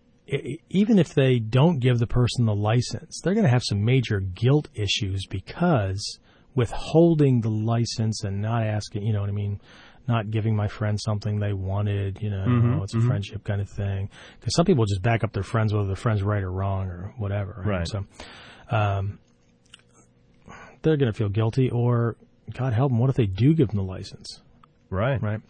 even 0.69 0.97
if 0.97 1.13
they 1.13 1.37
don't 1.37 1.79
give 1.79 1.99
the 1.99 2.07
person 2.07 2.45
the 2.45 2.55
license, 2.55 3.21
they're 3.23 3.35
going 3.35 3.45
to 3.45 3.49
have 3.49 3.63
some 3.63 3.85
major 3.85 4.19
guilt 4.19 4.67
issues 4.73 5.27
because 5.29 6.19
withholding 6.55 7.41
the 7.41 7.49
license 7.49 8.23
and 8.23 8.41
not 8.41 8.63
asking, 8.63 9.03
you 9.03 9.13
know 9.13 9.19
what 9.19 9.29
I 9.29 9.33
mean, 9.33 9.61
not 10.07 10.29
giving 10.31 10.55
my 10.55 10.67
friends 10.67 11.01
something 11.03 11.39
they 11.39 11.53
wanted. 11.53 12.21
You 12.21 12.29
know, 12.29 12.45
Mhm, 12.45 12.83
it's 12.83 12.93
a 12.93 12.97
mhm. 12.97 13.07
friendship 13.07 13.43
kind 13.43 13.61
of 13.61 13.69
thing. 13.69 14.09
Because 14.39 14.55
some 14.55 14.65
people 14.65 14.85
just 14.85 15.01
back 15.01 15.23
up 15.23 15.33
their 15.33 15.43
friends 15.43 15.73
whether 15.73 15.87
their 15.87 15.95
friends 15.95 16.21
right 16.23 16.43
or 16.43 16.51
wrong 16.51 16.87
or 16.87 17.13
whatever. 17.17 17.63
Right. 17.65 17.87
So, 17.87 18.05
um, 18.69 19.19
they're 20.81 20.97
going 20.97 21.11
to 21.11 21.17
feel 21.17 21.29
guilty, 21.29 21.69
or 21.71 22.15
God 22.53 22.73
help 22.73 22.91
them, 22.91 22.99
what 22.99 23.09
if 23.09 23.15
they 23.15 23.25
do 23.25 23.53
give 23.55 23.69
them 23.69 23.77
the 23.77 23.83
license? 23.83 24.41
Right. 24.91 25.19
Right. 25.21 25.41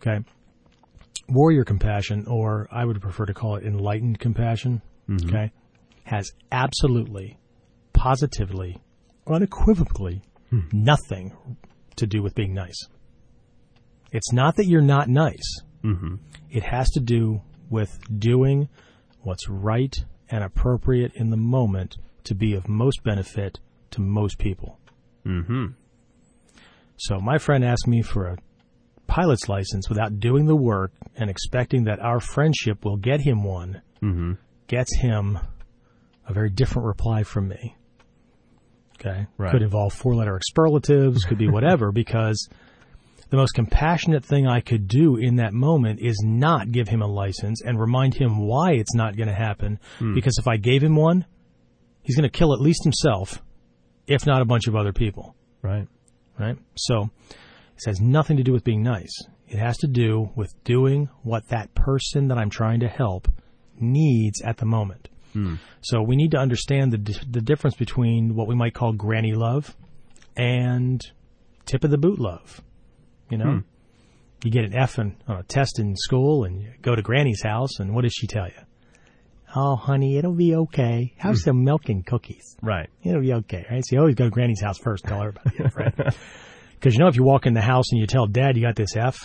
Okay. 0.00 0.24
Warrior 1.28 1.64
compassion, 1.64 2.24
or 2.26 2.68
I 2.70 2.84
would 2.84 3.00
prefer 3.02 3.26
to 3.26 3.34
call 3.34 3.56
it 3.56 3.64
enlightened 3.64 4.18
compassion, 4.18 4.80
Mhm. 5.08 5.28
okay, 5.28 5.52
has 6.04 6.30
absolutely, 6.52 7.36
positively, 7.92 8.78
unequivocally 9.26 10.22
nothing 10.72 11.36
to 11.96 12.06
do 12.06 12.22
with 12.22 12.34
being 12.34 12.54
nice. 12.54 12.88
It's 14.16 14.32
not 14.32 14.56
that 14.56 14.66
you're 14.66 14.80
not 14.80 15.08
nice. 15.10 15.60
Mhm. 15.84 16.18
It 16.50 16.62
has 16.62 16.88
to 16.92 17.00
do 17.00 17.42
with 17.68 17.98
doing 18.18 18.68
what's 19.20 19.46
right 19.48 19.94
and 20.30 20.42
appropriate 20.42 21.12
in 21.16 21.28
the 21.28 21.36
moment 21.36 21.98
to 22.24 22.34
be 22.34 22.54
of 22.54 22.66
most 22.68 23.04
benefit 23.04 23.60
to 23.90 24.00
most 24.00 24.38
people. 24.38 24.78
Mhm. 25.26 25.74
So 26.96 27.20
my 27.20 27.36
friend 27.36 27.62
asked 27.62 27.86
me 27.86 28.00
for 28.00 28.26
a 28.26 28.38
pilot's 29.06 29.50
license 29.50 29.88
without 29.90 30.18
doing 30.18 30.46
the 30.46 30.56
work 30.56 30.92
and 31.14 31.28
expecting 31.28 31.84
that 31.84 32.00
our 32.00 32.18
friendship 32.20 32.86
will 32.86 32.96
get 32.96 33.20
him 33.20 33.44
one 33.44 33.82
Mhm. 34.02 34.38
gets 34.66 34.96
him 34.96 35.38
a 36.26 36.32
very 36.32 36.48
different 36.50 36.86
reply 36.86 37.22
from 37.22 37.48
me. 37.48 37.76
Okay. 38.98 39.26
Right. 39.36 39.50
Could 39.52 39.62
involve 39.62 39.92
four 39.92 40.14
letter 40.14 40.36
expletives, 40.36 41.24
could 41.24 41.36
be 41.38 41.48
whatever, 41.50 41.92
because 42.02 42.48
the 43.30 43.36
most 43.36 43.52
compassionate 43.54 44.24
thing 44.24 44.46
I 44.46 44.60
could 44.60 44.86
do 44.88 45.16
in 45.16 45.36
that 45.36 45.52
moment 45.52 46.00
is 46.00 46.22
not 46.24 46.70
give 46.70 46.88
him 46.88 47.02
a 47.02 47.06
license 47.06 47.60
and 47.62 47.78
remind 47.78 48.14
him 48.14 48.38
why 48.38 48.72
it's 48.72 48.94
not 48.94 49.16
going 49.16 49.28
to 49.28 49.34
happen. 49.34 49.78
Hmm. 49.98 50.14
Because 50.14 50.36
if 50.38 50.46
I 50.46 50.56
gave 50.56 50.82
him 50.82 50.94
one, 50.96 51.26
he's 52.02 52.16
going 52.16 52.30
to 52.30 52.38
kill 52.38 52.52
at 52.54 52.60
least 52.60 52.84
himself, 52.84 53.42
if 54.06 54.26
not 54.26 54.42
a 54.42 54.44
bunch 54.44 54.68
of 54.68 54.76
other 54.76 54.92
people 54.92 55.34
Right. 55.62 55.88
right? 56.38 56.56
So 56.76 57.10
this 57.74 57.84
has 57.86 58.00
nothing 58.00 58.36
to 58.36 58.44
do 58.44 58.52
with 58.52 58.62
being 58.62 58.82
nice. 58.84 59.10
It 59.48 59.58
has 59.58 59.76
to 59.78 59.88
do 59.88 60.30
with 60.36 60.52
doing 60.64 61.08
what 61.22 61.48
that 61.48 61.74
person 61.74 62.28
that 62.28 62.38
I'm 62.38 62.50
trying 62.50 62.80
to 62.80 62.88
help 62.88 63.26
needs 63.80 64.40
at 64.42 64.58
the 64.58 64.66
moment. 64.66 65.08
Hmm. 65.32 65.54
So 65.80 66.00
we 66.02 66.14
need 66.16 66.30
to 66.30 66.38
understand 66.38 66.92
the 66.92 66.98
di- 66.98 67.20
the 67.30 67.40
difference 67.40 67.74
between 67.76 68.34
what 68.36 68.46
we 68.48 68.54
might 68.54 68.74
call 68.74 68.92
granny 68.92 69.34
love 69.34 69.76
and 70.36 71.00
tip 71.64 71.84
of 71.84 71.90
the 71.90 71.98
boot 71.98 72.18
love. 72.18 72.62
You 73.30 73.38
know, 73.38 73.52
hmm. 73.52 73.58
you 74.44 74.50
get 74.50 74.64
an 74.64 74.74
F 74.74 74.98
in, 74.98 75.16
on 75.26 75.36
a 75.38 75.42
test 75.42 75.78
in 75.78 75.96
school, 75.96 76.44
and 76.44 76.60
you 76.60 76.72
go 76.82 76.94
to 76.94 77.02
granny's 77.02 77.42
house, 77.42 77.78
and 77.78 77.94
what 77.94 78.02
does 78.02 78.12
she 78.12 78.26
tell 78.26 78.46
you? 78.46 78.62
Oh, 79.54 79.76
honey, 79.76 80.18
it'll 80.18 80.34
be 80.34 80.54
okay. 80.54 81.14
Have 81.18 81.36
hmm. 81.36 81.40
some 81.40 81.64
milk 81.64 81.88
and 81.88 82.04
cookies 82.04 82.56
Right. 82.62 82.88
it'll 83.02 83.22
be 83.22 83.32
okay, 83.32 83.64
right? 83.70 83.82
So 83.86 83.96
you 83.96 84.00
always 84.00 84.14
go 84.16 84.24
to 84.24 84.30
Granny's 84.30 84.60
house 84.60 84.78
first 84.78 85.04
tell 85.04 85.20
everybody, 85.20 85.56
right? 85.74 86.14
Because 86.74 86.92
you 86.92 87.00
know, 87.00 87.08
if 87.08 87.16
you 87.16 87.24
walk 87.24 87.46
in 87.46 87.54
the 87.54 87.62
house 87.62 87.86
and 87.90 87.98
you 87.98 88.06
tell 88.06 88.26
Dad 88.26 88.54
you 88.54 88.62
got 88.62 88.76
this 88.76 88.96
F, 88.96 89.16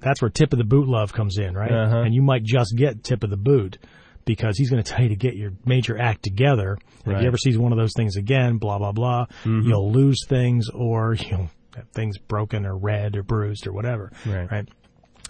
that's 0.00 0.20
where 0.20 0.28
tip 0.28 0.52
of 0.52 0.58
the 0.58 0.64
boot 0.64 0.86
love 0.86 1.14
comes 1.14 1.38
in, 1.38 1.54
right? 1.54 1.72
Uh-huh. 1.72 2.02
And 2.02 2.14
you 2.14 2.20
might 2.20 2.44
just 2.44 2.76
get 2.76 3.02
tip 3.02 3.24
of 3.24 3.30
the 3.30 3.38
boot 3.38 3.78
because 4.26 4.58
he's 4.58 4.70
going 4.70 4.82
to 4.82 4.92
tell 4.92 5.02
you 5.02 5.08
to 5.08 5.16
get 5.16 5.34
your 5.34 5.52
major 5.64 5.98
act 5.98 6.22
together. 6.22 6.72
And 6.72 6.80
If 7.00 7.06
Right. 7.06 7.20
he 7.22 7.26
ever 7.26 7.38
sees 7.38 7.58
one 7.58 7.72
of 7.72 7.78
those 7.78 7.92
things 7.96 8.16
again, 8.16 8.58
blah 8.58 8.78
blah 8.78 8.92
blah, 8.92 9.26
mm-hmm. 9.44 9.62
you'll 9.66 9.92
lose 9.92 10.18
things 10.28 10.68
or 10.72 11.14
you'll 11.14 11.50
things 11.92 12.18
broken 12.18 12.66
or 12.66 12.76
red 12.76 13.16
or 13.16 13.22
bruised 13.22 13.66
or 13.66 13.72
whatever, 13.72 14.12
Right. 14.26 14.50
right? 14.50 14.68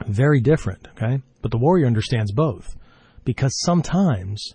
Very 0.06 0.40
different, 0.40 0.88
okay? 0.96 1.22
But 1.42 1.50
the 1.50 1.58
warrior 1.58 1.86
understands 1.86 2.32
both 2.32 2.76
because 3.24 3.52
sometimes 3.60 4.54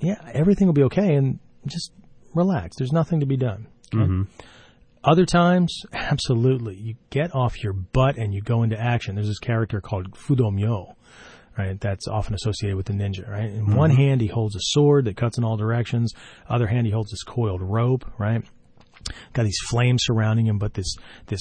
yeah, 0.00 0.16
everything 0.32 0.66
will 0.66 0.74
be 0.74 0.82
okay 0.84 1.14
and 1.14 1.38
just 1.66 1.92
relax. 2.34 2.76
There's 2.76 2.92
nothing 2.92 3.20
to 3.20 3.26
be 3.26 3.36
done. 3.36 3.68
okay? 3.94 4.04
Mm-hmm. 4.04 4.22
Other 5.02 5.26
times, 5.26 5.82
absolutely. 5.92 6.76
You 6.76 6.94
get 7.10 7.34
off 7.34 7.62
your 7.62 7.72
butt 7.72 8.16
and 8.16 8.34
you 8.34 8.40
go 8.40 8.62
into 8.62 8.78
action. 8.78 9.14
There's 9.14 9.28
this 9.28 9.38
character 9.38 9.80
called 9.80 10.12
Fudomyo, 10.12 10.94
right? 11.58 11.78
That's 11.78 12.08
often 12.08 12.34
associated 12.34 12.76
with 12.76 12.86
the 12.86 12.94
ninja, 12.94 13.28
right? 13.28 13.50
In 13.50 13.74
one 13.74 13.90
mm-hmm. 13.90 14.00
hand, 14.00 14.20
he 14.20 14.28
holds 14.28 14.56
a 14.56 14.60
sword 14.60 15.04
that 15.04 15.16
cuts 15.16 15.38
in 15.38 15.44
all 15.44 15.56
directions. 15.56 16.12
Other 16.48 16.66
hand, 16.66 16.86
he 16.86 16.92
holds 16.92 17.10
this 17.10 17.22
coiled 17.22 17.62
rope, 17.62 18.04
right? 18.18 18.42
Got 19.32 19.44
these 19.44 19.58
flames 19.68 20.02
surrounding 20.04 20.46
him, 20.46 20.58
but 20.58 20.74
this, 20.74 20.96
this 21.26 21.40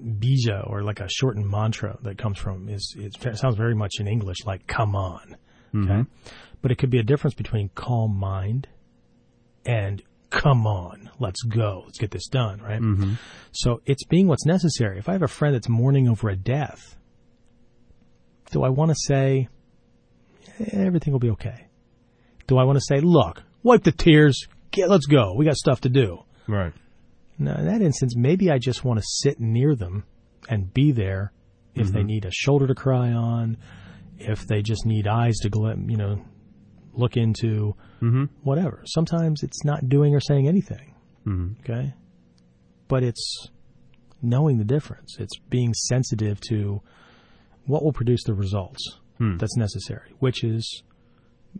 bija 0.00 0.68
or 0.68 0.82
like 0.82 1.00
a 1.00 1.08
shortened 1.08 1.48
mantra 1.48 1.98
that 2.02 2.18
comes 2.18 2.38
from 2.38 2.68
is, 2.68 2.94
it 2.96 3.16
sounds 3.36 3.56
very 3.56 3.74
much 3.74 3.94
in 3.98 4.06
English 4.06 4.44
like 4.46 4.66
come 4.66 4.94
on. 4.94 5.36
Okay. 5.74 6.08
But 6.62 6.70
it 6.70 6.78
could 6.78 6.90
be 6.90 6.98
a 6.98 7.02
difference 7.02 7.34
between 7.34 7.70
calm 7.74 8.16
mind 8.16 8.68
and 9.64 10.02
come 10.30 10.66
on, 10.66 11.10
let's 11.18 11.42
go, 11.42 11.82
let's 11.84 11.98
get 11.98 12.10
this 12.10 12.28
done, 12.28 12.60
right? 12.60 12.80
So 13.52 13.80
it's 13.86 14.04
being 14.04 14.28
what's 14.28 14.46
necessary. 14.46 14.98
If 14.98 15.08
I 15.08 15.12
have 15.12 15.22
a 15.22 15.28
friend 15.28 15.54
that's 15.54 15.68
mourning 15.68 16.08
over 16.08 16.28
a 16.28 16.36
death, 16.36 16.96
do 18.50 18.62
I 18.62 18.68
want 18.70 18.90
to 18.90 18.96
say 18.98 19.48
"Eh, 20.58 20.64
everything 20.72 21.12
will 21.12 21.20
be 21.20 21.30
okay? 21.30 21.66
Do 22.46 22.56
I 22.58 22.64
want 22.64 22.76
to 22.78 22.84
say, 22.84 23.00
look, 23.00 23.42
wipe 23.62 23.82
the 23.84 23.92
tears, 23.92 24.46
get, 24.70 24.88
let's 24.88 25.06
go, 25.06 25.34
we 25.34 25.44
got 25.44 25.56
stuff 25.56 25.82
to 25.82 25.88
do? 25.88 26.20
Right. 26.46 26.72
No, 27.38 27.52
in 27.54 27.66
that 27.66 27.80
instance, 27.82 28.14
maybe 28.16 28.50
I 28.50 28.58
just 28.58 28.84
want 28.84 28.98
to 28.98 29.04
sit 29.06 29.38
near 29.38 29.74
them 29.76 30.04
and 30.48 30.72
be 30.72 30.92
there 30.92 31.32
if 31.74 31.88
they 31.92 32.02
need 32.02 32.24
a 32.24 32.30
shoulder 32.32 32.66
to 32.66 32.74
cry 32.74 33.12
on, 33.12 33.56
if 34.18 34.44
they 34.48 34.62
just 34.62 34.84
need 34.84 35.06
eyes 35.06 35.36
to, 35.42 35.50
gl- 35.50 35.88
you 35.90 35.96
know, 35.96 36.24
look 36.94 37.16
into, 37.16 37.74
Mm-hmm. 38.02 38.24
whatever. 38.42 38.82
Sometimes 38.86 39.42
it's 39.42 39.64
not 39.64 39.88
doing 39.88 40.14
or 40.14 40.20
saying 40.20 40.46
anything. 40.48 40.94
Mm-hmm. 41.26 41.60
Okay. 41.60 41.94
But 42.88 43.02
it's 43.04 43.48
knowing 44.22 44.58
the 44.58 44.64
difference. 44.64 45.16
It's 45.18 45.36
being 45.50 45.74
sensitive 45.74 46.40
to 46.48 46.80
what 47.66 47.84
will 47.84 47.92
produce 47.92 48.22
the 48.24 48.34
results 48.34 48.98
Hmm. 49.18 49.36
that's 49.36 49.56
necessary, 49.56 50.12
which 50.20 50.44
is 50.44 50.82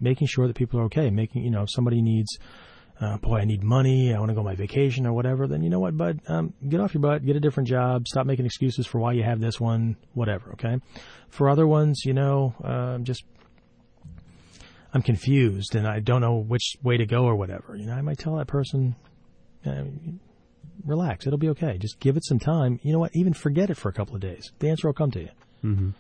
making 0.01 0.29
sure 0.29 0.47
that 0.47 0.55
people 0.57 0.79
are 0.81 0.85
okay. 0.85 1.11
Making, 1.11 1.43
you 1.43 1.51
know, 1.51 1.63
if 1.63 1.71
somebody 1.73 2.01
needs, 2.01 2.29
uh, 3.01 3.17
boy, 3.19 3.39
I 3.39 3.45
need 3.45 3.63
money, 3.63 4.13
I 4.13 4.19
want 4.19 4.31
to 4.31 4.35
go 4.35 4.41
on 4.41 4.47
my 4.47 4.55
vacation 4.55 5.07
or 5.07 5.13
whatever, 5.13 5.47
then 5.47 5.63
you 5.63 5.71
know 5.71 5.81
what, 5.81 5.97
bud, 5.97 6.21
um, 6.27 6.53
get 6.69 6.81
off 6.81 6.95
your 6.95 7.01
butt, 7.01 7.25
get 7.25 7.37
a 7.37 7.41
different 7.41 7.69
job, 7.69 8.09
stop 8.09 8.27
making 8.27 8.47
excuses 8.47 8.87
for 8.87 8.99
why 8.99 9.13
you 9.13 9.23
have 9.23 9.41
this 9.41 9.61
one, 9.61 9.97
whatever, 10.15 10.53
okay? 10.53 10.79
For 11.29 11.49
other 11.49 11.67
ones, 11.67 12.03
you 12.05 12.13
know, 12.13 12.55
uh, 12.65 12.99
just 12.99 13.25
I'm 14.93 15.03
confused 15.03 15.75
and 15.75 15.87
I 15.87 16.01
don't 16.01 16.21
know 16.21 16.39
which 16.39 16.77
way 16.83 16.97
to 16.97 17.07
go 17.07 17.25
or 17.25 17.37
whatever. 17.37 17.77
You 17.77 17.87
know, 17.87 17.93
I 17.93 18.01
might 18.01 18.19
tell 18.19 18.37
that 18.37 18.47
person, 18.47 18.97
uh, 19.67 19.85
relax, 20.85 21.27
it'll 21.27 21.39
be 21.39 21.51
okay. 21.51 21.79
Just 21.79 22.01
give 22.01 22.17
it 22.17 22.25
some 22.25 22.39
time. 22.39 22.81
You 22.83 22.93
know 22.93 22.99
what? 22.99 23.11
Even 23.15 23.35
forget 23.35 23.71
it 23.71 23.77
for 23.77 23.91
a 23.91 23.93
couple 23.93 24.15
of 24.15 24.21
days. 24.21 24.51
The 24.59 24.71
answer 24.71 24.89
will 24.89 24.95
come 24.95 25.11
to 25.13 25.21
you. 25.21 25.31
Mm-hmm. 25.63 25.91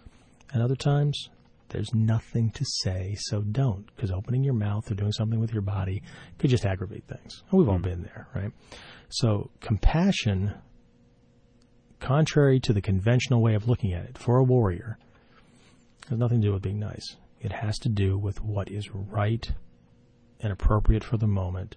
And 0.53 0.63
other 0.63 0.77
times, 0.77 1.29
there's 1.71 1.95
nothing 1.95 2.51
to 2.53 2.65
say, 2.65 3.17
so 3.19 3.43
don't. 3.43 3.87
Because 3.95 4.11
opening 4.11 4.45
your 4.45 4.55
mouth 4.55 4.91
or 4.91 4.95
doing 4.95 5.13
something 5.13 5.41
with 5.41 5.53
your 5.53 5.63
body 5.63 6.03
could 6.39 6.51
just 6.51 6.65
aggravate 6.65 7.05
things. 7.07 7.43
And 7.51 7.59
we've 7.59 7.69
all 7.69 7.77
hmm. 7.77 7.83
been 7.83 8.03
there, 8.03 8.29
right? 8.35 8.53
So 9.09 9.51
compassion, 9.61 10.55
contrary 12.01 12.61
to 12.61 12.73
the 12.73 12.83
conventional 12.83 13.43
way 13.43 13.55
of 13.55 13.69
looking 13.69 13.93
at 13.93 14.05
it, 14.05 14.19
for 14.19 14.39
a 14.39 14.45
warrior, 14.45 14.99
has 16.09 16.19
nothing 16.19 16.41
to 16.41 16.49
do 16.49 16.53
with 16.53 16.63
being 16.63 16.79
nice. 16.79 17.17
It 17.41 17.53
has 17.53 17.79
to 17.81 17.89
do 17.89 18.19
with 18.19 18.43
what 18.43 18.71
is 18.71 18.91
right 18.91 19.51
and 20.41 20.53
appropriate 20.53 21.05
for 21.05 21.17
the 21.17 21.27
moment 21.27 21.77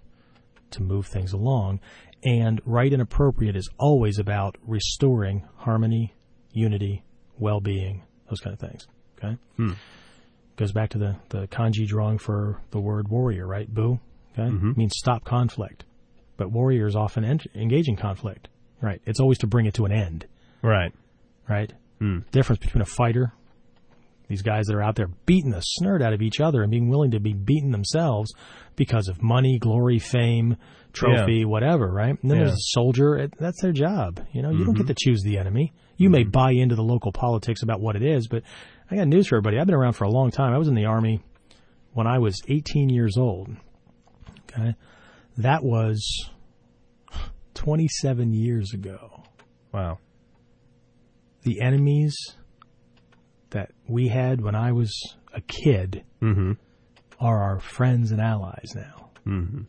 to 0.70 0.82
move 0.82 1.06
things 1.06 1.32
along. 1.32 1.80
And 2.24 2.60
right 2.64 2.92
and 2.92 3.02
appropriate 3.02 3.56
is 3.56 3.68
always 3.78 4.18
about 4.18 4.56
restoring 4.66 5.46
harmony, 5.56 6.14
unity, 6.52 7.04
well-being, 7.38 8.04
those 8.28 8.40
kind 8.40 8.54
of 8.54 8.60
things. 8.60 8.86
Okay. 9.22 9.36
Hmm. 9.56 9.72
Goes 10.56 10.72
back 10.72 10.90
to 10.90 10.98
the 10.98 11.16
the 11.30 11.46
kanji 11.48 11.86
drawing 11.86 12.18
for 12.18 12.60
the 12.70 12.80
word 12.80 13.08
warrior, 13.08 13.46
right? 13.46 13.72
Bu. 13.72 13.98
Okay. 14.32 14.48
Mhm. 14.50 14.76
Means 14.76 14.92
stop 14.96 15.24
conflict, 15.24 15.84
but 16.36 16.50
warriors 16.50 16.94
often 16.96 17.24
en- 17.24 17.40
engage 17.54 17.88
in 17.88 17.96
conflict. 17.96 18.48
Right. 18.80 19.00
It's 19.06 19.20
always 19.20 19.38
to 19.38 19.46
bring 19.46 19.66
it 19.66 19.74
to 19.74 19.84
an 19.84 19.92
end. 19.92 20.26
Right. 20.62 20.92
Right. 21.48 21.72
Hmm. 22.00 22.18
Difference 22.32 22.58
between 22.60 22.82
a 22.82 22.86
fighter, 22.86 23.32
these 24.28 24.42
guys 24.42 24.66
that 24.66 24.74
are 24.74 24.82
out 24.82 24.96
there 24.96 25.08
beating 25.26 25.50
the 25.50 25.60
snort 25.60 26.02
out 26.02 26.12
of 26.12 26.22
each 26.22 26.40
other 26.40 26.62
and 26.62 26.70
being 26.70 26.88
willing 26.88 27.10
to 27.12 27.20
be 27.20 27.32
beaten 27.32 27.70
themselves 27.70 28.32
because 28.76 29.08
of 29.08 29.22
money, 29.22 29.58
glory, 29.58 29.98
fame, 29.98 30.56
trophy, 30.92 31.44
whatever, 31.44 31.90
right? 31.92 32.16
And 32.22 32.30
then 32.30 32.38
Yeah. 32.38 32.44
there's 32.44 32.54
a 32.58 32.70
soldier. 32.72 33.28
That's 33.38 33.60
their 33.62 33.72
job. 33.72 34.20
You 34.32 34.42
know, 34.42 34.50
you 34.50 34.64
don't 34.64 34.76
get 34.76 34.86
to 34.88 34.94
choose 34.98 35.22
the 35.22 35.38
enemy. 35.38 35.72
You 35.96 36.10
may 36.10 36.24
buy 36.24 36.52
into 36.52 36.74
the 36.74 36.82
local 36.82 37.12
politics 37.12 37.62
about 37.62 37.80
what 37.80 37.94
it 37.96 38.02
is, 38.02 38.26
but 38.26 38.42
I 38.90 38.96
got 38.96 39.08
news 39.08 39.28
for 39.28 39.36
everybody. 39.36 39.58
I've 39.58 39.66
been 39.66 39.74
around 39.74 39.94
for 39.94 40.04
a 40.04 40.10
long 40.10 40.30
time. 40.30 40.52
I 40.52 40.58
was 40.58 40.68
in 40.68 40.74
the 40.74 40.84
army 40.86 41.20
when 41.92 42.06
I 42.06 42.18
was 42.18 42.36
18 42.48 42.88
years 42.88 43.16
old. 43.16 43.48
Okay. 44.50 44.74
That 45.38 45.64
was 45.64 46.28
27 47.54 48.32
years 48.34 48.72
ago. 48.74 49.22
Wow. 49.72 49.98
the 51.44 51.60
enemies 51.62 52.14
that 53.50 53.70
we 53.88 54.08
had 54.08 54.40
when 54.40 54.54
I 54.54 54.72
was 54.72 54.92
a 55.32 55.40
kid 55.40 56.04
Mm-hmm. 56.20 56.52
are 57.18 57.42
our 57.42 57.58
friends 57.60 58.12
and 58.12 58.20
allies 58.20 58.72
now, 58.76 59.10
Mm-hmm. 59.26 59.62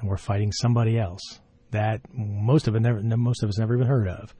and 0.00 0.08
we're 0.08 0.16
fighting 0.16 0.52
somebody 0.52 0.98
else 0.98 1.40
that 1.72 2.02
most 2.14 2.68
of 2.68 2.76
it 2.76 2.80
never, 2.80 3.00
most 3.02 3.42
of 3.42 3.48
us 3.48 3.58
never 3.58 3.74
even 3.74 3.86
heard 3.86 4.08
of. 4.08 4.34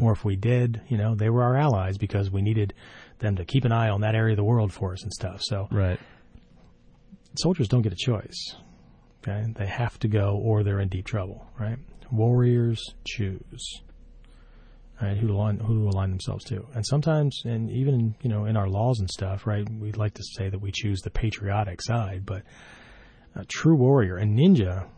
Or 0.00 0.10
if 0.12 0.24
we 0.24 0.34
did, 0.34 0.80
you 0.88 0.98
know, 0.98 1.14
they 1.14 1.30
were 1.30 1.44
our 1.44 1.56
allies 1.56 1.98
because 1.98 2.32
we 2.32 2.42
needed 2.42 2.74
them 3.18 3.36
to 3.36 3.44
keep 3.44 3.64
an 3.64 3.72
eye 3.72 3.88
on 3.88 4.00
that 4.02 4.14
area 4.14 4.32
of 4.32 4.36
the 4.36 4.44
world 4.44 4.72
for 4.72 4.92
us 4.92 5.02
and 5.02 5.12
stuff. 5.12 5.40
So 5.42 5.68
Right. 5.70 5.98
soldiers 7.36 7.68
don't 7.68 7.82
get 7.82 7.92
a 7.92 7.96
choice. 7.96 8.56
Okay, 9.22 9.44
they 9.56 9.66
have 9.66 9.98
to 10.00 10.08
go, 10.08 10.36
or 10.36 10.62
they're 10.62 10.80
in 10.80 10.88
deep 10.88 11.06
trouble. 11.06 11.46
Right? 11.58 11.78
Warriors 12.10 12.82
choose. 13.04 13.82
Right, 15.00 15.16
who 15.16 15.28
to 15.28 15.32
align, 15.34 15.60
who 15.60 15.84
to 15.84 15.88
align 15.90 16.10
themselves 16.10 16.44
to, 16.46 16.66
and 16.74 16.84
sometimes, 16.84 17.42
and 17.44 17.70
even 17.70 18.16
you 18.20 18.28
know, 18.28 18.46
in 18.46 18.56
our 18.56 18.68
laws 18.68 18.98
and 18.98 19.08
stuff, 19.08 19.46
right, 19.46 19.64
we'd 19.78 19.96
like 19.96 20.14
to 20.14 20.24
say 20.24 20.48
that 20.48 20.58
we 20.60 20.72
choose 20.72 21.02
the 21.02 21.10
patriotic 21.10 21.80
side, 21.80 22.26
but 22.26 22.42
a 23.36 23.44
true 23.44 23.76
warrior, 23.76 24.16
a 24.16 24.24
ninja, 24.24 24.88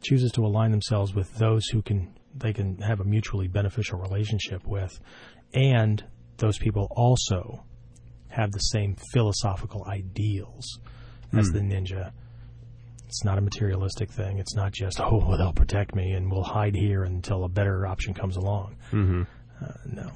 chooses 0.00 0.32
to 0.32 0.46
align 0.46 0.70
themselves 0.70 1.14
with 1.14 1.34
those 1.34 1.66
who 1.66 1.82
can 1.82 2.14
they 2.34 2.54
can 2.54 2.78
have 2.78 3.00
a 3.00 3.04
mutually 3.04 3.46
beneficial 3.46 3.98
relationship 3.98 4.66
with, 4.66 4.98
and 5.52 6.02
those 6.38 6.58
people 6.58 6.88
also 6.90 7.64
have 8.28 8.50
the 8.52 8.58
same 8.58 8.96
philosophical 9.12 9.84
ideals 9.86 10.78
as 11.36 11.48
the 11.50 11.60
ninja. 11.60 12.12
It's 13.06 13.24
not 13.24 13.38
a 13.38 13.40
materialistic 13.42 14.10
thing. 14.10 14.38
It's 14.38 14.54
not 14.54 14.72
just 14.72 15.00
oh, 15.00 15.22
well, 15.26 15.36
they'll 15.36 15.52
protect 15.52 15.94
me 15.94 16.12
and 16.12 16.30
we'll 16.30 16.42
hide 16.42 16.74
here 16.74 17.04
until 17.04 17.44
a 17.44 17.48
better 17.48 17.86
option 17.86 18.14
comes 18.14 18.36
along. 18.36 18.76
Mm-hmm. 18.90 19.22
Uh, 19.62 19.72
no, 19.86 20.10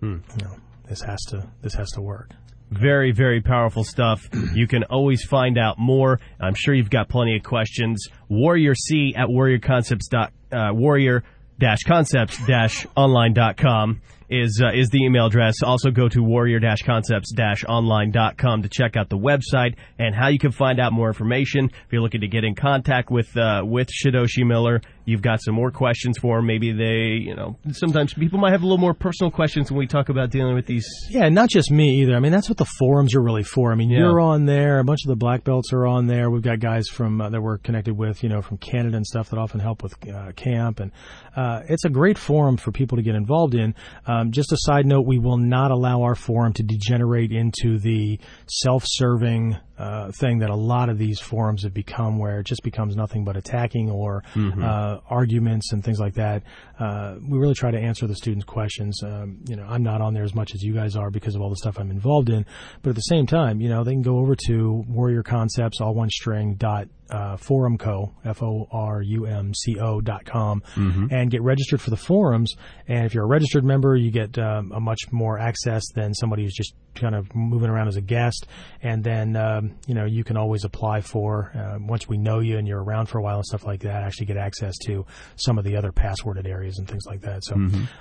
no, 0.00 0.56
this 0.88 1.02
has 1.02 1.20
to 1.28 1.46
this 1.62 1.74
has 1.74 1.90
to 1.92 2.00
work. 2.00 2.30
Very, 2.70 3.10
very 3.12 3.40
powerful 3.40 3.84
stuff. 3.84 4.28
You 4.54 4.66
can 4.66 4.84
always 4.84 5.22
find 5.24 5.58
out 5.58 5.78
more. 5.78 6.18
I'm 6.40 6.54
sure 6.54 6.74
you've 6.74 6.90
got 6.90 7.08
plenty 7.08 7.36
of 7.36 7.42
questions. 7.42 8.08
Warrior 8.28 8.74
C 8.74 9.14
at 9.16 9.28
warriorconcepts 9.28 10.08
dot 10.10 10.32
uh, 10.50 10.70
warrior 10.72 11.22
dash 11.58 11.82
concepts 11.86 12.44
dash 12.46 12.86
online 12.96 13.32
dot 13.34 13.56
com 13.56 14.00
is 14.30 14.62
uh, 14.64 14.70
is 14.72 14.88
the 14.88 15.04
email 15.04 15.26
address. 15.26 15.56
Also 15.62 15.90
go 15.90 16.08
to 16.08 16.22
warrior 16.22 16.60
dash 16.60 16.82
concepts 16.86 17.32
dash 17.32 17.64
online 17.68 18.10
dot 18.12 18.38
com 18.38 18.62
to 18.62 18.68
check 18.68 18.96
out 18.96 19.08
the 19.10 19.18
website 19.18 19.74
and 19.98 20.14
how 20.14 20.28
you 20.28 20.38
can 20.38 20.52
find 20.52 20.80
out 20.80 20.92
more 20.92 21.08
information. 21.08 21.64
If 21.66 21.92
you're 21.92 22.00
looking 22.02 22.20
to 22.22 22.28
get 22.28 22.44
in 22.44 22.54
contact 22.54 23.10
with 23.10 23.36
uh, 23.36 23.62
with 23.64 23.88
Shidoshi 23.88 24.46
Miller, 24.46 24.80
you've 25.04 25.22
got 25.22 25.42
some 25.42 25.54
more 25.54 25.70
questions 25.70 26.16
for 26.18 26.38
him. 26.38 26.46
Maybe 26.46 26.72
they, 26.72 27.18
you 27.26 27.34
know, 27.34 27.58
sometimes 27.72 28.14
people 28.14 28.38
might 28.38 28.52
have 28.52 28.62
a 28.62 28.66
little 28.66 28.78
more 28.78 28.94
personal 28.94 29.30
questions 29.30 29.70
when 29.70 29.78
we 29.78 29.86
talk 29.86 30.08
about 30.08 30.30
dealing 30.30 30.54
with 30.54 30.66
these. 30.66 30.86
Yeah, 31.10 31.28
not 31.28 31.48
just 31.48 31.70
me 31.70 32.00
either. 32.02 32.14
I 32.14 32.20
mean, 32.20 32.32
that's 32.32 32.48
what 32.48 32.58
the 32.58 32.66
forums 32.78 33.14
are 33.16 33.22
really 33.22 33.42
for. 33.42 33.72
I 33.72 33.74
mean, 33.74 33.90
Yeah. 33.90 33.98
you're 33.98 34.20
on 34.20 34.46
there. 34.46 34.78
A 34.78 34.84
bunch 34.84 35.00
of 35.04 35.08
the 35.08 35.16
black 35.16 35.42
belts 35.42 35.72
are 35.72 35.86
on 35.86 36.06
there. 36.06 36.30
We've 36.30 36.42
got 36.42 36.60
guys 36.60 36.86
from 36.88 37.20
uh, 37.20 37.30
that 37.30 37.40
we're 37.40 37.58
connected 37.58 37.96
with, 37.96 38.22
you 38.22 38.28
know, 38.28 38.42
from 38.42 38.58
Canada 38.58 38.96
and 38.96 39.06
stuff 39.06 39.30
that 39.30 39.38
often 39.38 39.58
help 39.60 39.82
with 39.82 39.94
uh, 40.08 40.32
camp, 40.36 40.78
and 40.80 40.92
uh, 41.36 41.62
it's 41.68 41.84
a 41.84 41.88
great 41.90 42.18
forum 42.18 42.56
for 42.56 42.70
people 42.70 42.96
to 42.96 43.02
get 43.02 43.14
involved 43.14 43.54
in. 43.54 43.74
Um, 44.20 44.32
just 44.32 44.52
a 44.52 44.56
side 44.58 44.86
note: 44.86 45.06
we 45.06 45.18
will 45.18 45.38
not 45.38 45.70
allow 45.70 46.02
our 46.02 46.14
forum 46.14 46.52
to 46.54 46.62
degenerate 46.62 47.32
into 47.32 47.78
the 47.78 48.18
self-serving 48.46 49.56
uh, 49.80 50.12
thing 50.22 50.40
that 50.40 50.50
a 50.50 50.60
lot 50.74 50.88
of 50.92 50.96
these 50.98 51.18
forums 51.30 51.62
have 51.64 51.74
become, 51.74 52.18
where 52.22 52.40
it 52.40 52.46
just 52.46 52.62
becomes 52.62 52.94
nothing 52.94 53.24
but 53.24 53.36
attacking 53.36 53.90
or 53.90 54.22
uh, 54.62 54.98
arguments 55.08 55.72
and 55.72 55.82
things 55.82 55.98
like 55.98 56.14
that. 56.14 56.42
Uh, 56.78 57.16
we 57.30 57.38
really 57.38 57.54
try 57.54 57.70
to 57.70 57.78
answer 57.78 58.06
the 58.06 58.14
students' 58.14 58.44
questions. 58.44 59.02
Um, 59.02 59.38
you 59.48 59.56
know, 59.56 59.66
I'm 59.74 59.82
not 59.82 60.00
on 60.00 60.14
there 60.14 60.24
as 60.24 60.34
much 60.34 60.54
as 60.54 60.62
you 60.62 60.74
guys 60.74 60.96
are 60.96 61.10
because 61.10 61.34
of 61.34 61.40
all 61.42 61.50
the 61.50 61.56
stuff 61.56 61.78
I'm 61.80 61.90
involved 61.90 62.28
in, 62.28 62.44
but 62.82 62.90
at 62.90 62.96
the 62.96 63.08
same 63.14 63.26
time, 63.26 63.60
you 63.60 63.68
know, 63.68 63.84
they 63.84 63.92
can 63.92 64.02
go 64.02 64.18
over 64.18 64.36
to 64.46 64.84
Warrior 64.88 65.22
Concepts, 65.22 65.80
all 65.80 65.94
one 65.94 66.10
string 66.10 66.56
dot 66.56 66.88
uh, 67.10 67.36
forumco 67.36 68.12
f 68.24 68.40
o 68.42 68.68
r 68.70 69.02
u 69.02 69.26
m 69.26 69.52
c 69.52 69.78
o 69.80 70.00
dot 70.00 70.24
com 70.24 70.62
and 71.10 71.30
get 71.30 71.42
registered 71.42 71.80
for 71.80 71.90
the 71.90 71.96
forums. 71.96 72.54
And 72.86 73.04
if 73.06 73.14
you're 73.14 73.24
a 73.24 73.28
registered 73.28 73.64
member, 73.64 73.96
you 73.96 74.10
get 74.12 74.38
um, 74.38 74.72
a 74.72 74.80
much 74.80 75.00
more 75.10 75.38
access 75.38 75.82
than 75.94 76.14
somebody 76.14 76.44
who's 76.44 76.54
just 76.54 76.74
kind 76.94 77.14
of 77.14 77.34
moving 77.34 77.70
around 77.70 77.88
as 77.88 77.96
a 77.96 78.00
guest. 78.00 78.46
And 78.82 79.02
then 79.02 79.36
um, 79.36 79.69
you 79.86 79.94
know 79.94 80.04
you 80.04 80.24
can 80.24 80.36
always 80.36 80.64
apply 80.64 81.00
for 81.00 81.52
uh, 81.54 81.78
once 81.80 82.08
we 82.08 82.16
know 82.16 82.40
you 82.40 82.58
and 82.58 82.66
you're 82.66 82.82
around 82.82 83.06
for 83.06 83.18
a 83.18 83.22
while 83.22 83.36
and 83.36 83.44
stuff 83.44 83.64
like 83.64 83.80
that. 83.80 84.02
Actually 84.02 84.26
get 84.26 84.36
access 84.36 84.76
to 84.86 85.04
some 85.36 85.58
of 85.58 85.64
the 85.64 85.76
other 85.76 85.92
passworded 85.92 86.46
areas 86.46 86.78
and 86.78 86.88
things 86.88 87.04
like 87.06 87.20
that. 87.22 87.44
So, 87.44 87.56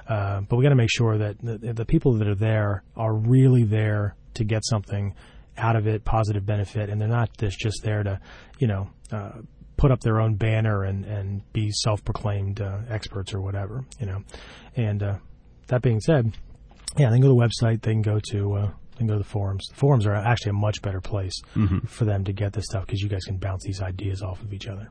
uh, 0.07 0.41
but 0.41 0.57
we 0.57 0.63
got 0.63 0.69
to 0.69 0.75
make 0.75 0.91
sure 0.91 1.17
that 1.17 1.37
the, 1.41 1.73
the 1.73 1.85
people 1.85 2.13
that 2.13 2.27
are 2.27 2.35
there 2.35 2.83
are 2.95 3.13
really 3.13 3.63
there 3.63 4.15
to 4.35 4.43
get 4.43 4.63
something 4.65 5.15
out 5.57 5.75
of 5.75 5.87
it, 5.87 6.05
positive 6.05 6.45
benefit, 6.45 6.89
and 6.89 6.99
they're 6.99 7.07
not 7.07 7.29
just 7.37 7.59
just 7.59 7.83
there 7.83 8.03
to, 8.03 8.19
you 8.59 8.67
know, 8.67 8.89
uh, 9.11 9.31
put 9.77 9.91
up 9.91 10.01
their 10.01 10.19
own 10.19 10.35
banner 10.35 10.83
and 10.83 11.05
and 11.05 11.41
be 11.53 11.71
self-proclaimed 11.71 12.61
uh, 12.61 12.79
experts 12.89 13.33
or 13.33 13.41
whatever, 13.41 13.85
you 13.99 14.05
know. 14.05 14.23
And 14.75 15.03
uh, 15.03 15.17
that 15.67 15.81
being 15.81 15.99
said, 15.99 16.33
yeah, 16.97 17.09
they 17.09 17.15
can 17.15 17.21
go 17.21 17.27
to 17.27 17.33
the 17.33 17.65
website. 17.65 17.81
They 17.81 17.91
can 17.91 18.01
go 18.01 18.19
to 18.31 18.53
uh, 18.53 18.71
can 18.99 19.07
go 19.07 19.13
to 19.13 19.19
the 19.19 19.29
forums. 19.29 19.67
The 19.69 19.75
forums 19.75 20.05
are 20.05 20.13
actually 20.13 20.51
a 20.51 20.53
much 20.53 20.81
better 20.81 21.01
place 21.01 21.41
for 21.87 22.05
them 22.05 22.23
to 22.25 22.33
get 22.33 22.53
this 22.53 22.65
stuff 22.65 22.85
because 22.85 23.01
you 23.01 23.09
guys 23.09 23.23
can 23.25 23.37
bounce 23.37 23.63
these 23.63 23.81
ideas 23.81 24.21
off 24.21 24.41
of 24.41 24.53
each 24.53 24.67
other. 24.67 24.89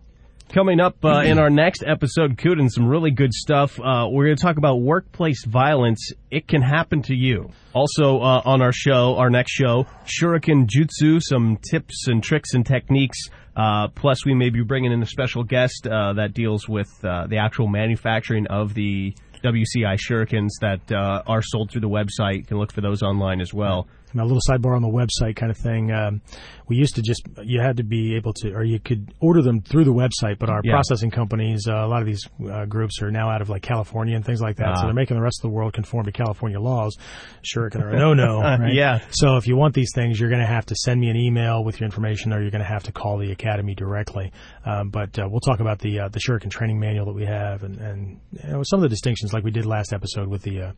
Coming 0.53 0.81
up 0.81 1.05
uh, 1.05 1.21
in 1.27 1.39
our 1.39 1.51
next 1.51 1.85
episode, 1.87 2.39
Kuden, 2.39 2.71
some 2.71 2.87
really 2.87 3.11
good 3.11 3.35
stuff. 3.35 3.79
Uh, 3.79 4.09
we're 4.11 4.25
going 4.25 4.37
to 4.37 4.43
talk 4.43 4.57
about 4.57 4.77
workplace 4.77 5.45
violence. 5.45 6.13
It 6.31 6.49
can 6.49 6.63
happen 6.63 7.03
to 7.03 7.15
you. 7.15 7.51
Also, 7.75 8.19
uh, 8.21 8.41
on 8.47 8.63
our 8.63 8.73
show, 8.73 9.17
our 9.17 9.29
next 9.29 9.53
show, 9.53 9.87
Shuriken 10.07 10.67
Jutsu, 10.67 11.21
some 11.23 11.59
tips 11.71 12.09
and 12.09 12.23
tricks 12.23 12.55
and 12.55 12.65
techniques. 12.65 13.19
Uh, 13.55 13.89
plus, 13.89 14.25
we 14.25 14.35
may 14.35 14.49
be 14.49 14.63
bringing 14.63 14.91
in 14.91 15.03
a 15.03 15.07
special 15.07 15.45
guest 15.45 15.87
uh, 15.87 16.15
that 16.15 16.33
deals 16.33 16.67
with 16.67 16.89
uh, 17.05 17.27
the 17.27 17.37
actual 17.37 17.67
manufacturing 17.67 18.47
of 18.47 18.73
the 18.73 19.15
WCI 19.45 19.99
Shurikens 19.99 20.51
that 20.63 20.91
uh, 20.91 21.23
are 21.27 21.43
sold 21.43 21.71
through 21.71 21.83
the 21.83 21.89
website. 21.91 22.37
You 22.37 22.45
can 22.45 22.59
look 22.59 22.73
for 22.73 22.81
those 22.81 23.03
online 23.03 23.43
as 23.43 23.53
well. 23.53 23.87
And 24.13 24.21
a 24.21 24.25
little 24.25 24.41
sidebar 24.49 24.75
on 24.75 24.83
the 24.83 24.89
website 24.89 25.37
kind 25.37 25.51
of 25.51 25.57
thing. 25.59 25.93
Um, 25.93 26.23
we 26.67 26.77
used 26.77 26.95
to 26.97 27.03
just 27.03 27.23
you 27.43 27.61
had 27.61 27.77
to 27.79 27.83
be 27.85 28.17
able 28.17 28.33
to, 28.35 28.53
or 28.53 28.65
you 28.65 28.79
could 28.79 29.13
order 29.21 29.43
them 29.43 29.61
through 29.61 29.85
the 29.85 29.93
website. 29.93 30.39
But 30.39 30.49
our 30.51 30.61
Yeah. 30.65 30.73
processing 30.73 31.11
companies, 31.11 31.67
uh, 31.69 31.75
a 31.75 31.87
lot 31.89 32.01
of 32.01 32.07
these 32.07 32.27
uh, 32.51 32.65
groups 32.67 33.01
are 33.03 33.11
now 33.11 33.31
out 33.31 33.41
of 33.43 33.49
like 33.49 33.63
California 33.63 34.17
and 34.17 34.25
things 34.25 34.41
like 34.41 34.57
that. 34.57 34.69
Ah. 34.69 34.75
So 34.77 34.85
they're 34.87 34.95
making 34.95 35.17
the 35.17 35.23
rest 35.23 35.39
of 35.41 35.51
the 35.51 35.55
world 35.55 35.73
conform 35.73 36.05
to 36.07 36.13
California 36.13 36.59
laws. 36.61 36.97
Shuriken 37.43 37.83
are 37.83 37.91
a 37.91 37.99
no-no. 37.99 38.41
right? 38.41 38.73
Yeah. 38.73 39.01
So 39.11 39.37
if 39.37 39.47
you 39.47 39.57
want 39.57 39.75
these 39.75 39.91
things, 39.95 40.19
you're 40.21 40.31
going 40.31 40.41
to 40.43 40.47
have 40.47 40.67
to 40.67 40.75
send 40.75 41.01
me 41.01 41.09
an 41.11 41.17
email 41.17 41.65
with 41.65 41.81
your 41.81 41.87
information, 41.87 42.33
or 42.33 42.41
you're 42.41 42.51
going 42.51 42.63
to 42.65 42.69
have 42.69 42.85
to 42.85 42.93
call 42.93 43.19
the 43.19 43.31
academy 43.33 43.75
directly. 43.75 44.33
Um, 44.65 44.91
but 44.91 45.19
uh, 45.19 45.27
we'll 45.31 45.41
talk 45.41 45.61
about 45.61 45.79
the 45.81 46.01
uh, 46.01 46.09
the 46.09 46.21
Shuriken 46.21 46.51
training 46.51 46.79
manual 46.79 47.07
that 47.07 47.15
we 47.15 47.25
have, 47.27 47.63
and 47.63 47.79
and 47.79 48.21
you 48.33 48.51
know, 48.51 48.63
some 48.65 48.79
of 48.79 48.83
the 48.83 48.89
distinctions, 48.89 49.33
like 49.33 49.45
we 49.45 49.51
did 49.51 49.67
last 49.67 49.93
episode 49.93 50.29
with 50.29 50.43
the 50.43 50.61
uh, 50.63 50.73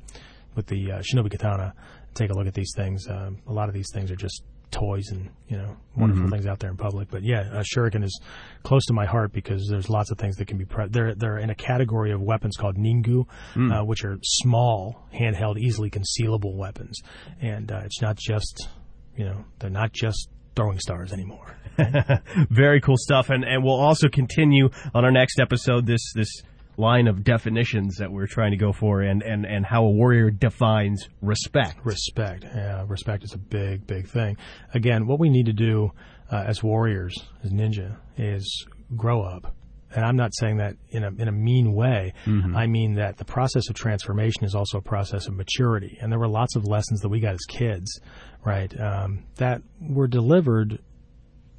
with 0.55 0.67
the 0.67 0.93
uh, 0.93 0.99
Shinobi 1.01 1.31
Katana. 1.31 1.75
Take 2.15 2.31
a 2.31 2.35
look 2.35 2.47
at 2.47 2.55
these 2.55 2.73
things. 2.77 3.07
Um, 3.09 3.39
a 3.47 3.53
lot 3.53 3.69
of 3.69 3.75
these 3.75 3.89
things 3.93 4.11
are 4.11 4.17
just 4.17 4.43
toys 4.71 5.09
and 5.11 5.29
you 5.49 5.57
know 5.57 5.77
wonderful 5.97 6.29
things 6.29 6.47
out 6.47 6.59
there 6.61 6.71
in 6.71 6.77
public. 6.77 7.09
But 7.11 7.23
yeah, 7.23 7.49
uh, 7.53 7.63
Shuriken 7.63 8.05
is 8.05 8.21
close 8.63 8.85
to 8.87 8.93
my 8.93 9.07
heart 9.07 9.33
because 9.33 9.67
there's 9.71 9.89
lots 9.89 10.11
of 10.11 10.19
things 10.19 10.37
that 10.37 10.47
can 10.47 10.59
be. 10.59 10.65
Pre- 10.65 10.89
they're 10.89 11.15
they're 11.15 11.39
in 11.39 11.51
a 11.51 11.55
category 11.55 12.13
of 12.13 12.21
weapons 12.21 12.57
called 12.57 12.77
ningu, 12.77 13.27
uh, 13.57 13.85
which 13.85 14.05
are 14.05 14.19
small, 14.23 15.07
handheld, 15.13 15.59
easily 15.59 15.91
concealable 15.91 16.55
weapons, 16.57 17.01
and 17.41 17.71
uh, 17.73 17.81
it's 17.85 18.01
not 18.01 18.17
just 18.17 18.69
you 19.17 19.25
know 19.25 19.45
they're 19.59 19.71
not 19.71 19.93
just 19.93 20.29
throwing 20.57 20.79
stars 20.79 21.13
anymore. 21.13 21.57
Very 22.51 22.81
cool 22.81 22.97
stuff, 22.97 23.31
and 23.31 23.45
and 23.45 23.65
we'll 23.65 23.81
also 23.81 24.09
continue 24.09 24.71
on 24.95 25.05
our 25.05 25.13
next 25.13 25.41
episode 25.41 25.87
this 25.87 26.13
this 26.15 26.43
line 26.77 27.07
of 27.07 27.25
definitions 27.25 27.97
that 27.97 28.11
we're 28.11 28.27
trying 28.27 28.53
to 28.53 28.57
go 28.57 28.73
for, 28.73 29.03
and 29.03 29.23
and 29.23 29.45
and 29.45 29.67
how 29.67 29.85
a 29.85 29.91
warrior 29.91 30.31
defines 30.31 31.09
respect. 31.21 31.85
Respect. 31.85 32.45
Yeah, 32.45 32.85
respect 32.89 33.25
is 33.25 33.35
a 33.35 33.39
big, 33.39 33.87
big 33.87 34.09
thing. 34.09 34.37
Again, 34.75 35.07
what 35.07 35.19
we 35.19 35.29
need 35.29 35.47
to 35.47 35.53
do 35.53 35.93
uh, 36.31 36.45
as 36.47 36.63
warriors, 36.63 37.15
as 37.45 37.51
ninja, 37.51 37.97
is 38.17 38.67
grow 38.97 39.23
up. 39.23 39.55
And 39.93 40.05
I'm 40.05 40.17
not 40.17 40.33
saying 40.37 40.59
that 40.59 40.77
in 40.91 41.03
a 41.03 41.09
in 41.09 41.27
a 41.27 41.33
mean 41.33 41.73
way. 41.73 42.15
I 42.57 42.67
mean 42.69 42.95
that 42.95 43.17
the 43.17 43.25
process 43.25 43.69
of 43.69 43.75
transformation 43.75 44.45
is 44.45 44.55
also 44.55 44.79
a 44.79 44.83
process 44.83 45.27
of 45.27 45.35
maturity. 45.35 45.99
And 46.01 46.13
there 46.13 46.19
were 46.19 46.29
lots 46.29 46.55
of 46.55 46.65
lessons 46.65 47.01
that 47.01 47.09
we 47.09 47.19
got 47.19 47.35
as 47.35 47.45
kids, 47.49 48.01
right? 48.45 48.73
Um, 48.81 49.25
that 49.37 49.63
were 49.81 50.07
delivered 50.07 50.79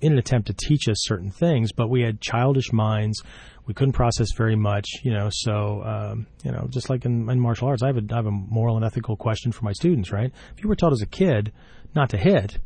in 0.02 0.14
an 0.14 0.18
attempt 0.18 0.48
to 0.48 0.54
teach 0.54 0.88
us 0.90 0.98
certain 1.02 1.32
things, 1.32 1.72
but 1.72 1.90
we 1.90 2.02
had 2.02 2.20
childish 2.22 2.74
minds. 2.74 3.22
We 3.66 3.74
couldn't 3.74 3.94
process 3.94 4.32
very 4.36 4.56
much, 4.56 4.88
you 5.04 5.14
know. 5.14 5.30
So, 5.32 5.84
um, 5.84 6.28
you 6.44 6.52
know, 6.52 6.68
just 6.70 6.90
like 6.90 7.06
in, 7.06 7.30
in 7.30 7.40
martial 7.40 7.68
arts, 7.68 7.84
I 7.84 7.88
have, 7.88 7.98
a, 7.98 8.04
I 8.12 8.16
have 8.16 8.26
a 8.26 8.32
moral 8.32 8.76
and 8.76 8.86
ethical 8.86 9.16
question 9.16 9.52
for 9.52 9.64
my 9.64 9.74
students, 9.74 10.12
right? 10.12 10.32
If 10.56 10.64
you 10.64 10.70
were 10.70 10.76
taught 10.76 10.92
as 10.92 11.02
a 11.02 11.08
kid 11.08 11.52
not 11.96 12.10
to 12.10 12.18
hit, 12.18 12.58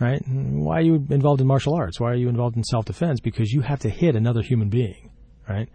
right? 0.00 0.22
Why 0.26 0.78
are 0.78 0.82
you 0.82 0.94
involved 1.10 1.40
in 1.40 1.46
martial 1.46 1.74
arts? 1.74 2.00
Why 2.00 2.10
are 2.10 2.16
you 2.16 2.28
involved 2.28 2.56
in 2.56 2.64
self 2.64 2.86
defense? 2.86 3.20
Because 3.20 3.52
you 3.52 3.60
have 3.60 3.80
to 3.80 3.90
hit 3.90 4.16
another 4.16 4.42
human 4.42 4.68
being, 4.68 5.10
right? 5.48 5.68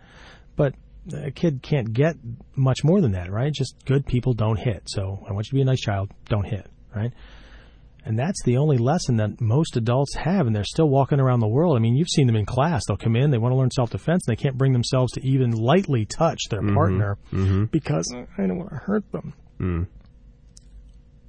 But 0.55 0.73
a 1.13 1.31
kid 1.31 1.61
can't 1.61 1.93
get 1.93 2.15
much 2.55 2.83
more 2.83 2.99
than 3.01 3.13
that, 3.13 3.31
right? 3.31 3.53
Just 3.53 3.75
good 3.85 4.05
people 4.05 4.33
don't 4.33 4.57
hit. 4.57 4.83
So 4.87 5.23
I 5.29 5.33
want 5.33 5.47
you 5.47 5.51
to 5.51 5.55
be 5.55 5.61
a 5.61 5.65
nice 5.65 5.79
child, 5.79 6.11
don't 6.25 6.45
hit, 6.45 6.67
right? 6.95 7.11
And 8.05 8.17
that's 8.17 8.41
the 8.43 8.55
only 8.57 8.77
lesson 8.77 9.17
that 9.17 9.41
most 9.41 9.75
adults 9.75 10.15
have, 10.15 10.47
and 10.47 10.55
they're 10.55 10.63
still 10.63 10.87
walking 10.87 11.19
around 11.19 11.41
the 11.41 11.47
world. 11.47 11.75
I 11.75 11.79
mean, 11.79 11.95
you've 11.95 12.07
seen 12.07 12.25
them 12.25 12.37
in 12.37 12.45
class. 12.45 12.83
They'll 12.87 12.95
come 12.95 13.17
in, 13.17 13.31
they 13.31 13.37
want 13.37 13.51
to 13.51 13.57
learn 13.57 13.71
self 13.71 13.89
defense, 13.89 14.23
and 14.27 14.31
they 14.37 14.41
can't 14.41 14.57
bring 14.57 14.71
themselves 14.71 15.11
to 15.13 15.27
even 15.27 15.51
lightly 15.51 16.05
touch 16.05 16.39
their 16.49 16.61
Mm-hmm. 16.61 16.73
partner 16.75 17.17
because 17.71 18.13
I 18.37 18.47
don't 18.47 18.57
want 18.57 18.69
to 18.69 18.75
hurt 18.77 19.11
them. 19.11 19.33
Mm. 19.59 19.87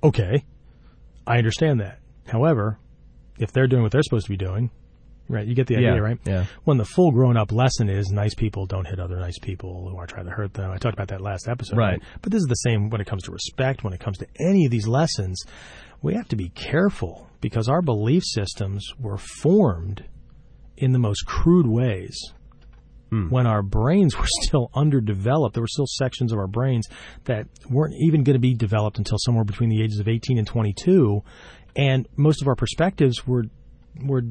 Okay, 0.05 0.45
I 1.27 1.39
understand 1.39 1.81
that. 1.81 1.99
However, 2.29 2.79
if 3.39 3.51
they're 3.53 3.67
doing 3.67 3.83
what 3.83 3.91
they're 3.91 4.03
supposed 4.03 4.27
to 4.27 4.31
be 4.31 4.37
doing, 4.37 4.71
right, 5.29 5.47
you 5.47 5.55
get 5.55 5.67
the 5.67 5.77
idea, 5.77 5.95
Yeah, 5.95 6.01
right? 6.01 6.19
yeah. 6.25 6.45
When 6.65 6.77
the 6.79 6.85
full 6.85 7.11
grown 7.13 7.37
up 7.37 7.53
lesson 7.53 7.89
is 7.89 8.11
nice 8.11 8.35
people 8.35 8.67
don't 8.67 8.87
hit 8.87 8.99
other 8.99 9.17
nice 9.17 9.39
people 9.39 9.89
who 9.91 9.97
are 9.97 10.07
trying 10.07 10.27
to 10.27 10.33
hurt 10.33 10.55
them. 10.55 10.71
I 10.71 10.79
talked 10.79 10.95
about 10.95 11.09
that 11.09 11.21
last 11.21 11.49
episode. 11.49 11.77
Right. 11.77 12.01
But 12.23 12.33
this 12.33 12.41
is 12.41 12.47
the 12.49 12.55
same 12.55 12.91
when 12.91 13.01
it 13.01 13.07
comes 13.07 13.23
to 13.25 13.33
respect, 13.33 13.85
when 13.85 13.93
it 13.93 14.01
comes 14.01 14.19
to 14.19 14.27
any 14.41 14.65
of 14.65 14.71
these 14.71 14.87
lessons. 14.89 15.43
We 16.03 16.15
have 16.15 16.29
to 16.29 16.37
be 16.37 16.49
careful 16.51 17.29
because 17.41 17.69
our 17.69 17.83
belief 17.83 18.23
systems 18.25 18.87
were 18.99 19.19
formed 19.19 20.05
in 20.77 20.93
the 20.93 20.99
most 20.99 21.27
crude 21.27 21.67
ways. 21.67 22.17
Hmm. 23.11 23.31
When 23.31 23.47
our 23.47 23.63
brains 23.63 24.17
were 24.19 24.27
still 24.43 24.71
underdeveloped, 24.75 25.55
there 25.55 25.63
were 25.63 25.67
still 25.69 25.87
sections 25.89 26.33
of 26.33 26.39
our 26.39 26.47
brains 26.47 26.87
that 27.25 27.47
weren't 27.69 27.95
even 28.01 28.23
going 28.23 28.35
to 28.35 28.41
be 28.41 28.55
developed 28.55 28.99
until 28.99 29.19
somewhere 29.19 29.45
between 29.45 29.71
the 29.71 29.83
ages 29.83 29.99
of 29.99 30.09
18 30.09 30.39
and 30.39 30.47
22. 30.47 31.23
And 31.75 32.07
most 32.17 32.43
of 32.43 32.49
our 32.49 32.55
perspectives 32.55 33.27
were 33.27 33.45
were 34.05 34.23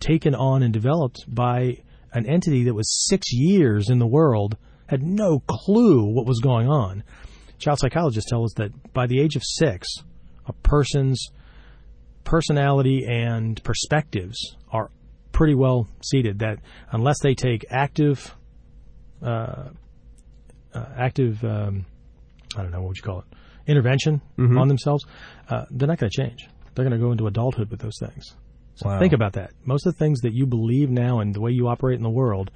taken 0.00 0.34
on 0.34 0.62
and 0.62 0.72
developed 0.72 1.24
by 1.28 1.78
an 2.12 2.26
entity 2.26 2.64
that 2.64 2.74
was 2.74 3.06
six 3.08 3.32
years 3.32 3.90
in 3.90 3.98
the 3.98 4.06
world, 4.06 4.56
had 4.86 5.02
no 5.02 5.40
clue 5.46 6.04
what 6.14 6.26
was 6.26 6.40
going 6.40 6.68
on. 6.68 7.02
Child 7.58 7.78
psychologists 7.80 8.30
tell 8.30 8.44
us 8.44 8.52
that 8.56 8.92
by 8.92 9.06
the 9.06 9.20
age 9.20 9.36
of 9.36 9.42
six, 9.44 9.88
a 10.46 10.52
person's 10.52 11.30
personality 12.24 13.04
and 13.06 13.62
perspectives 13.64 14.56
are 14.70 14.90
pretty 15.32 15.54
well 15.54 15.88
seated. 16.02 16.38
That 16.40 16.58
unless 16.90 17.20
they 17.20 17.34
take 17.34 17.64
active, 17.70 18.34
uh, 19.22 19.70
uh, 20.74 20.86
active, 20.96 21.42
um, 21.44 21.86
I 22.56 22.62
don't 22.62 22.70
know 22.70 22.80
what 22.80 22.88
would 22.88 22.96
you 22.98 23.02
call 23.02 23.20
it, 23.20 23.26
intervention 23.66 24.20
on 24.58 24.68
themselves, 24.68 25.04
uh, 25.48 25.64
they're 25.70 25.88
not 25.88 25.98
going 25.98 26.10
to 26.10 26.22
change. 26.22 26.48
They're 26.74 26.84
going 26.84 26.98
to 26.98 27.04
go 27.04 27.10
into 27.12 27.26
adulthood 27.26 27.70
with 27.70 27.80
those 27.80 27.98
things. 27.98 28.34
So 28.76 28.88
Wow. 28.88 28.98
think 28.98 29.12
about 29.12 29.32
that. 29.34 29.50
Most 29.64 29.86
of 29.86 29.92
the 29.94 29.98
things 29.98 30.20
that 30.20 30.32
you 30.34 30.46
believe 30.46 30.88
now 30.90 31.20
and 31.20 31.34
the 31.34 31.40
way 31.40 31.50
you 31.50 31.66
operate 31.68 31.96
in 31.96 32.02
the 32.02 32.10
world, 32.10 32.50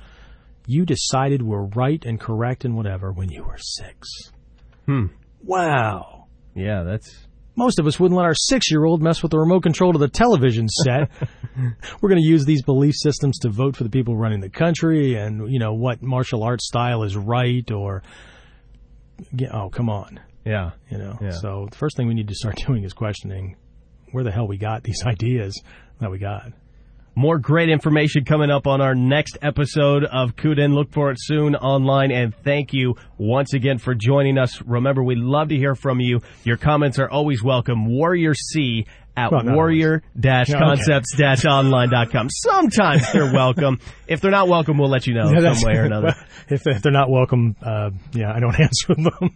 you 0.66 0.84
decided 0.86 1.42
were 1.42 1.66
right 1.66 2.02
and 2.04 2.20
correct 2.20 2.64
and 2.64 2.76
whatever 2.76 3.10
when 3.12 3.28
you 3.30 3.42
were 3.44 3.58
six. 3.58 4.08
Hmm. 4.86 5.06
Wow. 5.44 6.26
Yeah, 6.54 6.82
that's 6.82 7.26
Most 7.56 7.78
of 7.78 7.86
us 7.86 7.98
wouldn't 7.98 8.16
let 8.16 8.24
our 8.26 8.34
six 8.34 8.70
year 8.70 8.84
old 8.84 9.02
mess 9.02 9.22
with 9.22 9.32
the 9.32 9.38
remote 9.38 9.62
control 9.62 9.92
to 9.92 9.98
the 9.98 10.08
television 10.08 10.68
set. 10.68 11.10
We're 12.00 12.08
going 12.08 12.20
to 12.22 12.26
use 12.28 12.44
these 12.44 12.62
belief 12.62 12.94
systems 12.96 13.38
to 13.40 13.50
vote 13.50 13.74
for 13.76 13.84
the 13.84 13.90
people 13.90 14.16
running 14.16 14.40
the 14.40 14.48
country 14.50 15.14
and, 15.16 15.50
you 15.52 15.58
know, 15.58 15.72
what 15.74 16.00
martial 16.02 16.42
arts 16.42 16.66
style 16.66 17.02
is 17.02 17.16
right 17.16 17.68
or. 17.70 18.02
Oh, 19.52 19.68
come 19.70 19.88
on. 19.90 20.20
yeah. 20.44 20.70
You 20.90 20.98
know, 20.98 21.18
Yeah. 21.20 21.30
so 21.30 21.66
the 21.70 21.76
first 21.76 21.96
thing 21.96 22.08
we 22.08 22.14
need 22.14 22.28
to 22.28 22.34
start 22.34 22.56
doing 22.66 22.84
is 22.84 22.92
questioning 22.92 23.56
where 24.12 24.24
the 24.24 24.30
hell 24.32 24.48
we 24.48 24.56
got 24.58 24.82
these 24.82 25.02
ideas 25.06 25.60
that 26.00 26.10
we 26.10 26.18
got. 26.18 26.52
More 27.16 27.38
great 27.38 27.68
information 27.68 28.24
coming 28.24 28.50
up 28.50 28.66
on 28.66 28.80
our 28.80 28.94
next 28.94 29.36
episode 29.42 30.04
of 30.04 30.36
Kuden. 30.36 30.72
Look 30.72 30.92
for 30.92 31.10
it 31.10 31.18
soon 31.20 31.56
online. 31.56 32.12
And 32.12 32.34
thank 32.34 32.72
you 32.72 32.94
once 33.18 33.52
again 33.52 33.78
for 33.78 33.94
joining 33.94 34.38
us. 34.38 34.62
Remember, 34.62 35.02
we 35.02 35.16
love 35.16 35.48
to 35.48 35.56
hear 35.56 35.74
from 35.74 36.00
you. 36.00 36.20
Your 36.44 36.56
comments 36.56 36.98
are 36.98 37.10
always 37.10 37.42
welcome. 37.42 37.86
Warrior 37.86 38.34
C 38.34 38.86
at 39.26 39.32
Well, 39.32 39.42
not 39.44 39.54
warrior-concepts-online.com. 39.54 42.28
Sometimes 42.30 43.12
they're 43.12 43.32
welcome. 43.42 43.78
if 44.06 44.20
they're 44.20 44.30
not 44.30 44.48
welcome, 44.48 44.76
we'll 44.78 44.90
let 44.90 45.06
you 45.06 45.14
know 45.14 45.30
Yeah, 45.30 45.54
some 45.54 45.70
way 45.70 45.78
or 45.78 45.84
another. 45.84 46.14
if, 46.48 46.66
if 46.76 46.82
they're 46.82 46.92
not 46.92 47.10
welcome, 47.10 47.56
uh, 47.62 47.90
yeah, 48.12 48.32
I 48.34 48.40
don't 48.40 48.58
answer 48.60 48.94
them. 48.94 49.30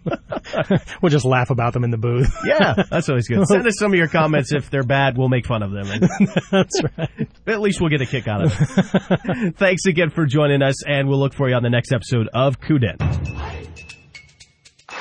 we'll 1.03 1.11
just 1.11 1.25
laugh 1.25 1.51
about 1.51 1.73
them 1.73 1.85
in 1.85 1.91
the 1.91 1.97
booth. 1.99 2.33
Yeah, 2.45 2.75
that's 2.91 3.09
always 3.09 3.27
good. 3.29 3.47
Send 3.47 3.67
us 3.67 3.75
some 3.79 3.93
of 3.93 3.99
your 3.99 4.09
comments. 4.09 4.53
If 4.53 4.71
they're 4.71 4.83
bad, 4.83 5.17
we'll 5.19 5.29
make 5.29 5.47
fun 5.47 5.63
of 5.63 5.71
them. 5.73 5.87
And 5.91 6.03
That's 6.51 6.83
right. 6.97 7.29
at 7.47 7.61
least 7.61 7.81
we'll 7.81 7.91
get 7.91 8.01
a 8.01 8.07
kick 8.07 8.27
out 8.29 8.45
of 8.45 8.53
it. 8.59 9.57
Thanks 9.57 9.87
again 9.87 10.11
for 10.11 10.27
joining 10.27 10.63
us, 10.63 10.85
and 10.87 11.09
we'll 11.09 11.19
look 11.21 11.35
for 11.35 11.49
you 11.49 11.55
on 11.55 11.63
the 11.63 11.71
next 11.71 11.93
episode 11.93 12.29
of 12.35 12.61
Kuden. 12.61 12.97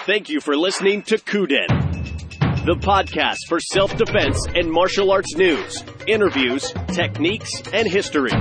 Thank 0.05 0.29
you 0.29 0.39
for 0.41 0.55
listening 0.57 1.01
to 1.03 1.15
Kuden, 1.17 1.67
the 2.65 2.75
podcast 2.75 3.39
for 3.49 3.59
self-defense 3.59 4.47
and 4.55 4.71
martial 4.71 5.11
arts 5.11 5.35
news, 5.35 5.83
interviews, 6.07 6.71
techniques, 6.87 7.51
and 7.73 7.85
history. 7.85 8.31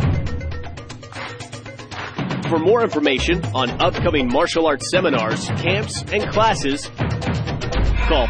For 2.49 2.61
more 2.61 2.85
information 2.85 3.45
on 3.47 3.71
upcoming 3.83 4.29
martial 4.29 4.69
arts 4.69 4.89
seminars, 4.93 5.49
camps, 5.57 6.03
and 6.13 6.31
classes, 6.31 6.89
call 8.07 8.29